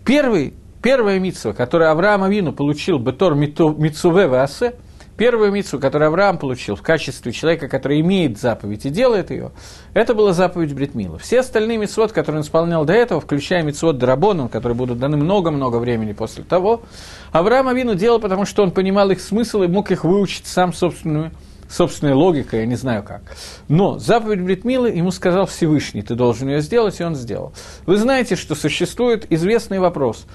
Первый, 0.06 0.54
первая 0.84 1.18
митсва, 1.18 1.54
которую 1.54 1.90
Авраам 1.90 2.22
Авину 2.22 2.54
получил 2.54 3.00
Бетор 3.00 3.34
Митсуве 3.34 4.28
Ваасе, 4.28 4.76
первую 5.18 5.52
митсву, 5.52 5.80
которую 5.80 6.10
Авраам 6.10 6.38
получил 6.38 6.76
в 6.76 6.82
качестве 6.82 7.32
человека, 7.32 7.68
который 7.68 8.02
имеет 8.02 8.38
заповедь 8.38 8.86
и 8.86 8.90
делает 8.90 9.32
ее, 9.32 9.52
это 9.94 10.14
была 10.14 10.34
заповедь 10.34 10.74
Бритмила. 10.74 11.18
Все 11.18 11.40
остальные 11.40 11.78
митцвот, 11.78 12.12
которые 12.12 12.40
он 12.40 12.46
исполнял 12.46 12.86
до 12.86 12.94
этого, 12.94 13.22
включая 13.22 13.64
митцвот 13.64 13.98
Дарабоном, 13.98 14.50
которые 14.50 14.76
будут 14.76 15.00
даны 15.00 15.18
много-много 15.18 15.78
времени 15.78 16.14
после 16.14 16.44
того, 16.44 16.84
Авраам 17.32 17.68
Авину 17.68 17.96
делал, 17.96 18.20
потому 18.20 18.46
что 18.46 18.64
он 18.64 18.72
понимал 18.72 19.10
их 19.12 19.22
смысл 19.22 19.64
и 19.64 19.68
мог 19.68 19.92
их 19.92 20.04
выучить 20.04 20.48
сам 20.48 20.74
собственными 20.74 21.32
собственной 21.70 22.14
логикой, 22.14 22.62
я 22.62 22.66
не 22.66 22.76
знаю 22.76 23.04
как. 23.04 23.22
Но 23.68 23.98
заповедь 23.98 24.42
Бритмилы 24.42 24.90
ему 24.90 25.12
сказал 25.12 25.46
Всевышний, 25.46 26.02
ты 26.02 26.16
должен 26.16 26.48
ее 26.48 26.62
сделать, 26.62 27.00
и 27.00 27.04
он 27.04 27.16
сделал. 27.16 27.54
Вы 27.86 27.98
знаете, 27.98 28.36
что 28.36 28.56
существует 28.56 29.26
известный 29.32 29.80
вопрос. 29.80 30.26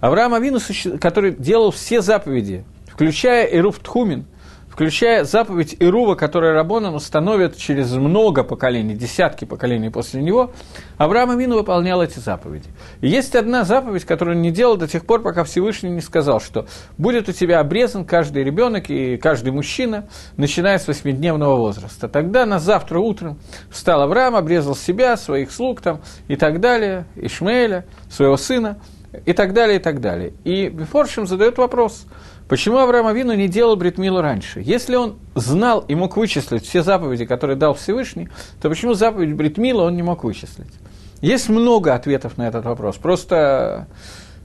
Авраам 0.00 0.34
Авину, 0.34 0.58
который 1.00 1.32
делал 1.32 1.70
все 1.70 2.00
заповеди, 2.00 2.64
включая 3.00 3.46
Ируф 3.46 3.78
Тхумин, 3.78 4.26
включая 4.68 5.24
заповедь 5.24 5.74
Ирува, 5.80 6.16
которую 6.16 6.52
Рабонан 6.52 6.94
установит 6.94 7.56
через 7.56 7.92
много 7.92 8.44
поколений, 8.44 8.94
десятки 8.94 9.46
поколений 9.46 9.88
после 9.88 10.20
него, 10.20 10.52
Авраам 10.98 11.30
Амину 11.30 11.56
выполнял 11.56 12.02
эти 12.02 12.18
заповеди. 12.18 12.68
И 13.00 13.08
есть 13.08 13.34
одна 13.34 13.64
заповедь, 13.64 14.04
которую 14.04 14.36
он 14.36 14.42
не 14.42 14.50
делал 14.50 14.76
до 14.76 14.86
тех 14.86 15.06
пор, 15.06 15.22
пока 15.22 15.44
Всевышний 15.44 15.88
не 15.88 16.02
сказал, 16.02 16.40
что 16.40 16.66
будет 16.98 17.30
у 17.30 17.32
тебя 17.32 17.60
обрезан 17.60 18.04
каждый 18.04 18.44
ребенок 18.44 18.90
и 18.90 19.16
каждый 19.16 19.50
мужчина, 19.52 20.06
начиная 20.36 20.78
с 20.78 20.86
восьмидневного 20.86 21.56
возраста. 21.56 22.06
Тогда 22.06 22.44
на 22.44 22.58
завтра 22.58 22.98
утром 22.98 23.38
встал 23.70 24.02
Авраам, 24.02 24.36
обрезал 24.36 24.76
себя, 24.76 25.16
своих 25.16 25.52
слуг 25.52 25.80
там, 25.80 26.02
и 26.28 26.36
так 26.36 26.60
далее, 26.60 27.06
Ишмаэля, 27.16 27.86
своего 28.10 28.36
сына, 28.36 28.78
и 29.24 29.32
так 29.32 29.54
далее, 29.54 29.78
и 29.78 29.82
так 29.82 30.02
далее. 30.02 30.34
И 30.44 30.68
Бефоршим 30.68 31.26
задает 31.26 31.56
вопрос– 31.56 32.04
Почему 32.50 32.78
Авраам 32.78 33.06
Авину 33.06 33.32
не 33.34 33.46
делал 33.46 33.76
Бритмилу 33.76 34.20
раньше? 34.20 34.60
Если 34.60 34.96
он 34.96 35.20
знал 35.36 35.84
и 35.86 35.94
мог 35.94 36.16
вычислить 36.16 36.66
все 36.66 36.82
заповеди, 36.82 37.24
которые 37.24 37.56
дал 37.56 37.74
Всевышний, 37.74 38.28
то 38.60 38.68
почему 38.68 38.94
заповедь 38.94 39.36
Бритмила 39.36 39.84
он 39.84 39.94
не 39.94 40.02
мог 40.02 40.24
вычислить? 40.24 40.72
Есть 41.20 41.48
много 41.48 41.94
ответов 41.94 42.38
на 42.38 42.48
этот 42.48 42.64
вопрос. 42.64 42.96
Просто 42.96 43.86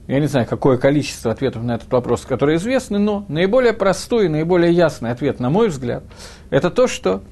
я 0.06 0.20
не 0.20 0.28
знаю, 0.28 0.46
какое 0.46 0.78
количество 0.78 1.32
ответов 1.32 1.64
на 1.64 1.74
этот 1.74 1.90
вопрос, 1.90 2.20
которые 2.20 2.58
известны, 2.58 3.00
но 3.00 3.24
наиболее 3.26 3.72
простой 3.72 4.28
наиболее 4.28 4.72
ясный 4.72 5.10
ответ, 5.10 5.40
на 5.40 5.50
мой 5.50 5.66
взгляд, 5.66 6.04
это 6.50 6.70
то, 6.70 6.86
что 6.86 7.22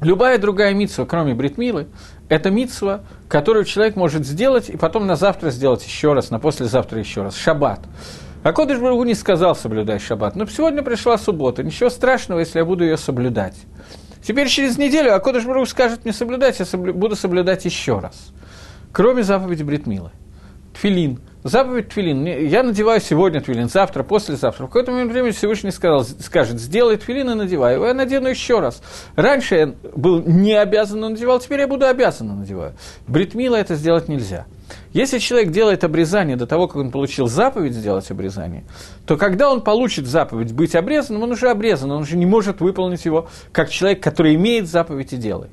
любая 0.00 0.38
другая 0.38 0.72
митсва, 0.72 1.04
кроме 1.04 1.34
бритмилы, 1.34 1.88
это 2.30 2.50
митсва, 2.50 3.02
которую 3.28 3.66
человек 3.66 3.96
может 3.96 4.24
сделать 4.24 4.70
и 4.70 4.78
потом 4.78 5.06
на 5.06 5.16
завтра 5.16 5.50
сделать 5.50 5.84
еще 5.84 6.14
раз, 6.14 6.30
на 6.30 6.38
послезавтра 6.38 6.98
еще 6.98 7.22
раз. 7.22 7.36
Шаббат. 7.36 7.80
А 8.42 8.52
Кодыш 8.52 8.78
Бургу 8.78 9.04
не 9.04 9.14
сказал 9.14 9.56
соблюдай 9.56 9.98
шаббат. 9.98 10.36
Но 10.36 10.46
сегодня 10.46 10.82
пришла 10.82 11.18
суббота, 11.18 11.62
ничего 11.62 11.90
страшного, 11.90 12.40
если 12.40 12.58
я 12.58 12.64
буду 12.64 12.84
ее 12.84 12.96
соблюдать. 12.96 13.56
Теперь 14.22 14.48
через 14.48 14.78
неделю 14.78 15.14
Акодыш 15.14 15.44
Барух 15.44 15.68
скажет 15.68 16.04
мне 16.04 16.12
соблюдать, 16.12 16.58
я 16.58 16.64
соблю, 16.64 16.94
буду 16.94 17.16
соблюдать 17.16 17.64
еще 17.64 17.98
раз. 17.98 18.32
Кроме 18.92 19.22
заповеди 19.22 19.62
Бритмила. 19.62 20.12
Тфилин. 20.74 21.20
Заповедь 21.44 21.88
Тфилин. 21.88 22.24
Я 22.24 22.62
надеваю 22.62 23.00
сегодня 23.00 23.40
Тфилин, 23.40 23.68
завтра, 23.68 24.02
послезавтра. 24.02 24.64
В 24.64 24.68
какой-то 24.68 24.92
момент 24.92 25.12
времени 25.12 25.30
Всевышний 25.30 25.70
сказал, 25.70 26.04
скажет, 26.04 26.60
сделай 26.60 26.96
Тфилин 26.96 27.30
и 27.30 27.34
надевай 27.34 27.74
его. 27.74 27.86
Я 27.86 27.94
надену 27.94 28.28
еще 28.28 28.60
раз. 28.60 28.82
Раньше 29.16 29.54
я 29.54 29.74
был 29.94 30.22
не 30.22 30.54
обязан, 30.54 31.00
надевал, 31.00 31.40
теперь 31.40 31.60
я 31.60 31.68
буду 31.68 31.86
обязан, 31.86 32.40
надеваю. 32.40 32.74
Бритмила 33.06 33.56
это 33.56 33.76
сделать 33.76 34.08
нельзя. 34.08 34.46
Если 34.92 35.18
человек 35.18 35.50
делает 35.50 35.84
обрезание 35.84 36.36
до 36.36 36.46
того, 36.46 36.66
как 36.66 36.76
он 36.76 36.90
получил 36.90 37.26
заповедь 37.26 37.74
сделать 37.74 38.10
обрезание, 38.10 38.64
то 39.06 39.16
когда 39.16 39.50
он 39.50 39.62
получит 39.62 40.06
заповедь 40.06 40.52
быть 40.52 40.74
обрезанным, 40.74 41.22
он 41.22 41.32
уже 41.32 41.50
обрезан, 41.50 41.90
он 41.90 42.02
уже 42.02 42.16
не 42.16 42.26
может 42.26 42.60
выполнить 42.60 43.04
его 43.04 43.28
как 43.52 43.70
человек, 43.70 44.02
который 44.02 44.34
имеет 44.34 44.68
заповедь 44.68 45.12
и 45.12 45.16
делает. 45.16 45.50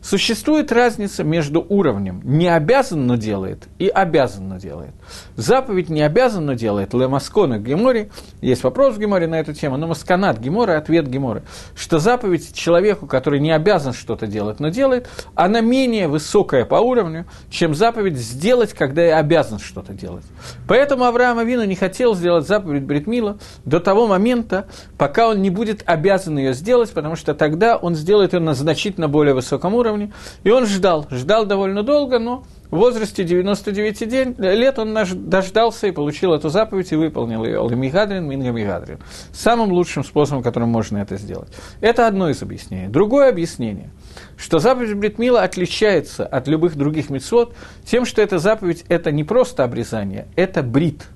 Существует 0.00 0.70
разница 0.70 1.24
между 1.24 1.64
уровнем 1.68 2.20
«не 2.24 2.48
обязан, 2.48 3.06
но 3.06 3.16
делает» 3.16 3.68
и 3.78 3.88
«обязан, 3.88 4.48
но 4.48 4.58
делает». 4.58 4.92
Заповедь 5.36 5.88
«не 5.88 6.02
обязан, 6.02 6.46
но 6.46 6.54
делает» 6.54 6.94
Лемаскона 6.94 7.58
Гемори, 7.58 8.10
есть 8.40 8.62
вопрос 8.62 8.94
в 8.94 8.98
Геморе 8.98 9.26
на 9.26 9.40
эту 9.40 9.54
тему, 9.54 9.76
но 9.76 9.88
Масканат 9.88 10.38
Гемора, 10.38 10.78
ответ 10.78 11.08
Гемора, 11.08 11.42
что 11.74 11.98
заповедь 11.98 12.54
человеку, 12.54 13.06
который 13.06 13.40
не 13.40 13.50
обязан 13.50 13.92
что-то 13.92 14.26
делать, 14.26 14.60
но 14.60 14.68
делает, 14.68 15.08
она 15.34 15.60
менее 15.60 16.06
высокая 16.06 16.64
по 16.64 16.76
уровню, 16.76 17.26
чем 17.50 17.74
заповедь 17.74 18.16
«сделать, 18.16 18.72
когда 18.74 19.02
я 19.02 19.18
обязан 19.18 19.58
что-то 19.58 19.92
делать». 19.94 20.24
Поэтому 20.68 21.04
Авраам 21.04 21.38
Авину 21.38 21.64
не 21.64 21.76
хотел 21.76 22.14
сделать 22.14 22.46
заповедь 22.46 22.84
Бритмила 22.84 23.38
до 23.64 23.80
того 23.80 24.06
момента, 24.06 24.66
пока 24.96 25.28
он 25.28 25.42
не 25.42 25.50
будет 25.50 25.82
обязан 25.86 26.38
ее 26.38 26.54
сделать, 26.54 26.90
потому 26.90 27.16
что 27.16 27.34
тогда 27.34 27.76
он 27.76 27.96
сделает 27.96 28.32
ее 28.32 28.40
на 28.40 28.54
значительно 28.54 29.08
более 29.08 29.34
высоком 29.34 29.74
уровне, 29.74 29.87
уровне. 29.90 30.12
И 30.44 30.50
он 30.50 30.66
ждал, 30.66 31.06
ждал 31.10 31.46
довольно 31.46 31.82
долго, 31.82 32.18
но 32.18 32.44
в 32.70 32.76
возрасте 32.76 33.24
99 33.24 34.08
день, 34.08 34.34
лет 34.38 34.78
он 34.78 34.94
дождался 34.94 35.86
и 35.86 35.90
получил 35.90 36.34
эту 36.34 36.50
заповедь 36.50 36.92
и 36.92 36.96
выполнил 36.96 37.44
ее. 37.44 37.58
Ламигадрин, 37.58 38.26
Мингамигадрин. 38.28 38.98
Самым 39.32 39.72
лучшим 39.72 40.04
способом, 40.04 40.42
которым 40.42 40.68
можно 40.68 40.98
это 40.98 41.16
сделать. 41.16 41.48
Это 41.80 42.06
одно 42.06 42.28
из 42.28 42.42
объяснений. 42.42 42.88
Другое 42.88 43.30
объяснение, 43.30 43.90
что 44.36 44.58
заповедь 44.58 44.94
Бритмила 44.94 45.42
отличается 45.42 46.26
от 46.26 46.46
любых 46.46 46.76
других 46.76 47.08
мецвод 47.08 47.54
тем, 47.84 48.04
что 48.04 48.20
эта 48.20 48.38
заповедь– 48.38 48.84
это 48.88 49.12
не 49.12 49.24
просто 49.24 49.64
обрезание, 49.64 50.28
это 50.36 50.62
брит. 50.62 51.06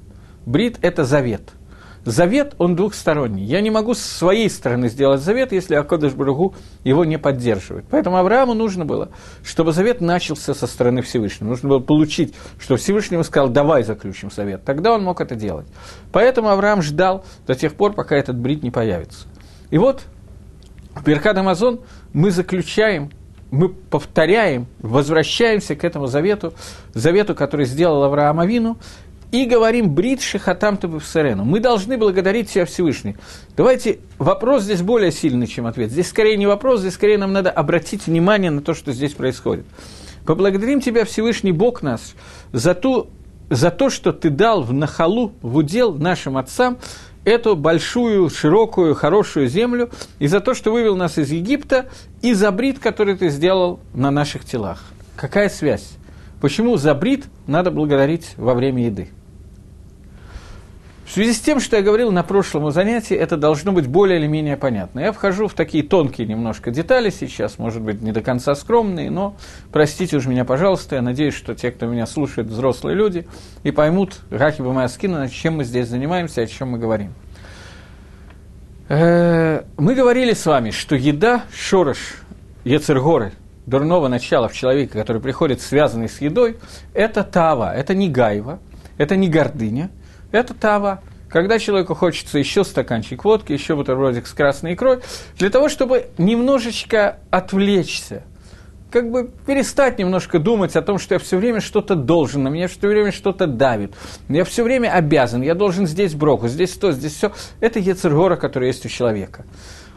Брит– 0.47 0.79
это 0.83 1.05
завет– 1.05 1.43
Завет, 2.05 2.55
он 2.59 2.74
двухсторонний. 2.74 3.44
Я 3.44 3.61
не 3.61 3.70
могу 3.70 3.94
с 3.94 4.00
своей 4.00 4.50
стороны 4.50 4.88
сделать 4.88 5.20
завет, 5.20 5.53
если 5.53 5.76
Акодыш 5.76 6.14
Баругу 6.14 6.55
его 6.82 7.05
не 7.05 7.16
поддерживает. 7.16 7.84
Поэтому 7.90 8.16
Аврааму 8.16 8.55
нужно 8.55 8.84
было, 8.84 9.11
чтобы 9.44 9.72
завет 9.72 10.00
начался 10.00 10.53
со 10.53 10.66
стороны 10.66 11.03
Всевышнего. 11.03 11.50
Нужно 11.50 11.68
было 11.68 11.78
получить, 11.78 12.34
что 12.59 12.76
Всевышний 12.76 13.22
сказал, 13.22 13.50
давай 13.50 13.84
заключим 13.84 14.32
завет. 14.32 14.64
Тогда 14.64 14.92
он 14.92 15.05
мог 15.05 15.20
это 15.20 15.36
делать. 15.36 15.66
Поэтому 16.11 16.48
Авраам 16.48 16.82
ждал 16.82 17.24
до 17.46 17.55
тех 17.55 17.74
пор, 17.74 17.92
пока 17.92 18.16
этот 18.16 18.36
брит 18.36 18.64
не 18.64 18.72
появится. 18.72 19.28
И 19.70 19.78
вот 19.78 20.03
в 20.96 21.05
Беркад 21.05 21.38
Амазон 21.38 21.80
мы 22.12 22.32
заключаем 22.32 23.11
мы 23.53 23.68
повторяем, 23.68 24.66
возвращаемся 24.80 25.76
к 25.76 25.84
этому 25.84 26.07
завету, 26.07 26.55
завету, 26.94 27.34
который 27.34 27.66
сделал 27.66 28.03
Авраам 28.03 28.40
Авину, 28.40 28.78
и 29.33 29.47
говорим 29.47 29.93
«брит 29.93 30.20
шихатам 30.20 30.78
сарену». 31.01 31.45
Мы 31.45 31.59
должны 31.59 31.97
благодарить 31.97 32.51
себя 32.51 32.66
Всевышний. 32.66 33.16
Давайте, 33.57 33.99
вопрос 34.18 34.62
здесь 34.62 34.83
более 34.83 35.11
сильный, 35.11 35.47
чем 35.47 35.66
ответ. 35.66 35.91
Здесь 35.91 36.09
скорее 36.09 36.37
не 36.37 36.47
вопрос, 36.47 36.80
здесь 36.80 36.95
скорее 36.95 37.18
нам 37.18 37.33
надо 37.33 37.51
обратить 37.51 38.07
внимание 38.07 38.51
на 38.51 38.61
то, 38.61 38.74
что 38.74 38.93
здесь 38.93 39.14
происходит. 39.14 39.64
Поблагодарим 40.26 40.80
тебя, 40.80 41.05
Всевышний 41.07 41.51
Бог 41.51 41.83
нас, 41.83 42.14
за, 42.53 42.74
ту, 42.74 43.09
за 43.49 43.70
то, 43.70 43.89
что 43.89 44.12
ты 44.12 44.28
дал 44.28 44.62
в 44.62 44.72
нахалу, 44.74 45.33
в 45.41 45.57
удел 45.57 45.95
нашим 45.95 46.37
отцам, 46.37 46.76
эту 47.24 47.57
большую, 47.57 48.28
широкую, 48.28 48.95
хорошую 48.95 49.49
землю, 49.49 49.91
и 50.18 50.26
за 50.26 50.41
то, 50.41 50.53
что 50.53 50.72
вывел 50.72 50.95
нас 50.95 51.16
из 51.16 51.30
Египта, 51.30 51.87
и 52.20 52.35
за 52.35 52.51
брит, 52.51 52.78
который 52.78 53.16
ты 53.16 53.30
сделал 53.30 53.80
на 53.95 54.11
наших 54.11 54.45
телах. 54.45 54.85
Какая 55.16 55.49
связь? 55.49 55.95
Почему 56.43 56.76
за 56.76 56.95
брит 56.95 57.24
надо 57.47 57.70
благодарить 57.70 58.35
во 58.37 58.55
время 58.55 58.85
еды? 58.85 59.09
В 61.13 61.15
связи 61.15 61.35
с 61.35 61.41
тем, 61.41 61.61
что 61.61 61.77
я 61.77 61.83
говорил 61.83 62.11
на 62.11 62.23
прошлом 62.23 62.71
занятии, 62.71 63.15
это 63.15 63.37
должно 63.37 63.73
быть 63.73 63.87
более 63.87 64.19
или 64.19 64.27
менее 64.27 64.57
понятно. 64.57 65.01
Я 65.01 65.13
вхожу 65.13 65.47
в 65.47 65.53
такие 65.53 65.85
тонкие 65.85 66.27
немножко 66.27 66.71
детали 66.71 67.11
сейчас, 67.11 67.59
может 67.59 67.83
быть, 67.83 68.01
не 68.01 68.13
до 68.13 68.23
конца 68.23 68.55
скромные, 68.55 69.11
но 69.11 69.37
простите 69.73 70.17
уж 70.17 70.25
меня, 70.25 70.47
пожалуйста, 70.47 70.95
я 70.95 71.03
надеюсь, 71.03 71.35
что 71.35 71.55
те, 71.55 71.71
кто 71.71 71.85
меня 71.85 72.07
слушает, 72.07 72.49
взрослые 72.49 72.97
люди, 72.97 73.27
и 73.63 73.71
поймут, 73.73 74.21
Рахи 74.31 74.63
Бамаскина, 74.63 75.29
чем 75.29 75.57
мы 75.57 75.65
здесь 75.65 75.89
занимаемся, 75.89 76.41
о 76.41 76.47
чем 76.47 76.71
мы 76.71 76.79
говорим. 76.79 77.13
Э, 78.89 79.65
мы 79.77 79.95
говорили 79.95 80.33
с 80.33 80.47
вами, 80.47 80.71
что 80.71 80.97
еда, 80.97 81.45
шорош, 81.55 82.23
яцергоры, 82.65 83.33
дурного 83.67 84.09
начала 84.09 84.49
в 84.49 84.55
человеке, 84.55 84.95
который 84.95 85.21
приходит 85.21 85.61
связанный 85.61 86.09
с 86.09 86.23
едой, 86.23 86.57
это 86.95 87.23
тава, 87.23 87.71
это 87.77 87.95
не 87.95 88.09
гайва, 88.09 88.61
это 88.97 89.15
не 89.15 89.29
гордыня– 89.29 89.91
это 90.33 90.55
тава. 90.55 91.01
Когда 91.28 91.59
человеку 91.59 91.95
хочется 91.95 92.39
еще 92.39 92.62
стаканчик 92.62 93.24
водки, 93.24 93.53
еще 93.53 93.74
бутербродик 93.74 94.26
с 94.26 94.33
красной 94.33 94.74
икрой, 94.74 95.01
для 95.39 95.49
того, 95.49 95.70
чтобы 95.70 96.09
немножечко 96.18 97.20
отвлечься, 97.30 98.24
как 98.91 99.11
бы 99.11 99.30
перестать 99.47 99.99
немножко 99.99 100.39
думать 100.39 100.76
о 100.76 100.83
том, 100.83 100.99
что 100.99 101.14
я 101.14 101.18
все 101.18 101.39
время 101.39 101.61
что-то 101.61 101.95
должен, 101.95 102.43
на 102.43 102.49
меня 102.49 102.68
все 102.68 102.87
время 102.87 103.11
что-то 103.12 103.47
давит, 103.47 103.95
я 104.28 104.45
все 104.45 104.62
время 104.62 104.93
обязан, 104.93 105.41
я 105.41 105.55
должен 105.55 105.87
здесь 105.87 106.14
броку, 106.14 106.49
здесь 106.49 106.72
то, 106.72 106.93
здесь 106.93 107.14
все. 107.14 107.33
Это 107.61 107.78
яцергора, 107.78 108.37
который 108.37 108.68
есть 108.68 108.85
у 108.85 108.91
человека. 108.91 109.47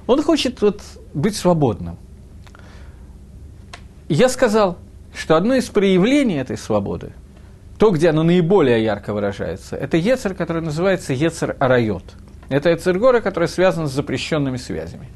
Он 0.08 0.24
хочет 0.24 0.62
вот 0.62 0.82
быть 1.14 1.36
свободным. 1.36 1.98
Я 4.08 4.30
сказал, 4.30 4.78
что 5.14 5.36
одно 5.36 5.56
из 5.56 5.66
проявлений 5.66 6.36
этой 6.36 6.58
свободы, 6.58 7.12
то, 7.78 7.92
где 7.92 8.10
оно 8.10 8.24
наиболее 8.24 8.84
ярко 8.84 9.14
выражается, 9.14 9.76
это 9.76 9.98
Ецер, 9.98 10.34
который 10.34 10.62
называется 10.62 11.14
Ецер 11.14 11.58
Арайот. 11.60 12.04
Это 12.50 12.70
Ецер 12.70 12.98
Гора, 13.00 13.22
который 13.22 13.48
связан 13.48 13.88
с 13.88 13.92
запрещенными 13.92 14.58
связями, 14.58 15.08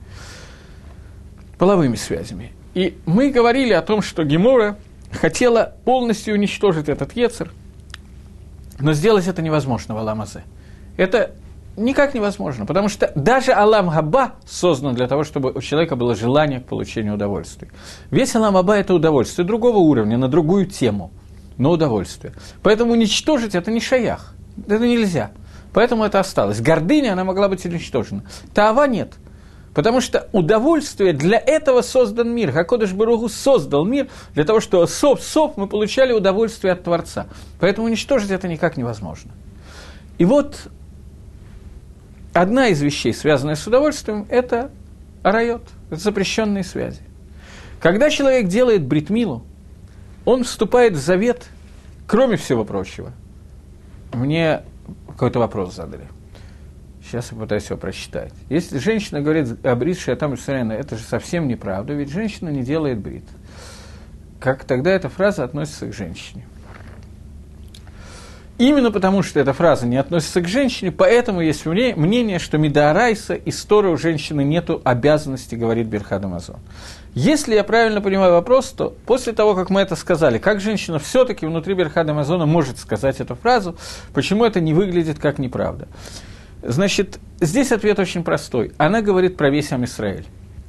половыми 1.57 1.95
связями. 1.95 2.51
И 2.73 2.97
мы 3.05 3.29
говорили 3.31 3.73
о 3.73 3.81
том, 3.81 4.01
что 4.01 4.23
Гемора 4.23 4.77
хотела 5.11 5.75
полностью 5.85 6.33
уничтожить 6.33 6.89
этот 6.89 7.13
Ецер, 7.15 7.51
но 8.79 8.93
сделать 8.93 9.27
это 9.27 9.41
невозможно 9.41 9.95
в 9.95 9.97
Аламазе. 9.97 10.43
Это 10.97 11.31
никак 11.77 12.13
невозможно, 12.13 12.65
потому 12.65 12.89
что 12.89 13.11
даже 13.15 13.53
Алам 13.53 13.89
Габа 13.89 14.33
создан 14.45 14.95
для 14.95 15.07
того, 15.07 15.23
чтобы 15.23 15.51
у 15.51 15.61
человека 15.61 15.95
было 15.95 16.15
желание 16.15 16.59
к 16.59 16.65
получению 16.65 17.13
удовольствия. 17.13 17.69
Весь 18.11 18.35
Алам 18.35 18.55
Габа– 18.55 18.75
это 18.77 18.93
удовольствие 18.93 19.45
другого 19.45 19.77
уровня, 19.77 20.17
на 20.17 20.27
другую 20.27 20.65
тему, 20.65 21.11
но 21.59 21.71
удовольствие. 21.71 22.33
Поэтому 22.63 22.93
уничтожить 22.93 23.53
это 23.53 23.69
не 23.69 23.79
шаях, 23.79 24.33
это 24.67 24.87
нельзя. 24.87 25.31
Поэтому 25.71 26.03
это 26.03 26.19
осталось. 26.19 26.59
Гордыня, 26.61 27.13
она 27.13 27.23
могла 27.23 27.47
быть 27.47 27.63
уничтожена. 27.63 28.23
Тава 28.55 28.87
нет. 28.87 29.13
Потому 29.75 30.01
что 30.01 30.27
удовольствие 30.31 31.13
для 31.13 31.37
этого 31.37 31.83
создан 31.83 32.33
мир. 32.33 32.51
Хакодыш 32.51 32.93
Баругу 32.93 33.29
создал 33.29 33.85
мир 33.85 34.07
для 34.33 34.45
того, 34.45 34.61
чтобы 34.61 34.87
соп-соп 34.87 35.57
мы 35.57 35.67
получали 35.67 36.11
удовольствие 36.11 36.73
от 36.73 36.83
Творца. 36.83 37.27
Поэтому 37.59 37.85
уничтожить 37.85 38.31
это 38.31 38.47
никак 38.47 38.77
невозможно. 38.77 39.31
И 40.17 40.25
вот 40.25 40.69
одна 42.33 42.69
из 42.69 42.81
вещей, 42.81 43.13
связанная 43.13 43.55
с 43.55 43.67
удовольствием, 43.67 44.25
это 44.29 44.71
арайот, 45.21 45.63
это 45.91 46.01
запрещенные 46.01 46.63
связи. 46.63 47.01
Когда 47.79 48.09
человек 48.09 48.47
делает 48.47 48.83
бритмилу, 48.85 49.45
он 50.29 50.43
вступает 50.43 50.93
в 50.93 50.99
завет, 50.99 51.47
кроме 52.05 52.37
всего 52.37 52.63
прочего. 52.63 53.13
Мне 54.13 54.61
какой-то 55.07 55.39
вопрос 55.39 55.73
задали. 55.73 56.03
Сейчас 57.03 57.31
я 57.31 57.37
пытаюсь 57.39 57.67
его 57.67 57.77
прочитать. 57.77 58.31
Если 58.47 58.77
женщина 58.77 59.21
говорит 59.21 59.65
о 59.65 59.75
брит 59.75 59.97
шатам 59.97 60.35
это 60.35 60.97
же 60.97 61.03
совсем 61.03 61.47
неправда, 61.47 61.93
ведь 61.93 62.11
женщина 62.11 62.49
не 62.49 62.61
делает 62.61 62.99
брит. 62.99 63.23
Как 64.39 64.65
тогда 64.65 64.91
эта 64.91 65.09
фраза 65.09 65.43
относится 65.43 65.87
к 65.87 65.93
женщине? 65.95 66.45
Именно 68.59 68.91
потому, 68.91 69.23
что 69.23 69.39
эта 69.39 69.53
фраза 69.53 69.87
не 69.87 69.97
относится 69.97 70.41
к 70.41 70.47
женщине, 70.47 70.91
поэтому 70.91 71.41
есть 71.41 71.65
мнение, 71.65 72.37
что 72.37 72.59
Медаарайса 72.59 73.33
и 73.33 73.51
Торы 73.51 73.89
у 73.89 73.97
женщины 73.97 74.43
нет 74.43 74.69
обязанности 74.83 75.55
говорить 75.55 75.87
Берхад 75.87 76.23
Амазон. 76.23 76.57
Если 77.13 77.55
я 77.55 77.63
правильно 77.63 78.01
понимаю 78.01 78.33
вопрос, 78.33 78.67
то 78.69 78.95
после 79.05 79.33
того, 79.33 79.55
как 79.55 79.69
мы 79.69 79.81
это 79.81 79.95
сказали, 79.95 80.37
как 80.37 80.61
женщина 80.61 80.99
все-таки 80.99 81.45
внутри 81.45 81.73
Берхада 81.73 82.11
Амазона 82.11 82.45
может 82.45 82.77
сказать 82.77 83.19
эту 83.19 83.35
фразу, 83.35 83.75
почему 84.13 84.45
это 84.45 84.61
не 84.61 84.73
выглядит 84.73 85.19
как 85.19 85.39
неправда? 85.39 85.87
Значит, 86.61 87.19
здесь 87.39 87.71
ответ 87.71 87.99
очень 87.99 88.23
простой. 88.23 88.73
Она 88.77 89.01
говорит 89.01 89.37
про 89.37 89.49
весь 89.49 89.71
Амисраэль 89.71 90.25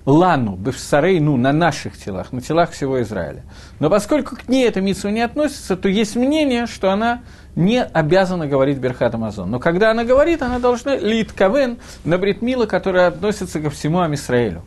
лану, 0.07 0.57
бевсарей, 0.57 1.20
ну, 1.20 1.36
на 1.36 1.53
наших 1.53 1.97
телах, 1.97 2.32
на 2.32 2.41
телах 2.41 2.70
всего 2.70 3.01
Израиля. 3.03 3.43
Но 3.78 3.91
поскольку 3.91 4.36
к 4.36 4.49
ней 4.49 4.66
эта 4.66 4.80
митсва 4.80 5.11
не 5.11 5.20
относится, 5.20 5.76
то 5.76 5.88
есть 5.88 6.16
мнение, 6.16 6.66
что 6.66 6.91
она 6.91 7.22
не 7.55 7.82
обязана 7.82 8.47
говорить 8.47 8.78
Берхат 8.78 9.14
Амазон. 9.14 9.51
Но 9.51 9.59
когда 9.59 9.91
она 9.91 10.05
говорит, 10.05 10.43
она 10.43 10.59
должна 10.59 10.97
лит 10.97 11.32
кавен 11.32 11.78
на 12.05 12.16
бритмила, 12.18 12.66
который 12.66 13.07
относится 13.07 13.61
ко 13.61 13.70
всему 13.70 14.01
Амисраэлю. 14.01 14.62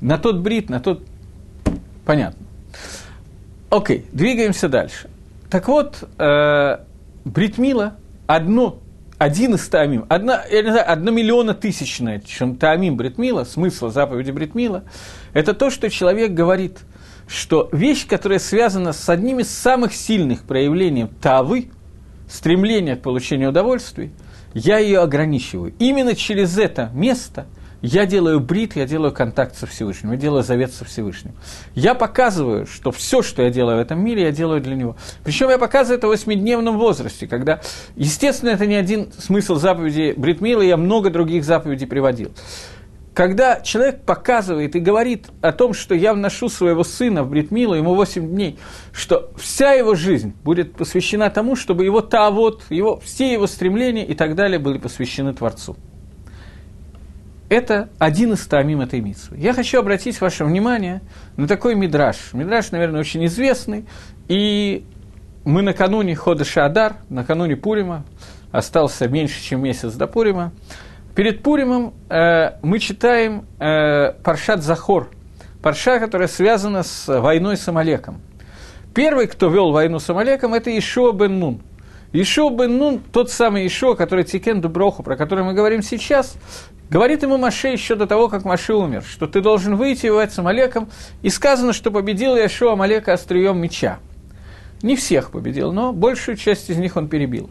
На 0.00 0.18
тот 0.18 0.38
брит, 0.38 0.68
на 0.70 0.80
тот... 0.80 1.02
Понятно. 2.04 2.44
Окей, 3.70 4.06
двигаемся 4.12 4.68
дальше. 4.68 5.08
Так 5.50 5.68
вот, 5.68 6.08
э, 6.18 6.78
бритмила 7.24 7.96
одно 8.26 8.78
один 9.18 9.54
из 9.54 9.68
таамим, 9.68 10.04
одна, 10.08 10.44
я 10.50 10.62
не 10.62 10.70
знаю, 10.70 10.90
одна 10.90 11.10
миллиона 11.10 11.54
тысячная, 11.54 12.20
чем 12.20 12.56
таамим 12.56 12.96
Бритмила, 12.96 13.44
смысл 13.44 13.88
заповеди 13.90 14.32
Бритмила, 14.32 14.84
это 15.32 15.54
то, 15.54 15.70
что 15.70 15.88
человек 15.88 16.32
говорит, 16.32 16.80
что 17.26 17.68
вещь, 17.72 18.06
которая 18.06 18.38
связана 18.38 18.92
с 18.92 19.08
одним 19.08 19.40
из 19.40 19.48
самых 19.48 19.94
сильных 19.94 20.42
проявлений 20.42 21.06
тавы, 21.22 21.70
стремления 22.28 22.96
к 22.96 23.02
получению 23.02 23.50
удовольствий, 23.50 24.10
я 24.52 24.78
ее 24.78 25.00
ограничиваю. 25.00 25.72
Именно 25.78 26.14
через 26.14 26.58
это 26.58 26.90
место– 26.92 27.46
я 27.86 28.06
делаю 28.06 28.40
брит, 28.40 28.76
я 28.76 28.86
делаю 28.86 29.12
контакт 29.12 29.56
со 29.56 29.66
Всевышним, 29.66 30.12
я 30.12 30.16
делаю 30.16 30.42
завет 30.42 30.72
со 30.72 30.86
Всевышним. 30.86 31.34
Я 31.74 31.94
показываю, 31.94 32.66
что 32.66 32.90
все, 32.90 33.20
что 33.20 33.42
я 33.42 33.50
делаю 33.50 33.76
в 33.76 33.80
этом 33.80 34.02
мире, 34.02 34.22
я 34.22 34.32
делаю 34.32 34.62
для 34.62 34.74
него. 34.74 34.96
Причем 35.22 35.50
я 35.50 35.58
показываю 35.58 35.98
это 35.98 36.06
в 36.06 36.10
восьмидневном 36.10 36.78
возрасте, 36.78 37.26
когда, 37.26 37.60
естественно, 37.94 38.50
это 38.50 38.64
не 38.64 38.74
один 38.74 39.12
смысл 39.12 39.56
заповеди 39.56 40.14
Бритмила, 40.16 40.62
я 40.62 40.78
много 40.78 41.10
других 41.10 41.44
заповедей 41.44 41.86
приводил. 41.86 42.32
Когда 43.12 43.60
человек 43.60 44.00
показывает 44.00 44.74
и 44.76 44.80
говорит 44.80 45.26
о 45.42 45.52
том, 45.52 45.74
что 45.74 45.94
я 45.94 46.14
вношу 46.14 46.48
своего 46.48 46.84
сына 46.84 47.22
в 47.22 47.28
Бритмилу, 47.28 47.74
ему 47.74 47.94
8 47.94 48.30
дней, 48.30 48.58
что 48.92 49.30
вся 49.36 49.72
его 49.72 49.94
жизнь 49.94 50.34
будет 50.42 50.74
посвящена 50.74 51.28
тому, 51.28 51.54
чтобы 51.54 51.84
его 51.84 52.00
тавод, 52.00 52.62
его, 52.70 52.98
все 53.04 53.30
его 53.30 53.46
стремления 53.46 54.06
и 54.06 54.14
так 54.14 54.34
далее 54.36 54.58
были 54.58 54.78
посвящены 54.78 55.34
Творцу 55.34 55.76
это 57.48 57.90
один 57.98 58.32
из 58.32 58.46
тамим 58.46 58.80
этой 58.80 59.00
митсвы. 59.00 59.36
Я 59.38 59.52
хочу 59.52 59.78
обратить 59.78 60.20
ваше 60.20 60.44
внимание 60.44 61.02
на 61.36 61.46
такой 61.46 61.74
мидраж. 61.74 62.32
Мидраж, 62.32 62.70
наверное, 62.70 63.00
очень 63.00 63.24
известный, 63.26 63.86
и 64.28 64.84
мы 65.44 65.62
накануне 65.62 66.14
хода 66.14 66.44
Шадар, 66.44 66.96
накануне 67.08 67.56
Пурима, 67.56 68.04
остался 68.50 69.08
меньше, 69.08 69.42
чем 69.42 69.62
месяц 69.62 69.94
до 69.94 70.06
Пурима, 70.06 70.52
перед 71.14 71.42
Пуримом 71.42 71.94
э, 72.08 72.58
мы 72.62 72.78
читаем 72.78 73.44
э, 73.58 74.12
Паршат 74.22 74.62
Захор, 74.62 75.10
Парша, 75.62 75.98
которая 75.98 76.28
связана 76.28 76.82
с 76.82 77.06
войной 77.08 77.56
с 77.56 77.68
Амалеком. 77.68 78.20
Первый, 78.94 79.26
кто 79.26 79.48
вел 79.48 79.72
войну 79.72 79.98
с 79.98 80.08
Амалеком, 80.08 80.54
это 80.54 80.76
Ишуа 80.76 81.12
бен 81.12 81.38
Нун– 81.38 81.62
Ишо 82.16 82.48
бен 82.48 82.78
Нун, 82.78 83.00
тот 83.12 83.28
самый 83.28 83.66
Ишо, 83.66 83.96
который 83.96 84.22
Тикен 84.22 84.60
Дуброху, 84.60 85.02
про 85.02 85.16
который 85.16 85.42
мы 85.42 85.52
говорим 85.52 85.82
сейчас, 85.82 86.36
говорит 86.94 87.24
ему 87.24 87.38
Маше 87.38 87.68
еще 87.68 87.96
до 87.96 88.06
того, 88.06 88.28
как 88.28 88.44
Маше 88.44 88.72
умер, 88.72 89.02
что 89.02 89.26
ты 89.26 89.40
должен 89.40 89.74
выйти 89.74 90.06
и 90.06 90.10
воевать 90.10 90.32
с 90.32 90.38
Амалеком, 90.38 90.88
и 91.22 91.28
сказано, 91.28 91.72
что 91.72 91.90
победил 91.90 92.36
Ишо 92.36 92.70
Амалека 92.70 93.12
острием 93.12 93.58
меча. 93.58 93.98
Не 94.80 94.94
всех 94.94 95.32
победил, 95.32 95.72
но 95.72 95.92
большую 95.92 96.36
часть 96.36 96.70
из 96.70 96.76
них 96.76 96.96
он 96.96 97.08
перебил. 97.08 97.50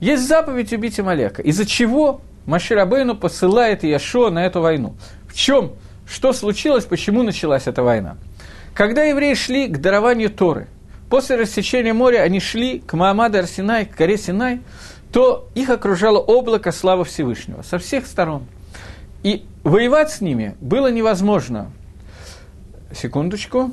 Есть 0.00 0.26
заповедь 0.26 0.72
убить 0.72 0.98
Амалека, 0.98 1.42
из-за 1.42 1.64
чего 1.64 2.20
Маше 2.44 2.74
Рабейну 2.74 3.14
посылает 3.14 3.84
Яшуа 3.84 4.30
на 4.30 4.44
эту 4.44 4.60
войну. 4.60 4.96
В 5.28 5.34
чем? 5.34 5.70
Что 6.04 6.32
случилось, 6.32 6.86
почему 6.86 7.22
началась 7.22 7.68
эта 7.68 7.84
война? 7.84 8.16
Когда 8.74 9.04
евреи 9.04 9.34
шли 9.34 9.68
к 9.68 9.80
дарованию 9.80 10.28
Торы– 10.28 10.66
После 11.08 11.36
рассечения 11.36 11.92
моря 11.92 12.22
они 12.22 12.40
шли 12.40 12.80
к 12.80 12.94
Маамаду 12.94 13.38
Арсинай, 13.38 13.86
к 13.86 13.96
горе 13.96 14.18
Синай, 14.18 14.60
то 15.12 15.48
их 15.54 15.70
окружало 15.70 16.18
облако 16.18 16.72
славы 16.72 17.04
Всевышнего 17.04 17.62
со 17.62 17.78
всех 17.78 18.06
сторон. 18.06 18.46
И 19.22 19.44
воевать 19.64 20.10
с 20.10 20.20
ними 20.20 20.56
было 20.60 20.90
невозможно. 20.90 21.70
Секундочку. 22.92 23.72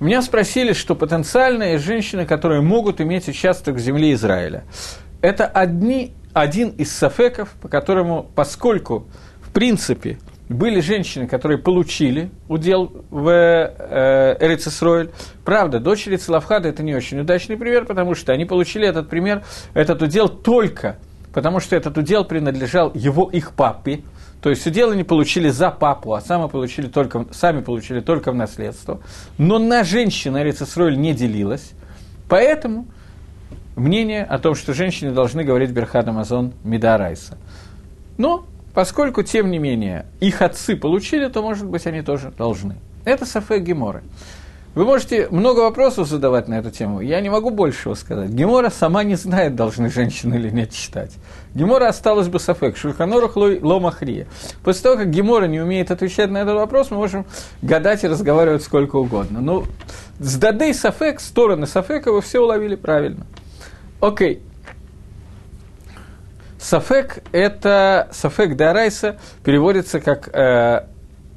Меня 0.00 0.22
спросили, 0.22 0.72
что 0.72 0.94
потенциальные 0.94 1.78
женщины, 1.78 2.26
которые 2.26 2.60
могут 2.60 3.00
иметь 3.00 3.28
участок 3.28 3.76
в 3.76 3.78
земле 3.78 4.12
Израиля, 4.12 4.64
это 5.22 5.46
одни, 5.46 6.12
один 6.32 6.70
из 6.70 6.92
сафеков, 6.92 7.54
по 7.62 7.68
которому, 7.68 8.28
поскольку, 8.34 9.06
в 9.40 9.50
принципе, 9.52 10.18
были 10.48 10.80
женщины, 10.80 11.26
которые 11.26 11.58
получили 11.58 12.30
удел 12.48 13.04
в 13.10 13.28
э, 13.30 14.36
Эрицесройль. 14.40 15.10
Правда, 15.44 15.80
дочери 15.80 16.16
Целавхада– 16.16 16.68
это 16.70 16.82
не 16.82 16.94
очень 16.94 17.20
удачный 17.20 17.56
пример, 17.56 17.86
потому 17.86 18.14
что 18.14 18.32
они 18.32 18.44
получили 18.44 18.86
этот 18.86 19.08
пример, 19.08 19.42
этот 19.72 20.02
удел 20.02 20.28
только 20.28 20.98
потому, 21.34 21.60
что 21.60 21.76
этот 21.76 21.98
удел 21.98 22.24
принадлежал 22.24 22.92
его 22.94 23.28
их 23.30 23.52
папе, 23.52 24.02
то 24.40 24.50
есть 24.50 24.66
удел 24.66 24.90
они 24.90 25.04
получили 25.04 25.50
за 25.50 25.70
папу, 25.70 26.14
а 26.14 26.20
сами 26.20 26.48
получили 26.48 26.86
только, 26.86 27.26
сами 27.32 27.60
получили 27.60 28.00
только 28.00 28.32
в 28.32 28.34
наследство. 28.34 29.00
Но 29.36 29.58
на 29.58 29.84
женщин 29.84 30.36
Эрицесройль 30.38 30.98
не 30.98 31.12
делилась, 31.12 31.72
поэтому 32.28 32.86
мнение 33.76 34.24
о 34.24 34.38
том, 34.38 34.54
что 34.54 34.72
женщины 34.72 35.12
должны 35.12 35.44
говорить 35.44 35.70
Берхад 35.70 36.08
Амазон 36.08 36.52
Мидарайса. 36.62 37.36
Но 38.16 38.46
Поскольку, 38.74 39.22
тем 39.22 39.52
не 39.52 39.58
менее, 39.58 40.06
их 40.18 40.42
отцы 40.42 40.76
получили, 40.76 41.28
то, 41.28 41.40
может 41.42 41.64
быть, 41.64 41.86
они 41.86 42.02
тоже 42.02 42.32
должны. 42.36 42.74
Это 43.04 43.24
Сафе 43.24 43.60
Геморы. 43.60 44.02
Вы 44.74 44.84
можете 44.84 45.28
много 45.28 45.60
вопросов 45.60 46.08
задавать 46.08 46.48
на 46.48 46.54
эту 46.54 46.72
тему. 46.72 47.00
Я 47.00 47.20
не 47.20 47.30
могу 47.30 47.50
большего 47.50 47.94
сказать. 47.94 48.30
Гемора 48.30 48.70
сама 48.70 49.04
не 49.04 49.14
знает, 49.14 49.54
должны 49.54 49.88
женщины 49.88 50.34
или 50.34 50.50
нет 50.50 50.72
читать. 50.72 51.12
Гемора 51.54 51.88
осталась 51.88 52.26
бы 52.26 52.40
сафек. 52.40 52.76
Шульханорах 52.76 53.36
ломахрия. 53.36 54.26
После 54.64 54.82
того, 54.82 54.96
как 54.96 55.10
Гемора 55.10 55.44
не 55.44 55.60
умеет 55.60 55.92
отвечать 55.92 56.30
на 56.30 56.38
этот 56.38 56.56
вопрос, 56.56 56.90
мы 56.90 56.96
можем 56.96 57.24
гадать 57.62 58.02
и 58.02 58.08
разговаривать 58.08 58.64
сколько 58.64 58.96
угодно. 58.96 59.40
Но 59.40 59.60
ну, 59.60 59.66
с 60.18 60.36
дадей 60.36 60.74
сафек, 60.74 61.20
стороны 61.20 61.68
сафека 61.68 62.10
вы 62.10 62.20
все 62.20 62.40
уловили 62.40 62.74
правильно. 62.74 63.26
Окей. 64.00 64.42
Сафек– 66.58 67.22
это 67.32 68.08
сафек 68.10 68.56
дарайса, 68.56 69.18
переводится 69.44 70.00
как 70.00 70.28
э, 70.34 70.86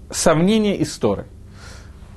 сомнение 0.10 0.82
истории. 0.82 1.26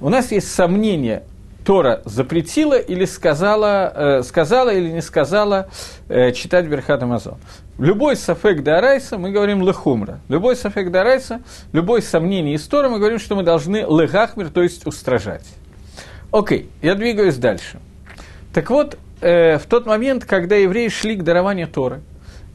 У 0.00 0.08
нас 0.08 0.32
есть 0.32 0.52
сомнение, 0.52 1.24
Тора 1.64 2.00
запретила 2.06 2.78
или 2.78 3.04
сказала, 3.04 3.92
э, 3.94 4.22
сказала 4.22 4.72
или 4.72 4.88
не 4.88 5.02
сказала 5.02 5.68
э, 6.08 6.32
читать 6.32 6.66
Берхат 6.66 7.02
Амазон. 7.02 7.36
Любой 7.78 8.16
сафек 8.16 8.62
дарайса 8.62 9.18
мы 9.18 9.30
говорим 9.30 9.62
лехумра. 9.62 10.20
Любой 10.28 10.56
сафек 10.56 10.90
дарайса, 10.90 11.42
любое 11.72 12.00
сомнение 12.00 12.54
из 12.54 12.66
Тора 12.66 12.88
мы 12.88 12.98
говорим, 12.98 13.18
что 13.18 13.36
мы 13.36 13.42
должны 13.42 13.76
лехахмир, 13.76 14.48
то 14.48 14.62
есть 14.62 14.86
устражать. 14.86 15.46
Окей, 16.32 16.70
я 16.80 16.94
двигаюсь 16.94 17.36
дальше. 17.36 17.78
Так 18.54 18.70
вот, 18.70 18.96
э, 19.20 19.58
в 19.58 19.66
тот 19.66 19.84
момент, 19.84 20.24
когда 20.24 20.56
евреи 20.56 20.88
шли 20.88 21.14
к 21.16 21.22
дарованию 21.22 21.68
Торы, 21.68 22.00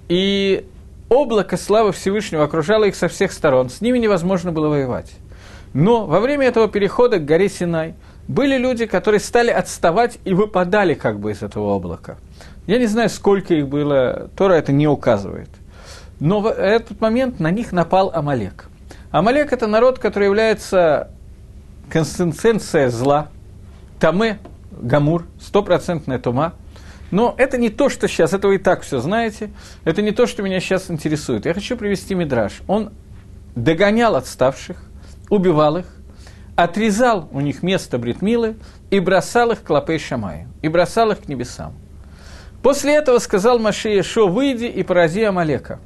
и 0.10 0.66
облако 1.10 1.58
славы 1.58 1.92
Всевышнего 1.92 2.44
окружало 2.44 2.86
их 2.86 2.96
со 2.96 3.08
всех 3.08 3.32
сторон, 3.32 3.70
с 3.70 3.82
ними 3.82 4.00
невозможно 4.00 4.52
было 4.52 4.68
воевать. 4.70 5.12
Но 5.76 6.06
во 6.06 6.22
время 6.22 6.48
этого 6.48 6.70
перехода 6.70 7.20
к 7.20 7.26
горе 7.26 7.50
Синай 7.50 7.96
были 8.30 8.58
люди, 8.58 8.86
которые 8.86 9.20
стали 9.20 9.52
отставать 9.52 10.20
и 10.24 10.34
выпадали 10.34 10.94
как 10.94 11.20
бы 11.20 11.32
из 11.32 11.44
этого 11.44 11.76
облака. 11.76 12.16
Я 12.66 12.80
не 12.80 12.86
знаю, 12.86 13.10
сколько 13.10 13.54
их 13.54 13.68
было, 13.68 14.30
Тора 14.38 14.54
это 14.54 14.72
не 14.72 14.88
указывает. 14.88 15.50
Но 16.22 16.40
в 16.40 16.48
этот 16.48 17.02
момент 17.02 17.42
на 17.42 17.52
них 17.52 17.74
напал 17.74 18.10
Амалек. 18.16 18.70
Амалек– 19.12 19.52
это 19.52 19.68
народ, 19.68 20.00
который 20.00 20.24
является 20.24 21.12
консистенцией 21.90 22.88
зла, 22.88 23.28
Таме, 24.00 24.40
Гамур, 24.72 25.26
стопроцентная 25.42 26.20
тума. 26.20 26.54
Но 27.12 27.36
это 27.38 27.58
не 27.58 27.70
то, 27.70 27.90
что 27.90 28.08
сейчас, 28.08 28.32
это 28.32 28.48
вы 28.48 28.56
и 28.56 28.60
так 28.60 28.84
все 28.84 29.00
знаете, 29.00 29.50
это 29.84 30.02
не 30.02 30.12
то, 30.12 30.26
что 30.26 30.42
меня 30.42 30.62
сейчас 30.62 30.90
интересует. 30.90 31.46
Я 31.46 31.54
хочу 31.54 31.76
привести 31.76 32.16
Мидраж. 32.16 32.62
Он 32.66 32.92
догонял 33.56 34.16
отставших, 34.16 34.82
убивал 35.30 35.78
их, 35.78 35.86
отрезал 36.56 37.28
у 37.32 37.42
них 37.42 37.64
место 37.64 37.98
бритмилы 37.98 38.56
и 38.90 39.00
бросал 39.00 39.52
их 39.52 39.64
к 39.64 39.70
лапей 39.70 40.00
Шамаю, 40.00 40.48
и 40.62 40.70
бросал 40.70 41.12
их 41.12 41.22
к 41.22 41.28
небесам. 41.28 41.74
После 42.62 42.96
этого 42.96 43.20
сказал 43.20 43.60
Маше 43.60 43.90
Ешо, 43.90 44.28
выйди 44.28 44.66
и 44.66 44.82
порази 44.84 45.24
Амалека. 45.24 45.80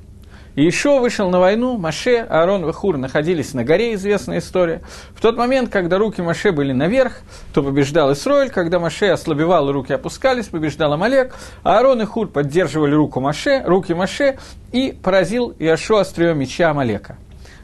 И 0.56 0.68
Ишо 0.68 1.00
вышел 1.00 1.30
на 1.30 1.40
войну, 1.40 1.78
Маше, 1.78 2.26
Аарон 2.30 2.68
и 2.68 2.72
Хур 2.72 2.98
находились 2.98 3.54
на 3.54 3.64
горе, 3.64 3.94
известная 3.94 4.40
история. 4.40 4.82
В 5.16 5.22
тот 5.22 5.38
момент, 5.38 5.70
когда 5.70 5.98
руки 5.98 6.22
Маше 6.22 6.52
были 6.52 6.72
наверх, 6.74 7.20
то 7.54 7.62
побеждал 7.64 8.12
Исроиль, 8.14 8.50
когда 8.50 8.80
Маше 8.80 9.08
ослабевал, 9.08 9.72
руки 9.72 9.94
опускались, 9.94 10.48
побеждал 10.48 10.94
Амалек, 10.94 11.36
а 11.64 11.78
Аарон 11.78 12.02
и 12.02 12.06
Хур 12.06 12.28
поддерживали 12.28 12.94
руку 12.94 13.20
Маше, 13.20 13.62
руки 13.66 13.94
Маше 13.94 14.38
и 14.72 14.92
поразил 14.92 15.54
Яшо 15.60 15.98
острием 15.98 16.40
меча 16.40 16.72
Амалека. 16.72 17.18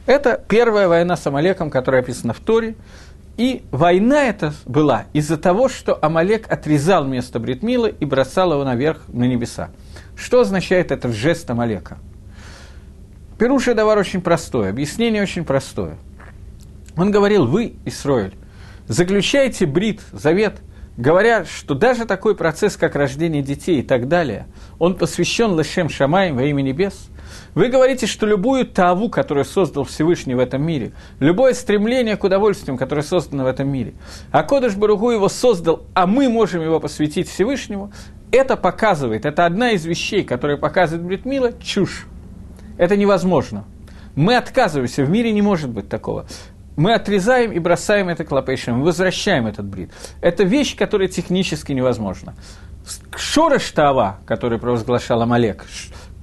Это 0.06 0.40
первая 0.48 0.86
война 0.86 1.16
с 1.16 1.26
Амалеком, 1.26 1.68
которая 1.68 2.00
описана 2.00 2.32
в 2.32 2.38
Торе. 2.38 2.76
И 3.36 3.64
война 3.70 4.24
эта 4.24 4.54
была 4.64 5.06
из-за 5.12 5.36
того, 5.36 5.68
что 5.68 5.98
Амалек 6.00 6.50
отрезал 6.50 7.04
место 7.04 7.38
Бритмила 7.38 7.86
и 7.86 8.04
бросал 8.04 8.52
его 8.52 8.64
наверх 8.64 9.02
на 9.08 9.24
небеса. 9.24 9.70
Что 10.16 10.40
означает 10.40 10.90
этот 10.90 11.12
жест 11.12 11.50
Амалека? 11.50 11.98
Перуша 13.38 13.74
Давар 13.74 13.98
очень 13.98 14.22
простое, 14.22 14.70
объяснение 14.70 15.22
очень 15.22 15.44
простое. 15.44 15.96
Он 16.96 17.10
говорил, 17.10 17.44
вы, 17.46 17.74
Исроиль, 17.84 18.32
заключайте 18.88 19.66
брит, 19.66 20.00
завет, 20.12 20.60
говоря, 20.96 21.44
что 21.44 21.74
даже 21.74 22.06
такой 22.06 22.34
процесс, 22.34 22.76
как 22.76 22.94
рождение 22.94 23.42
детей 23.42 23.80
и 23.80 23.82
так 23.82 24.08
далее, 24.08 24.46
он 24.78 24.94
посвящен 24.94 25.58
Лешем 25.58 25.90
Шамаем 25.90 26.36
во 26.36 26.44
имя 26.44 26.62
небес– 26.62 27.08
вы 27.56 27.68
говорите, 27.68 28.06
что 28.06 28.26
любую 28.26 28.66
таву, 28.66 29.08
которую 29.08 29.46
создал 29.46 29.84
Всевышний 29.84 30.34
в 30.34 30.38
этом 30.38 30.62
мире, 30.62 30.92
любое 31.20 31.54
стремление 31.54 32.18
к 32.18 32.22
удовольствиям, 32.22 32.76
которое 32.76 33.00
создано 33.00 33.44
в 33.44 33.46
этом 33.46 33.66
мире, 33.68 33.94
а 34.30 34.42
Кодыш 34.42 34.76
Баругу 34.76 35.10
его 35.10 35.30
создал, 35.30 35.84
а 35.94 36.06
мы 36.06 36.28
можем 36.28 36.62
его 36.62 36.78
посвятить 36.80 37.30
Всевышнему, 37.30 37.90
это 38.30 38.58
показывает, 38.58 39.24
это 39.24 39.46
одна 39.46 39.70
из 39.70 39.86
вещей, 39.86 40.22
которая 40.22 40.58
показывает 40.58 41.06
Бритмила, 41.06 41.54
чушь. 41.54 42.06
Это 42.76 42.94
невозможно. 42.94 43.64
Мы 44.14 44.36
отказываемся, 44.36 45.02
в 45.02 45.08
мире 45.08 45.32
не 45.32 45.40
может 45.40 45.70
быть 45.70 45.88
такого. 45.88 46.26
Мы 46.76 46.92
отрезаем 46.92 47.52
и 47.52 47.58
бросаем 47.58 48.10
это 48.10 48.24
клопейшем, 48.24 48.82
возвращаем 48.82 49.46
этот 49.46 49.64
брит. 49.64 49.92
Это 50.20 50.44
вещь, 50.44 50.76
которая 50.76 51.08
технически 51.08 51.72
невозможна. 51.72 52.34
Шорош 53.16 53.70
Тава, 53.70 54.18
который 54.26 54.58
провозглашал 54.58 55.22
Амалек, 55.22 55.64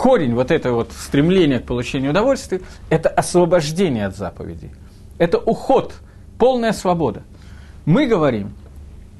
корень 0.03 0.35
вот 0.35 0.51
этого 0.51 0.75
вот 0.75 0.91
стремления 0.91 1.59
к 1.59 1.63
получению 1.63 2.11
удовольствия– 2.11 2.59
это 2.89 3.07
освобождение 3.07 4.05
от 4.05 4.17
заповедей. 4.17 4.71
Это 5.17 5.37
уход, 5.37 5.93
полная 6.37 6.73
свобода. 6.73 7.23
Мы 7.85 8.05
говорим, 8.05 8.53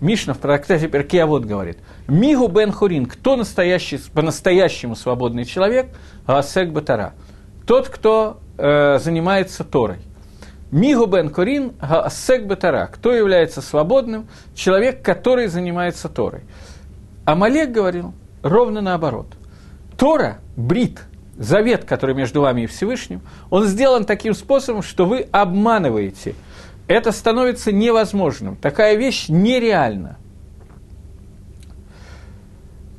Мишна 0.02 0.34
в 0.34 0.40
трактате 0.40 0.90
Перкиавод 0.90 1.46
говорит, 1.46 1.78
Мигу 2.10 2.50
бен 2.50 2.74
Хурин, 2.74 3.06
кто 3.06 3.38
настоящий, 3.38 3.98
по-настоящему 4.14 4.98
свободный 4.98 5.46
человек, 5.46 5.88
Асек 6.26 6.72
Батара, 6.72 7.14
тот, 7.66 7.88
кто 7.88 8.42
э, 8.58 9.00
занимается 9.00 9.64
Торой. 9.64 10.00
Мигу 10.70 11.06
бен 11.06 11.34
Хурин, 11.34 11.72
Асек 11.80 12.46
Батара, 12.46 12.90
кто 12.92 13.14
является 13.14 13.62
свободным, 13.62 14.28
человек, 14.54 15.02
который 15.02 15.48
занимается 15.48 16.10
Торой. 16.10 16.42
Амалек 17.24 17.72
говорил 17.72 18.14
ровно 18.42 18.82
наоборот– 18.82 19.28
Тора, 19.98 20.40
брит, 20.56 21.02
завет, 21.38 21.86
который 21.86 22.16
между 22.16 22.42
вами 22.42 22.62
и 22.62 22.66
Всевышним, 22.68 23.22
он 23.50 23.66
сделан 23.66 24.06
таким 24.06 24.34
способом, 24.34 24.82
что 24.82 25.06
вы 25.06 25.28
обманываете. 25.32 26.36
Это 26.88 27.12
становится 27.12 27.72
невозможным. 27.72 28.56
Такая 28.56 28.96
вещь 28.96 29.30
нереальна. 29.30 30.18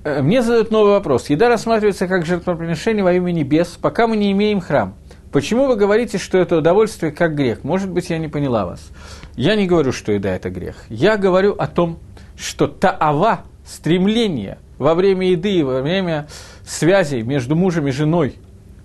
Э, 0.05 0.23
мне 0.23 0.43
задают 0.43 0.71
новый 0.71 0.93
вопрос. 0.93 1.29
Еда 1.31 1.49
рассматривается 1.49 2.07
как 2.07 2.27
жертвоприношение 2.27 3.03
во 3.03 3.13
имя 3.13 3.33
небес, 3.33 3.79
пока 3.81 4.07
мы 4.07 4.17
не 4.17 4.33
имеем 4.33 4.61
храм. 4.61 4.95
Почему 5.33 5.67
вы 5.67 5.77
говорите, 5.77 6.19
что 6.19 6.39
это 6.39 6.59
удовольствие 6.59 7.11
как 7.11 7.35
грех? 7.35 7.65
Может 7.65 7.91
быть, 7.91 8.09
я 8.11 8.19
не 8.19 8.29
поняла 8.29 8.67
вас. 8.67 8.91
Я 9.35 9.57
не 9.57 9.67
говорю, 9.67 9.91
что 9.91 10.13
еда– 10.13 10.31
это 10.37 10.49
грех. 10.49 10.77
Я 10.89 11.17
говорю 11.17 11.55
о 11.59 11.67
том, 11.67 11.99
что 12.37 12.69
таава, 12.69 13.41
стремление 13.67 14.59
во 14.79 14.95
время 14.95 15.31
еды, 15.31 15.65
во 15.65 15.81
время 15.83 16.29
связей 16.67 17.23
между 17.23 17.57
мужем 17.57 17.87
и 17.87 17.91
женой 17.91 18.37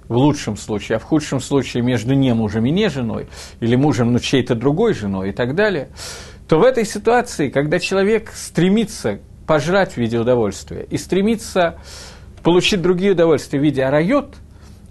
в 0.07 0.17
лучшем 0.17 0.57
случае, 0.57 0.97
а 0.97 0.99
в 0.99 1.03
худшем 1.03 1.39
случае 1.39 1.84
между 1.84 2.13
не 2.13 2.34
мужем 2.34 2.65
и 2.65 2.71
не 2.71 2.89
женой, 2.89 3.27
или 3.59 3.75
мужем, 3.75 4.11
но 4.11 4.19
чьей-то 4.19 4.55
другой 4.55 4.93
женой 4.93 5.30
и 5.30 5.32
так 5.32 5.55
далее, 5.55 5.89
то 6.47 6.59
в 6.59 6.63
этой 6.63 6.84
ситуации, 6.84 7.49
когда 7.49 7.80
человек 7.80 8.32
стремится 8.36 9.19
пожрать 9.45 9.93
в 9.93 9.97
виде 9.97 10.17
удовольствия 10.17 10.86
и 10.89 10.97
стремится 10.97 11.77
получить 12.43 12.82
другие 12.82 13.11
удовольствия 13.11 13.59
в 13.59 13.63
виде 13.63 13.84
арайот, 13.84 14.36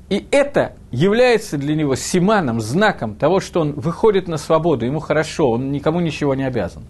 и 0.09 0.26
это 0.30 0.74
является 0.91 1.59
для 1.59 1.74
него 1.74 1.97
симаном, 1.97 2.61
знаком 2.61 3.14
того, 3.14 3.41
что 3.41 3.61
он 3.61 3.72
выходит 3.72 4.28
на 4.28 4.39
свободу, 4.39 4.86
ему 4.86 5.01
хорошо, 5.01 5.51
он 5.51 5.72
никому 5.72 6.01
ничего 6.01 6.34
не 6.34 6.45
обязан. 6.45 6.84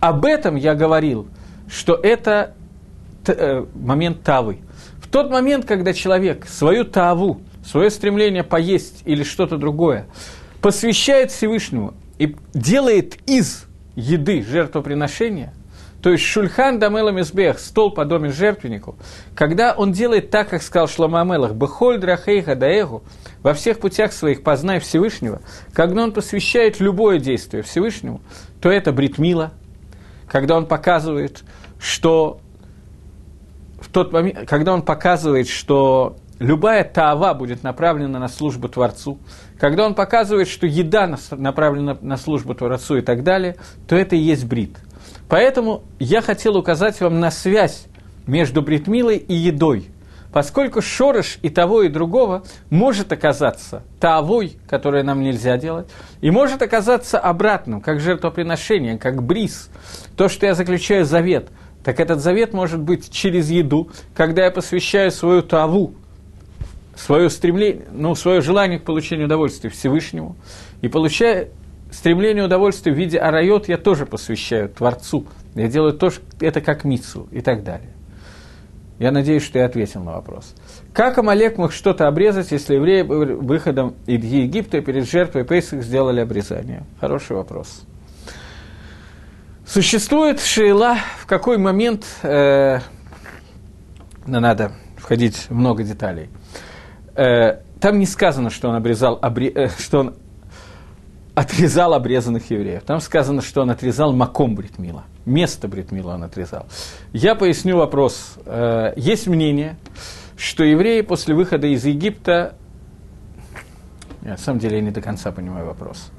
Об 0.00 0.24
этом 0.24 0.56
я 0.56 0.74
говорил, 0.74 1.26
что 1.68 1.94
это 1.94 2.54
э, 3.26 3.66
момент 3.74 4.22
тавы– 4.22 4.58
тот 5.12 5.30
момент, 5.30 5.66
когда 5.66 5.92
человек 5.92 6.46
свою 6.46 6.84
таву, 6.84 7.42
свое 7.64 7.90
стремление 7.90 8.42
поесть 8.42 9.02
или 9.04 9.22
что-то 9.22 9.58
другое 9.58 10.06
посвящает 10.60 11.30
Всевышнему 11.30 11.94
и 12.18 12.34
делает 12.54 13.18
из 13.28 13.66
еды 13.94 14.42
жертвоприношения, 14.42 15.52
то 16.02 16.10
есть 16.10 16.24
шульхан 16.24 16.78
дамела 16.78 17.10
мизбех, 17.10 17.58
стол 17.58 17.92
по 17.92 18.04
доме 18.04 18.30
жертвеннику, 18.30 18.96
когда 19.34 19.72
он 19.72 19.92
делает 19.92 20.30
так, 20.30 20.48
как 20.48 20.62
сказал 20.62 20.88
Шлома 20.88 21.20
Амелах, 21.20 21.52
бехоль 21.52 21.98
драхейха 21.98 22.56
даэгу, 22.56 23.02
во 23.42 23.54
всех 23.54 23.80
путях 23.80 24.12
своих 24.12 24.42
познай 24.42 24.80
Всевышнего, 24.80 25.42
когда 25.72 26.04
он 26.04 26.12
посвящает 26.12 26.80
любое 26.80 27.18
действие 27.18 27.62
Всевышнему, 27.62 28.20
то 28.60 28.70
это 28.70 28.92
бритмила, 28.92 29.52
когда 30.28 30.56
он 30.56 30.66
показывает, 30.66 31.42
что 31.78 32.40
тот 33.92 34.12
момент, 34.12 34.48
когда 34.48 34.72
он 34.72 34.82
показывает, 34.82 35.48
что 35.48 36.16
любая 36.38 36.84
таава 36.84 37.34
будет 37.34 37.62
направлена 37.62 38.18
на 38.18 38.28
службу 38.28 38.68
Творцу, 38.68 39.18
когда 39.58 39.86
он 39.86 39.94
показывает, 39.94 40.48
что 40.48 40.66
еда 40.66 41.16
направлена 41.30 41.96
на 42.00 42.16
службу 42.16 42.54
Творцу 42.54 42.96
и 42.96 43.00
так 43.02 43.22
далее, 43.22 43.56
то 43.86 43.94
это 43.94 44.16
и 44.16 44.18
есть 44.18 44.44
брит. 44.44 44.76
Поэтому 45.28 45.82
я 45.98 46.20
хотел 46.20 46.56
указать 46.56 47.00
вам 47.00 47.20
на 47.20 47.30
связь 47.30 47.86
между 48.26 48.62
бритмилой 48.62 49.16
и 49.16 49.34
едой. 49.34 49.88
Поскольку 50.32 50.80
шорыш 50.80 51.38
и 51.42 51.50
того, 51.50 51.82
и 51.82 51.88
другого 51.88 52.44
может 52.70 53.12
оказаться 53.12 53.82
таовой, 54.00 54.56
которое 54.66 55.02
нам 55.02 55.20
нельзя 55.20 55.58
делать, 55.58 55.88
и 56.22 56.30
может 56.30 56.62
оказаться 56.62 57.18
обратным, 57.18 57.82
как 57.82 58.00
жертвоприношение, 58.00 58.96
как 58.96 59.22
бриз, 59.22 59.68
то, 60.16 60.30
что 60.30 60.46
я 60.46 60.54
заключаю 60.54 61.04
завет, 61.04 61.50
так 61.84 62.00
этот 62.00 62.20
завет 62.20 62.52
может 62.52 62.80
быть 62.80 63.10
через 63.10 63.50
еду, 63.50 63.90
когда 64.14 64.44
я 64.44 64.50
посвящаю 64.50 65.10
свою 65.10 65.42
таву, 65.42 65.94
свое 66.96 67.30
стремление, 67.30 67.86
ну, 67.92 68.14
свое 68.14 68.40
желание 68.40 68.78
к 68.78 68.84
получению 68.84 69.26
удовольствия 69.26 69.70
Всевышнему, 69.70 70.36
и 70.80 70.88
получая 70.88 71.48
стремление 71.90 72.44
удовольствия 72.44 72.92
в 72.92 72.96
виде 72.96 73.18
арайот 73.18 73.68
я 73.68 73.78
тоже 73.78 74.06
посвящаю 74.06 74.68
Творцу. 74.68 75.26
Я 75.54 75.68
делаю 75.68 75.92
то, 75.92 76.10
это 76.40 76.60
как 76.60 76.84
мицу 76.84 77.28
и 77.30 77.40
так 77.40 77.64
далее. 77.64 77.90
Я 78.98 79.10
надеюсь, 79.10 79.42
что 79.42 79.58
я 79.58 79.66
ответил 79.66 80.02
на 80.02 80.12
вопрос. 80.12 80.54
Как 80.92 81.18
Амалек 81.18 81.58
мог 81.58 81.72
что-то 81.72 82.06
обрезать, 82.06 82.52
если 82.52 82.76
евреи 82.76 83.02
выходом 83.02 83.94
из 84.06 84.22
Египта 84.22 84.80
перед 84.80 85.10
жертвой 85.10 85.44
Пейсах 85.44 85.82
сделали 85.82 86.20
обрезание? 86.20 86.84
Хороший 87.00 87.36
вопрос. 87.36 87.82
Существует 89.66 90.40
шейла, 90.40 90.96
в 91.20 91.26
какой 91.26 91.56
момент, 91.56 92.04
э, 92.22 92.80
ну, 94.26 94.40
надо 94.40 94.72
входить 94.96 95.46
много 95.50 95.84
деталей, 95.84 96.30
э, 97.14 97.60
там 97.80 97.98
не 97.98 98.06
сказано, 98.06 98.50
что 98.50 98.68
он, 98.68 98.74
обрезал, 98.74 99.18
обре, 99.22 99.48
э, 99.48 99.68
что 99.78 100.00
он 100.00 100.14
отрезал 101.34 101.94
обрезанных 101.94 102.50
евреев. 102.50 102.82
Там 102.82 103.00
сказано, 103.00 103.40
что 103.40 103.62
он 103.62 103.70
отрезал 103.70 104.12
маком 104.12 104.54
бритмила. 104.54 105.04
Место 105.24 105.68
бритмила 105.68 106.14
он 106.14 106.24
отрезал. 106.24 106.66
Я 107.12 107.34
поясню 107.34 107.76
вопрос. 107.76 108.34
Э, 108.44 108.92
есть 108.96 109.26
мнение, 109.28 109.76
что 110.36 110.64
евреи 110.64 111.02
после 111.02 111.34
выхода 111.34 111.66
из 111.66 111.84
Египта... 111.84 112.56
На 114.22 114.36
самом 114.36 114.58
деле 114.58 114.76
я 114.76 114.82
не 114.82 114.90
до 114.90 115.00
конца 115.00 115.32
понимаю 115.32 115.66
вопрос. 115.66 116.10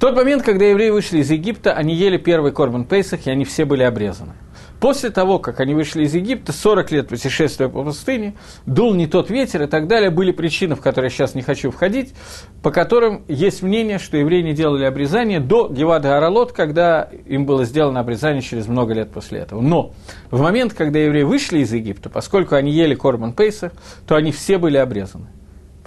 Тот 0.00 0.14
момент, 0.14 0.44
когда 0.44 0.64
евреи 0.64 0.90
вышли 0.90 1.18
из 1.18 1.30
Египта, 1.30 1.72
они 1.72 1.92
ели 1.92 2.18
первый 2.18 2.52
корбан 2.52 2.84
Пейсах, 2.84 3.26
и 3.26 3.30
они 3.30 3.44
все 3.44 3.64
были 3.64 3.82
обрезаны. 3.82 4.34
После 4.78 5.10
того, 5.10 5.40
как 5.40 5.58
они 5.58 5.74
вышли 5.74 6.04
из 6.04 6.14
Египта, 6.14 6.52
40 6.52 6.92
лет 6.92 7.08
путешествия 7.08 7.68
по 7.68 7.82
пустыне, 7.82 8.34
дул 8.64 8.94
не 8.94 9.08
тот 9.08 9.28
ветер 9.28 9.62
и 9.62 9.66
так 9.66 9.88
далее, 9.88 10.10
были 10.10 10.30
причины, 10.30 10.76
в 10.76 10.80
которые 10.80 11.08
я 11.08 11.10
сейчас 11.10 11.34
не 11.34 11.42
хочу 11.42 11.72
входить, 11.72 12.14
по 12.62 12.70
которым 12.70 13.24
есть 13.26 13.62
мнение, 13.62 13.98
что 13.98 14.16
евреи 14.16 14.42
не 14.42 14.52
делали 14.52 14.84
обрезание 14.84 15.40
до 15.40 15.68
Гевада 15.68 16.16
Аралот, 16.16 16.52
когда 16.52 17.08
им 17.26 17.44
было 17.44 17.64
сделано 17.64 17.98
обрезание 17.98 18.40
через 18.40 18.68
много 18.68 18.94
лет 18.94 19.10
после 19.10 19.40
этого. 19.40 19.60
Но 19.60 19.94
в 20.30 20.40
момент, 20.40 20.74
когда 20.74 21.00
евреи 21.00 21.24
вышли 21.24 21.58
из 21.58 21.72
Египта, 21.72 22.08
поскольку 22.08 22.54
они 22.54 22.70
ели 22.70 22.94
Корбан 22.94 23.32
Пейсах, 23.32 23.72
то 24.06 24.14
они 24.14 24.30
все 24.30 24.58
были 24.58 24.76
обрезаны. 24.76 25.26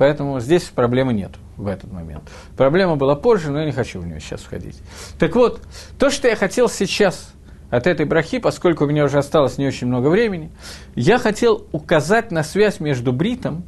Поэтому 0.01 0.39
здесь 0.39 0.63
проблемы 0.63 1.13
нет 1.13 1.29
в 1.57 1.67
этот 1.67 1.91
момент. 1.91 2.23
Проблема 2.57 2.95
была 2.95 3.13
позже, 3.13 3.51
но 3.51 3.59
я 3.59 3.67
не 3.67 3.71
хочу 3.71 3.99
в 3.99 4.07
нее 4.07 4.19
сейчас 4.19 4.41
входить. 4.41 4.75
Так 5.19 5.35
вот, 5.35 5.61
то, 5.99 6.09
что 6.09 6.27
я 6.27 6.35
хотел 6.35 6.69
сейчас 6.69 7.31
от 7.69 7.85
этой 7.85 8.07
брахи, 8.07 8.39
поскольку 8.39 8.85
у 8.85 8.87
меня 8.87 9.05
уже 9.05 9.19
осталось 9.19 9.59
не 9.59 9.67
очень 9.67 9.85
много 9.85 10.07
времени, 10.07 10.49
я 10.95 11.19
хотел 11.19 11.67
указать 11.71 12.31
на 12.31 12.41
связь 12.41 12.79
между 12.79 13.13
бритом 13.13 13.63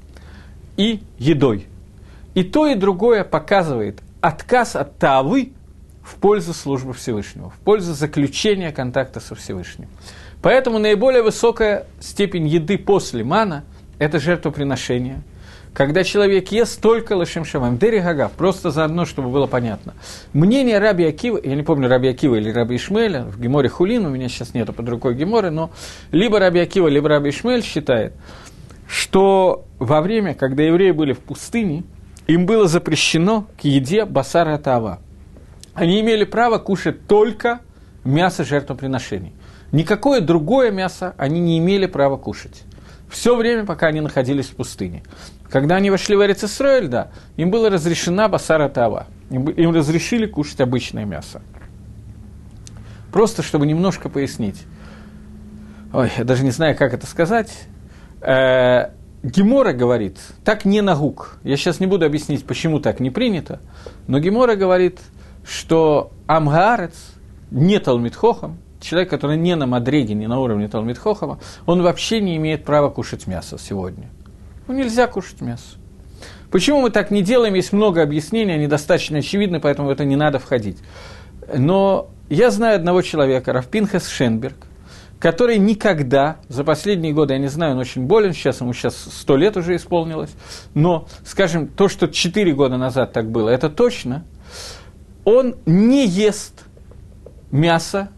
и 0.76 1.04
едой. 1.20 1.68
И 2.34 2.42
то, 2.42 2.66
и 2.66 2.74
другое 2.74 3.24
показывает 3.24 4.02
отказ 4.20 4.76
от 4.76 4.98
тавы 4.98 5.52
в 6.04 6.16
пользу 6.16 6.56
службы 6.56 6.94
Всевышнего, 6.94 7.52
в 7.52 7.60
пользу 7.60 7.94
заключения 7.94 8.72
контакта 8.72 9.20
со 9.20 9.36
Всевышним. 9.36 9.88
Поэтому 10.42 10.80
наиболее 10.80 11.22
высокая 11.22 11.86
степень 12.00 12.48
еды 12.48 12.80
после 12.80 13.24
мана– 13.24 13.66
это 14.00 14.20
жертвоприношение– 14.20 15.22
когда 15.74 16.04
человек 16.04 16.52
ест 16.52 16.82
только 16.82 17.14
лошем 17.14 17.46
шамам. 17.46 17.78
Дери 17.78 18.00
Гагав, 18.00 18.32
просто 18.34 18.70
заодно, 18.72 19.06
чтобы 19.06 19.30
было 19.30 19.48
понятно. 19.48 19.94
Мнение 20.32 20.80
Раби 20.80 21.06
Акива, 21.06 21.40
я 21.44 21.56
не 21.56 21.64
помню, 21.64 21.90
Раби 21.90 22.10
Акива 22.10 22.36
или 22.36 22.52
Раби 22.52 22.76
Ишмеля, 22.76 23.24
в 23.24 23.40
Геморе 23.40 23.70
Хулин, 23.70 24.06
у 24.06 24.10
меня 24.10 24.30
сейчас 24.30 24.54
нету 24.54 24.74
под 24.74 24.88
рукой 24.90 25.16
Геморы, 25.16 25.50
но 25.50 25.72
либо 26.12 26.40
Раби 26.40 26.60
Акива, 26.60 26.88
либо 26.88 27.10
Раби 27.10 27.32
Ишмель 27.32 27.64
считает, 27.64 28.14
что 28.88 29.66
во 29.80 30.02
время, 30.02 30.36
когда 30.36 30.64
евреи 30.64 30.92
были 30.92 31.14
в 31.14 31.20
пустыне, 31.20 31.84
им 32.28 32.46
было 32.46 32.68
запрещено 32.68 33.48
к 33.60 33.66
еде 33.66 34.06
басара 34.06 34.58
тава. 34.58 35.00
Они 35.74 36.00
имели 36.02 36.24
право 36.24 36.60
кушать 36.60 37.08
только 37.08 37.62
мясо 38.04 38.44
жертвоприношений. 38.44 39.34
Никакое 39.72 40.22
другое 40.22 40.70
мясо 40.70 41.16
они 41.18 41.42
не 41.42 41.58
имели 41.58 41.88
права 41.88 42.18
кушать. 42.18 42.64
Все 43.10 43.36
время, 43.36 43.66
пока 43.66 43.88
они 43.88 44.02
находились 44.02 44.48
в 44.48 44.56
пустыне. 44.56 45.04
Когда 45.54 45.76
они 45.76 45.92
вошли 45.92 46.16
в 46.16 46.26
Эрицесроэль, 46.26 46.88
да, 46.88 47.12
им 47.38 47.52
было 47.52 47.70
разрешена 47.70 48.28
басара 48.28 48.70
тава. 48.70 49.06
Им, 49.30 49.48
им 49.50 49.72
разрешили 49.72 50.26
кушать 50.26 50.60
обычное 50.62 51.06
мясо. 51.06 51.44
Просто, 53.12 53.44
чтобы 53.44 53.68
немножко 53.68 54.10
пояснить. 54.10 54.64
Ой, 55.94 56.10
я 56.18 56.24
даже 56.24 56.44
не 56.44 56.50
знаю, 56.50 56.76
как 56.76 56.96
это 56.96 57.06
сказать. 57.06 57.52
Э, 58.22 58.94
Гемора 59.22 59.74
говорит, 59.74 60.18
так 60.44 60.66
не 60.66 60.82
нагук. 60.82 61.38
Я 61.44 61.56
сейчас 61.56 61.80
не 61.80 61.86
буду 61.86 62.08
объяснить, 62.08 62.44
почему 62.48 62.80
так 62.80 63.00
не 63.00 63.12
принято, 63.12 63.60
но 64.08 64.18
Гемора 64.18 64.56
говорит, 64.56 65.02
что 65.48 66.14
Амгаарец 66.26 66.96
не 67.52 67.78
Талмитхохам, 67.78 68.58
человек, 68.82 69.12
который 69.12 69.38
не 69.38 69.56
на 69.56 69.68
Мадреге, 69.68 70.16
не 70.16 70.26
на 70.26 70.40
уровне 70.40 70.68
Талмитхохама, 70.68 71.38
он 71.68 71.84
вообще 71.84 72.22
не 72.22 72.38
имеет 72.38 72.66
права 72.66 72.90
кушать 72.90 73.28
мясо 73.28 73.60
сегодня– 73.60 74.10
ну, 74.68 74.74
нельзя 74.74 75.08
кушать 75.08 75.42
мясо. 75.42 75.78
Почему 76.52 76.82
мы 76.82 76.92
так 76.92 77.10
не 77.10 77.22
делаем? 77.22 77.56
Есть 77.56 77.74
много 77.74 78.02
объяснений, 78.02 78.54
они 78.54 78.68
достаточно 78.68 79.18
очевидны, 79.18 79.60
поэтому 79.60 79.88
в 79.88 79.92
это 79.92 80.06
не 80.06 80.16
надо 80.16 80.40
входить. 80.40 80.78
Но 81.54 82.12
я 82.30 82.52
знаю 82.52 82.76
одного 82.76 83.02
человека, 83.02 83.54
Рафпинхас 83.54 84.08
Шенберг, 84.08 84.56
который 85.20 85.58
никогда, 85.58 86.38
за 86.50 86.64
последние 86.64 87.14
годы, 87.14 87.34
я 87.34 87.40
не 87.40 87.48
знаю, 87.48 87.74
он 87.74 87.80
очень 87.80 88.06
болен, 88.06 88.34
сейчас 88.34 88.62
ему 88.62 88.74
сейчас 88.74 88.96
сто 88.96 89.38
лет 89.38 89.58
уже 89.58 89.76
исполнилось, 89.76 90.32
но, 90.74 91.08
скажем, 91.26 91.68
то, 91.68 91.88
что 91.88 92.08
четыре 92.08 92.54
года 92.54 92.78
назад 92.78 93.14
так 93.14 93.32
было, 93.32 93.50
это 93.50 93.70
точно, 93.70 94.26
он 95.24 95.56
не 95.66 96.06
ест 96.06 96.66
мясо, 97.52 98.10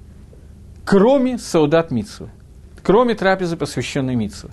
кроме 0.83 1.37
саудат 1.37 1.91
митсвы, 1.91 2.29
кроме 2.83 3.15
трапезы, 3.15 3.55
посвященной 3.55 4.15
митсвы. 4.15 4.49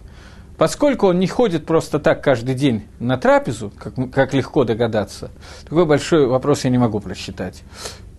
Поскольку 0.63 1.09
он 1.09 1.19
не 1.19 1.27
ходит 1.27 1.67
просто 1.67 1.99
так 1.99 2.23
каждый 2.23 2.55
день 2.55 2.87
на 3.01 3.19
трапезу, 3.19 3.73
как, 3.77 3.95
как 4.13 4.33
легко 4.33 4.63
догадаться, 4.63 5.33
такой 5.65 5.87
большой 5.87 6.29
вопрос 6.29 6.63
я 6.63 6.71
не 6.71 6.79
могу 6.79 7.01
просчитать. 7.01 7.65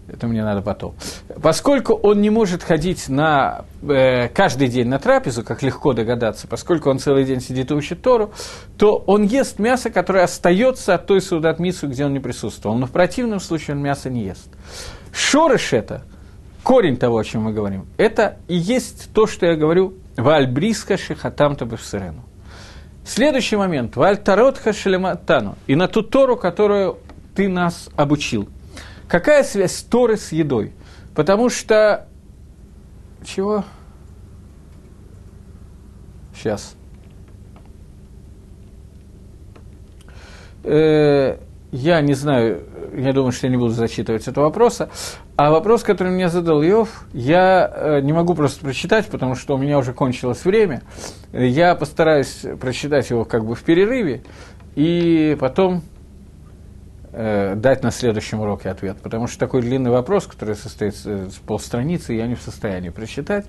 Это 0.10 0.28
мне 0.28 0.44
надо 0.44 0.62
потом. 0.62 0.94
Поскольку 1.41 1.94
он 1.94 2.20
не 2.20 2.30
может 2.30 2.62
ходить 2.62 3.08
на, 3.08 3.64
э, 3.82 4.28
каждый 4.28 4.68
день 4.68 4.89
на 4.89 5.00
трапезу, 5.00 5.41
как 5.46 5.64
легко 5.64 5.94
догадаться, 5.94 6.46
поскольку 6.46 6.89
он 6.89 7.00
целый 7.00 7.24
день 7.24 7.39
сидит 7.39 7.72
и 7.72 7.76
учит 7.76 8.02
Тору, 8.02 8.34
то 8.78 9.02
он 9.08 9.24
ест 9.24 9.58
мясо, 9.58 9.89
которое 9.89 10.26
остается 10.26 10.96
от 10.96 11.06
той 11.08 11.22
судатмицу, 11.22 11.88
где 11.88 12.04
он 12.04 12.12
не 12.12 12.20
присутствовал. 12.20 12.76
Но 12.76 12.88
в 12.88 12.91
противном 12.91 13.39
случае 13.39 13.78
он 13.78 13.82
мясо 13.82 14.10
не 14.10 14.26
ест. 14.26 14.50
Шорыш 15.14 15.72
это, 15.72 16.04
корень 16.62 16.98
того, 16.98 17.20
о 17.20 17.24
чем 17.24 17.44
мы 17.44 17.54
говорим, 17.54 17.86
это 17.96 18.36
и 18.50 18.58
есть 18.58 19.14
то, 19.14 19.28
что 19.28 19.46
я 19.46 19.56
говорю, 19.56 19.94
вальбриска 20.18 20.98
шихатам 20.98 21.56
табевсерену. 21.56 22.26
Следующий 23.06 23.58
момент. 23.58 23.95
Вальтарот 23.95 24.58
хашелематану. 24.58 25.58
И 25.68 25.76
на 25.76 25.88
ту 25.88 26.04
Тору, 26.04 26.38
которую 26.38 26.99
ты 27.36 27.49
нас 27.49 27.89
обучил. 27.95 28.49
Какая 29.08 29.43
связь 29.43 29.84
Торы 29.84 30.18
с 30.18 30.32
едой? 30.32 30.74
Потому 31.14 31.49
что... 31.49 32.08
Чего? 33.26 33.64
Сейчас. 36.34 36.76
Э, 40.64 41.38
я 41.74 42.02
не 42.02 42.14
знаю, 42.14 42.62
я 42.96 43.14
думаю, 43.14 43.32
что 43.32 43.48
я 43.48 43.52
не 43.52 43.58
буду 43.58 43.72
зачитывать 43.72 44.28
этого 44.28 44.46
вопроса. 44.46 44.90
А 45.36 45.50
вопрос, 45.50 45.82
который 45.82 46.14
мне 46.14 46.30
задал 46.30 46.62
Йов, 46.62 47.06
я 47.14 47.68
э, 47.68 48.02
не 48.02 48.14
могу 48.14 48.36
просто 48.36 48.64
прочитать, 48.64 49.08
потому 49.08 49.34
что 49.34 49.56
у 49.56 49.58
меня 49.58 49.80
уже 49.80 49.92
кончилось 49.92 50.46
время. 50.46 50.84
Я 51.34 51.74
постараюсь 51.74 52.46
прочитать 52.62 53.10
его 53.10 53.26
как 53.26 53.44
бы 53.44 53.56
в 53.56 53.64
перерыве 53.64 54.22
и 54.76 55.36
потом 55.40 55.82
э, 57.12 57.56
дать 57.56 57.82
на 57.82 57.90
следующем 57.90 58.42
уроке 58.42 58.70
ответ, 58.70 58.98
потому 59.02 59.26
что 59.26 59.40
такой 59.40 59.64
длинный 59.64 59.90
вопрос, 59.90 60.28
который 60.28 60.54
состоит 60.54 60.94
из 60.94 61.34
полстраницы, 61.48 62.14
я 62.14 62.28
не 62.28 62.36
в 62.36 62.42
состоянии 62.44 62.90
прочитать. 62.90 63.48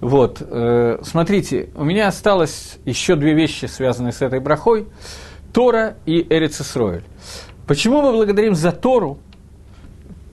Вот, 0.00 0.40
э, 0.40 0.96
смотрите, 1.02 1.68
у 1.74 1.84
меня 1.84 2.08
осталось 2.08 2.78
еще 2.86 3.16
две 3.16 3.34
вещи, 3.34 3.66
связанные 3.66 4.12
с 4.12 4.22
этой 4.22 4.40
брахой. 4.40 4.86
Тора 5.52 5.96
и 6.04 6.26
Эрицесроэль. 6.28 7.04
Почему 7.66 8.02
мы 8.02 8.12
благодарим 8.12 8.54
за 8.54 8.72
Тору? 8.72 9.18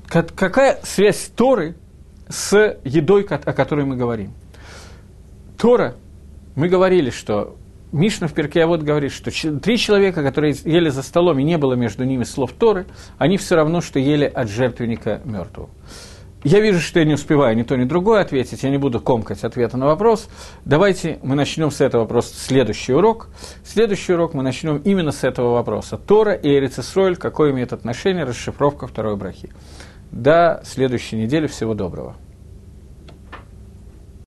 Какая 0.08 0.80
связь 0.84 1.32
Торы 1.36 1.76
с 2.30 2.78
едой, 2.84 3.24
о 3.24 3.54
которой 3.54 3.86
мы 3.86 3.96
говорим. 3.96 4.34
Тора, 5.58 5.96
мы 6.56 6.68
говорили, 6.70 7.10
что 7.10 7.56
Мишна 7.92 8.28
в 8.28 8.34
Перке 8.34 8.66
вот 8.66 8.82
говорит, 8.82 9.12
что 9.12 9.32
три 9.60 9.78
человека, 9.78 10.24
которые 10.24 10.56
ели 10.66 10.90
за 10.90 11.04
столом, 11.04 11.40
и 11.40 11.44
не 11.44 11.58
было 11.58 11.74
между 11.74 12.04
ними 12.04 12.24
слов 12.24 12.54
Торы, 12.54 12.86
они 13.18 13.38
все 13.38 13.56
равно, 13.56 13.82
что 13.82 14.00
ели 14.00 14.26
от 14.26 14.50
жертвенника 14.50 15.22
мертвого. 15.26 15.70
Я 16.44 16.60
вижу, 16.60 16.80
что 16.80 17.00
я 17.00 17.06
не 17.06 17.14
успеваю 17.14 17.56
ни 17.56 17.64
то, 17.64 17.78
ни 17.78 17.86
другое 17.86 18.22
ответить, 18.22 18.64
я 18.64 18.70
не 18.70 18.78
буду 18.78 19.00
комкать 19.00 19.44
ответа 19.44 19.78
на 19.78 19.86
вопрос. 19.86 20.28
Давайте 20.66 21.20
мы 21.24 21.36
начнем 21.36 21.72
с 21.72 21.80
этого 21.80 22.02
вопроса 22.02 22.36
следующий 22.36 22.94
урок. 22.94 23.30
Следующий 23.64 24.14
урок 24.14 24.34
мы 24.34 24.44
начнем 24.44 24.78
именно 24.78 25.12
с 25.12 25.24
этого 25.24 25.54
вопроса. 25.54 25.98
Тора 25.98 26.34
и 26.34 26.50
Эрицесроль, 26.50 27.16
какое 27.16 27.52
имеет 27.52 27.72
отношение 27.72 28.26
расшифровка 28.26 28.88
второй 28.88 29.16
брахи. 29.16 29.52
До 30.12 30.62
следующей 30.66 31.16
недели. 31.16 31.48
Всего 31.48 31.74
доброго. 31.74 32.16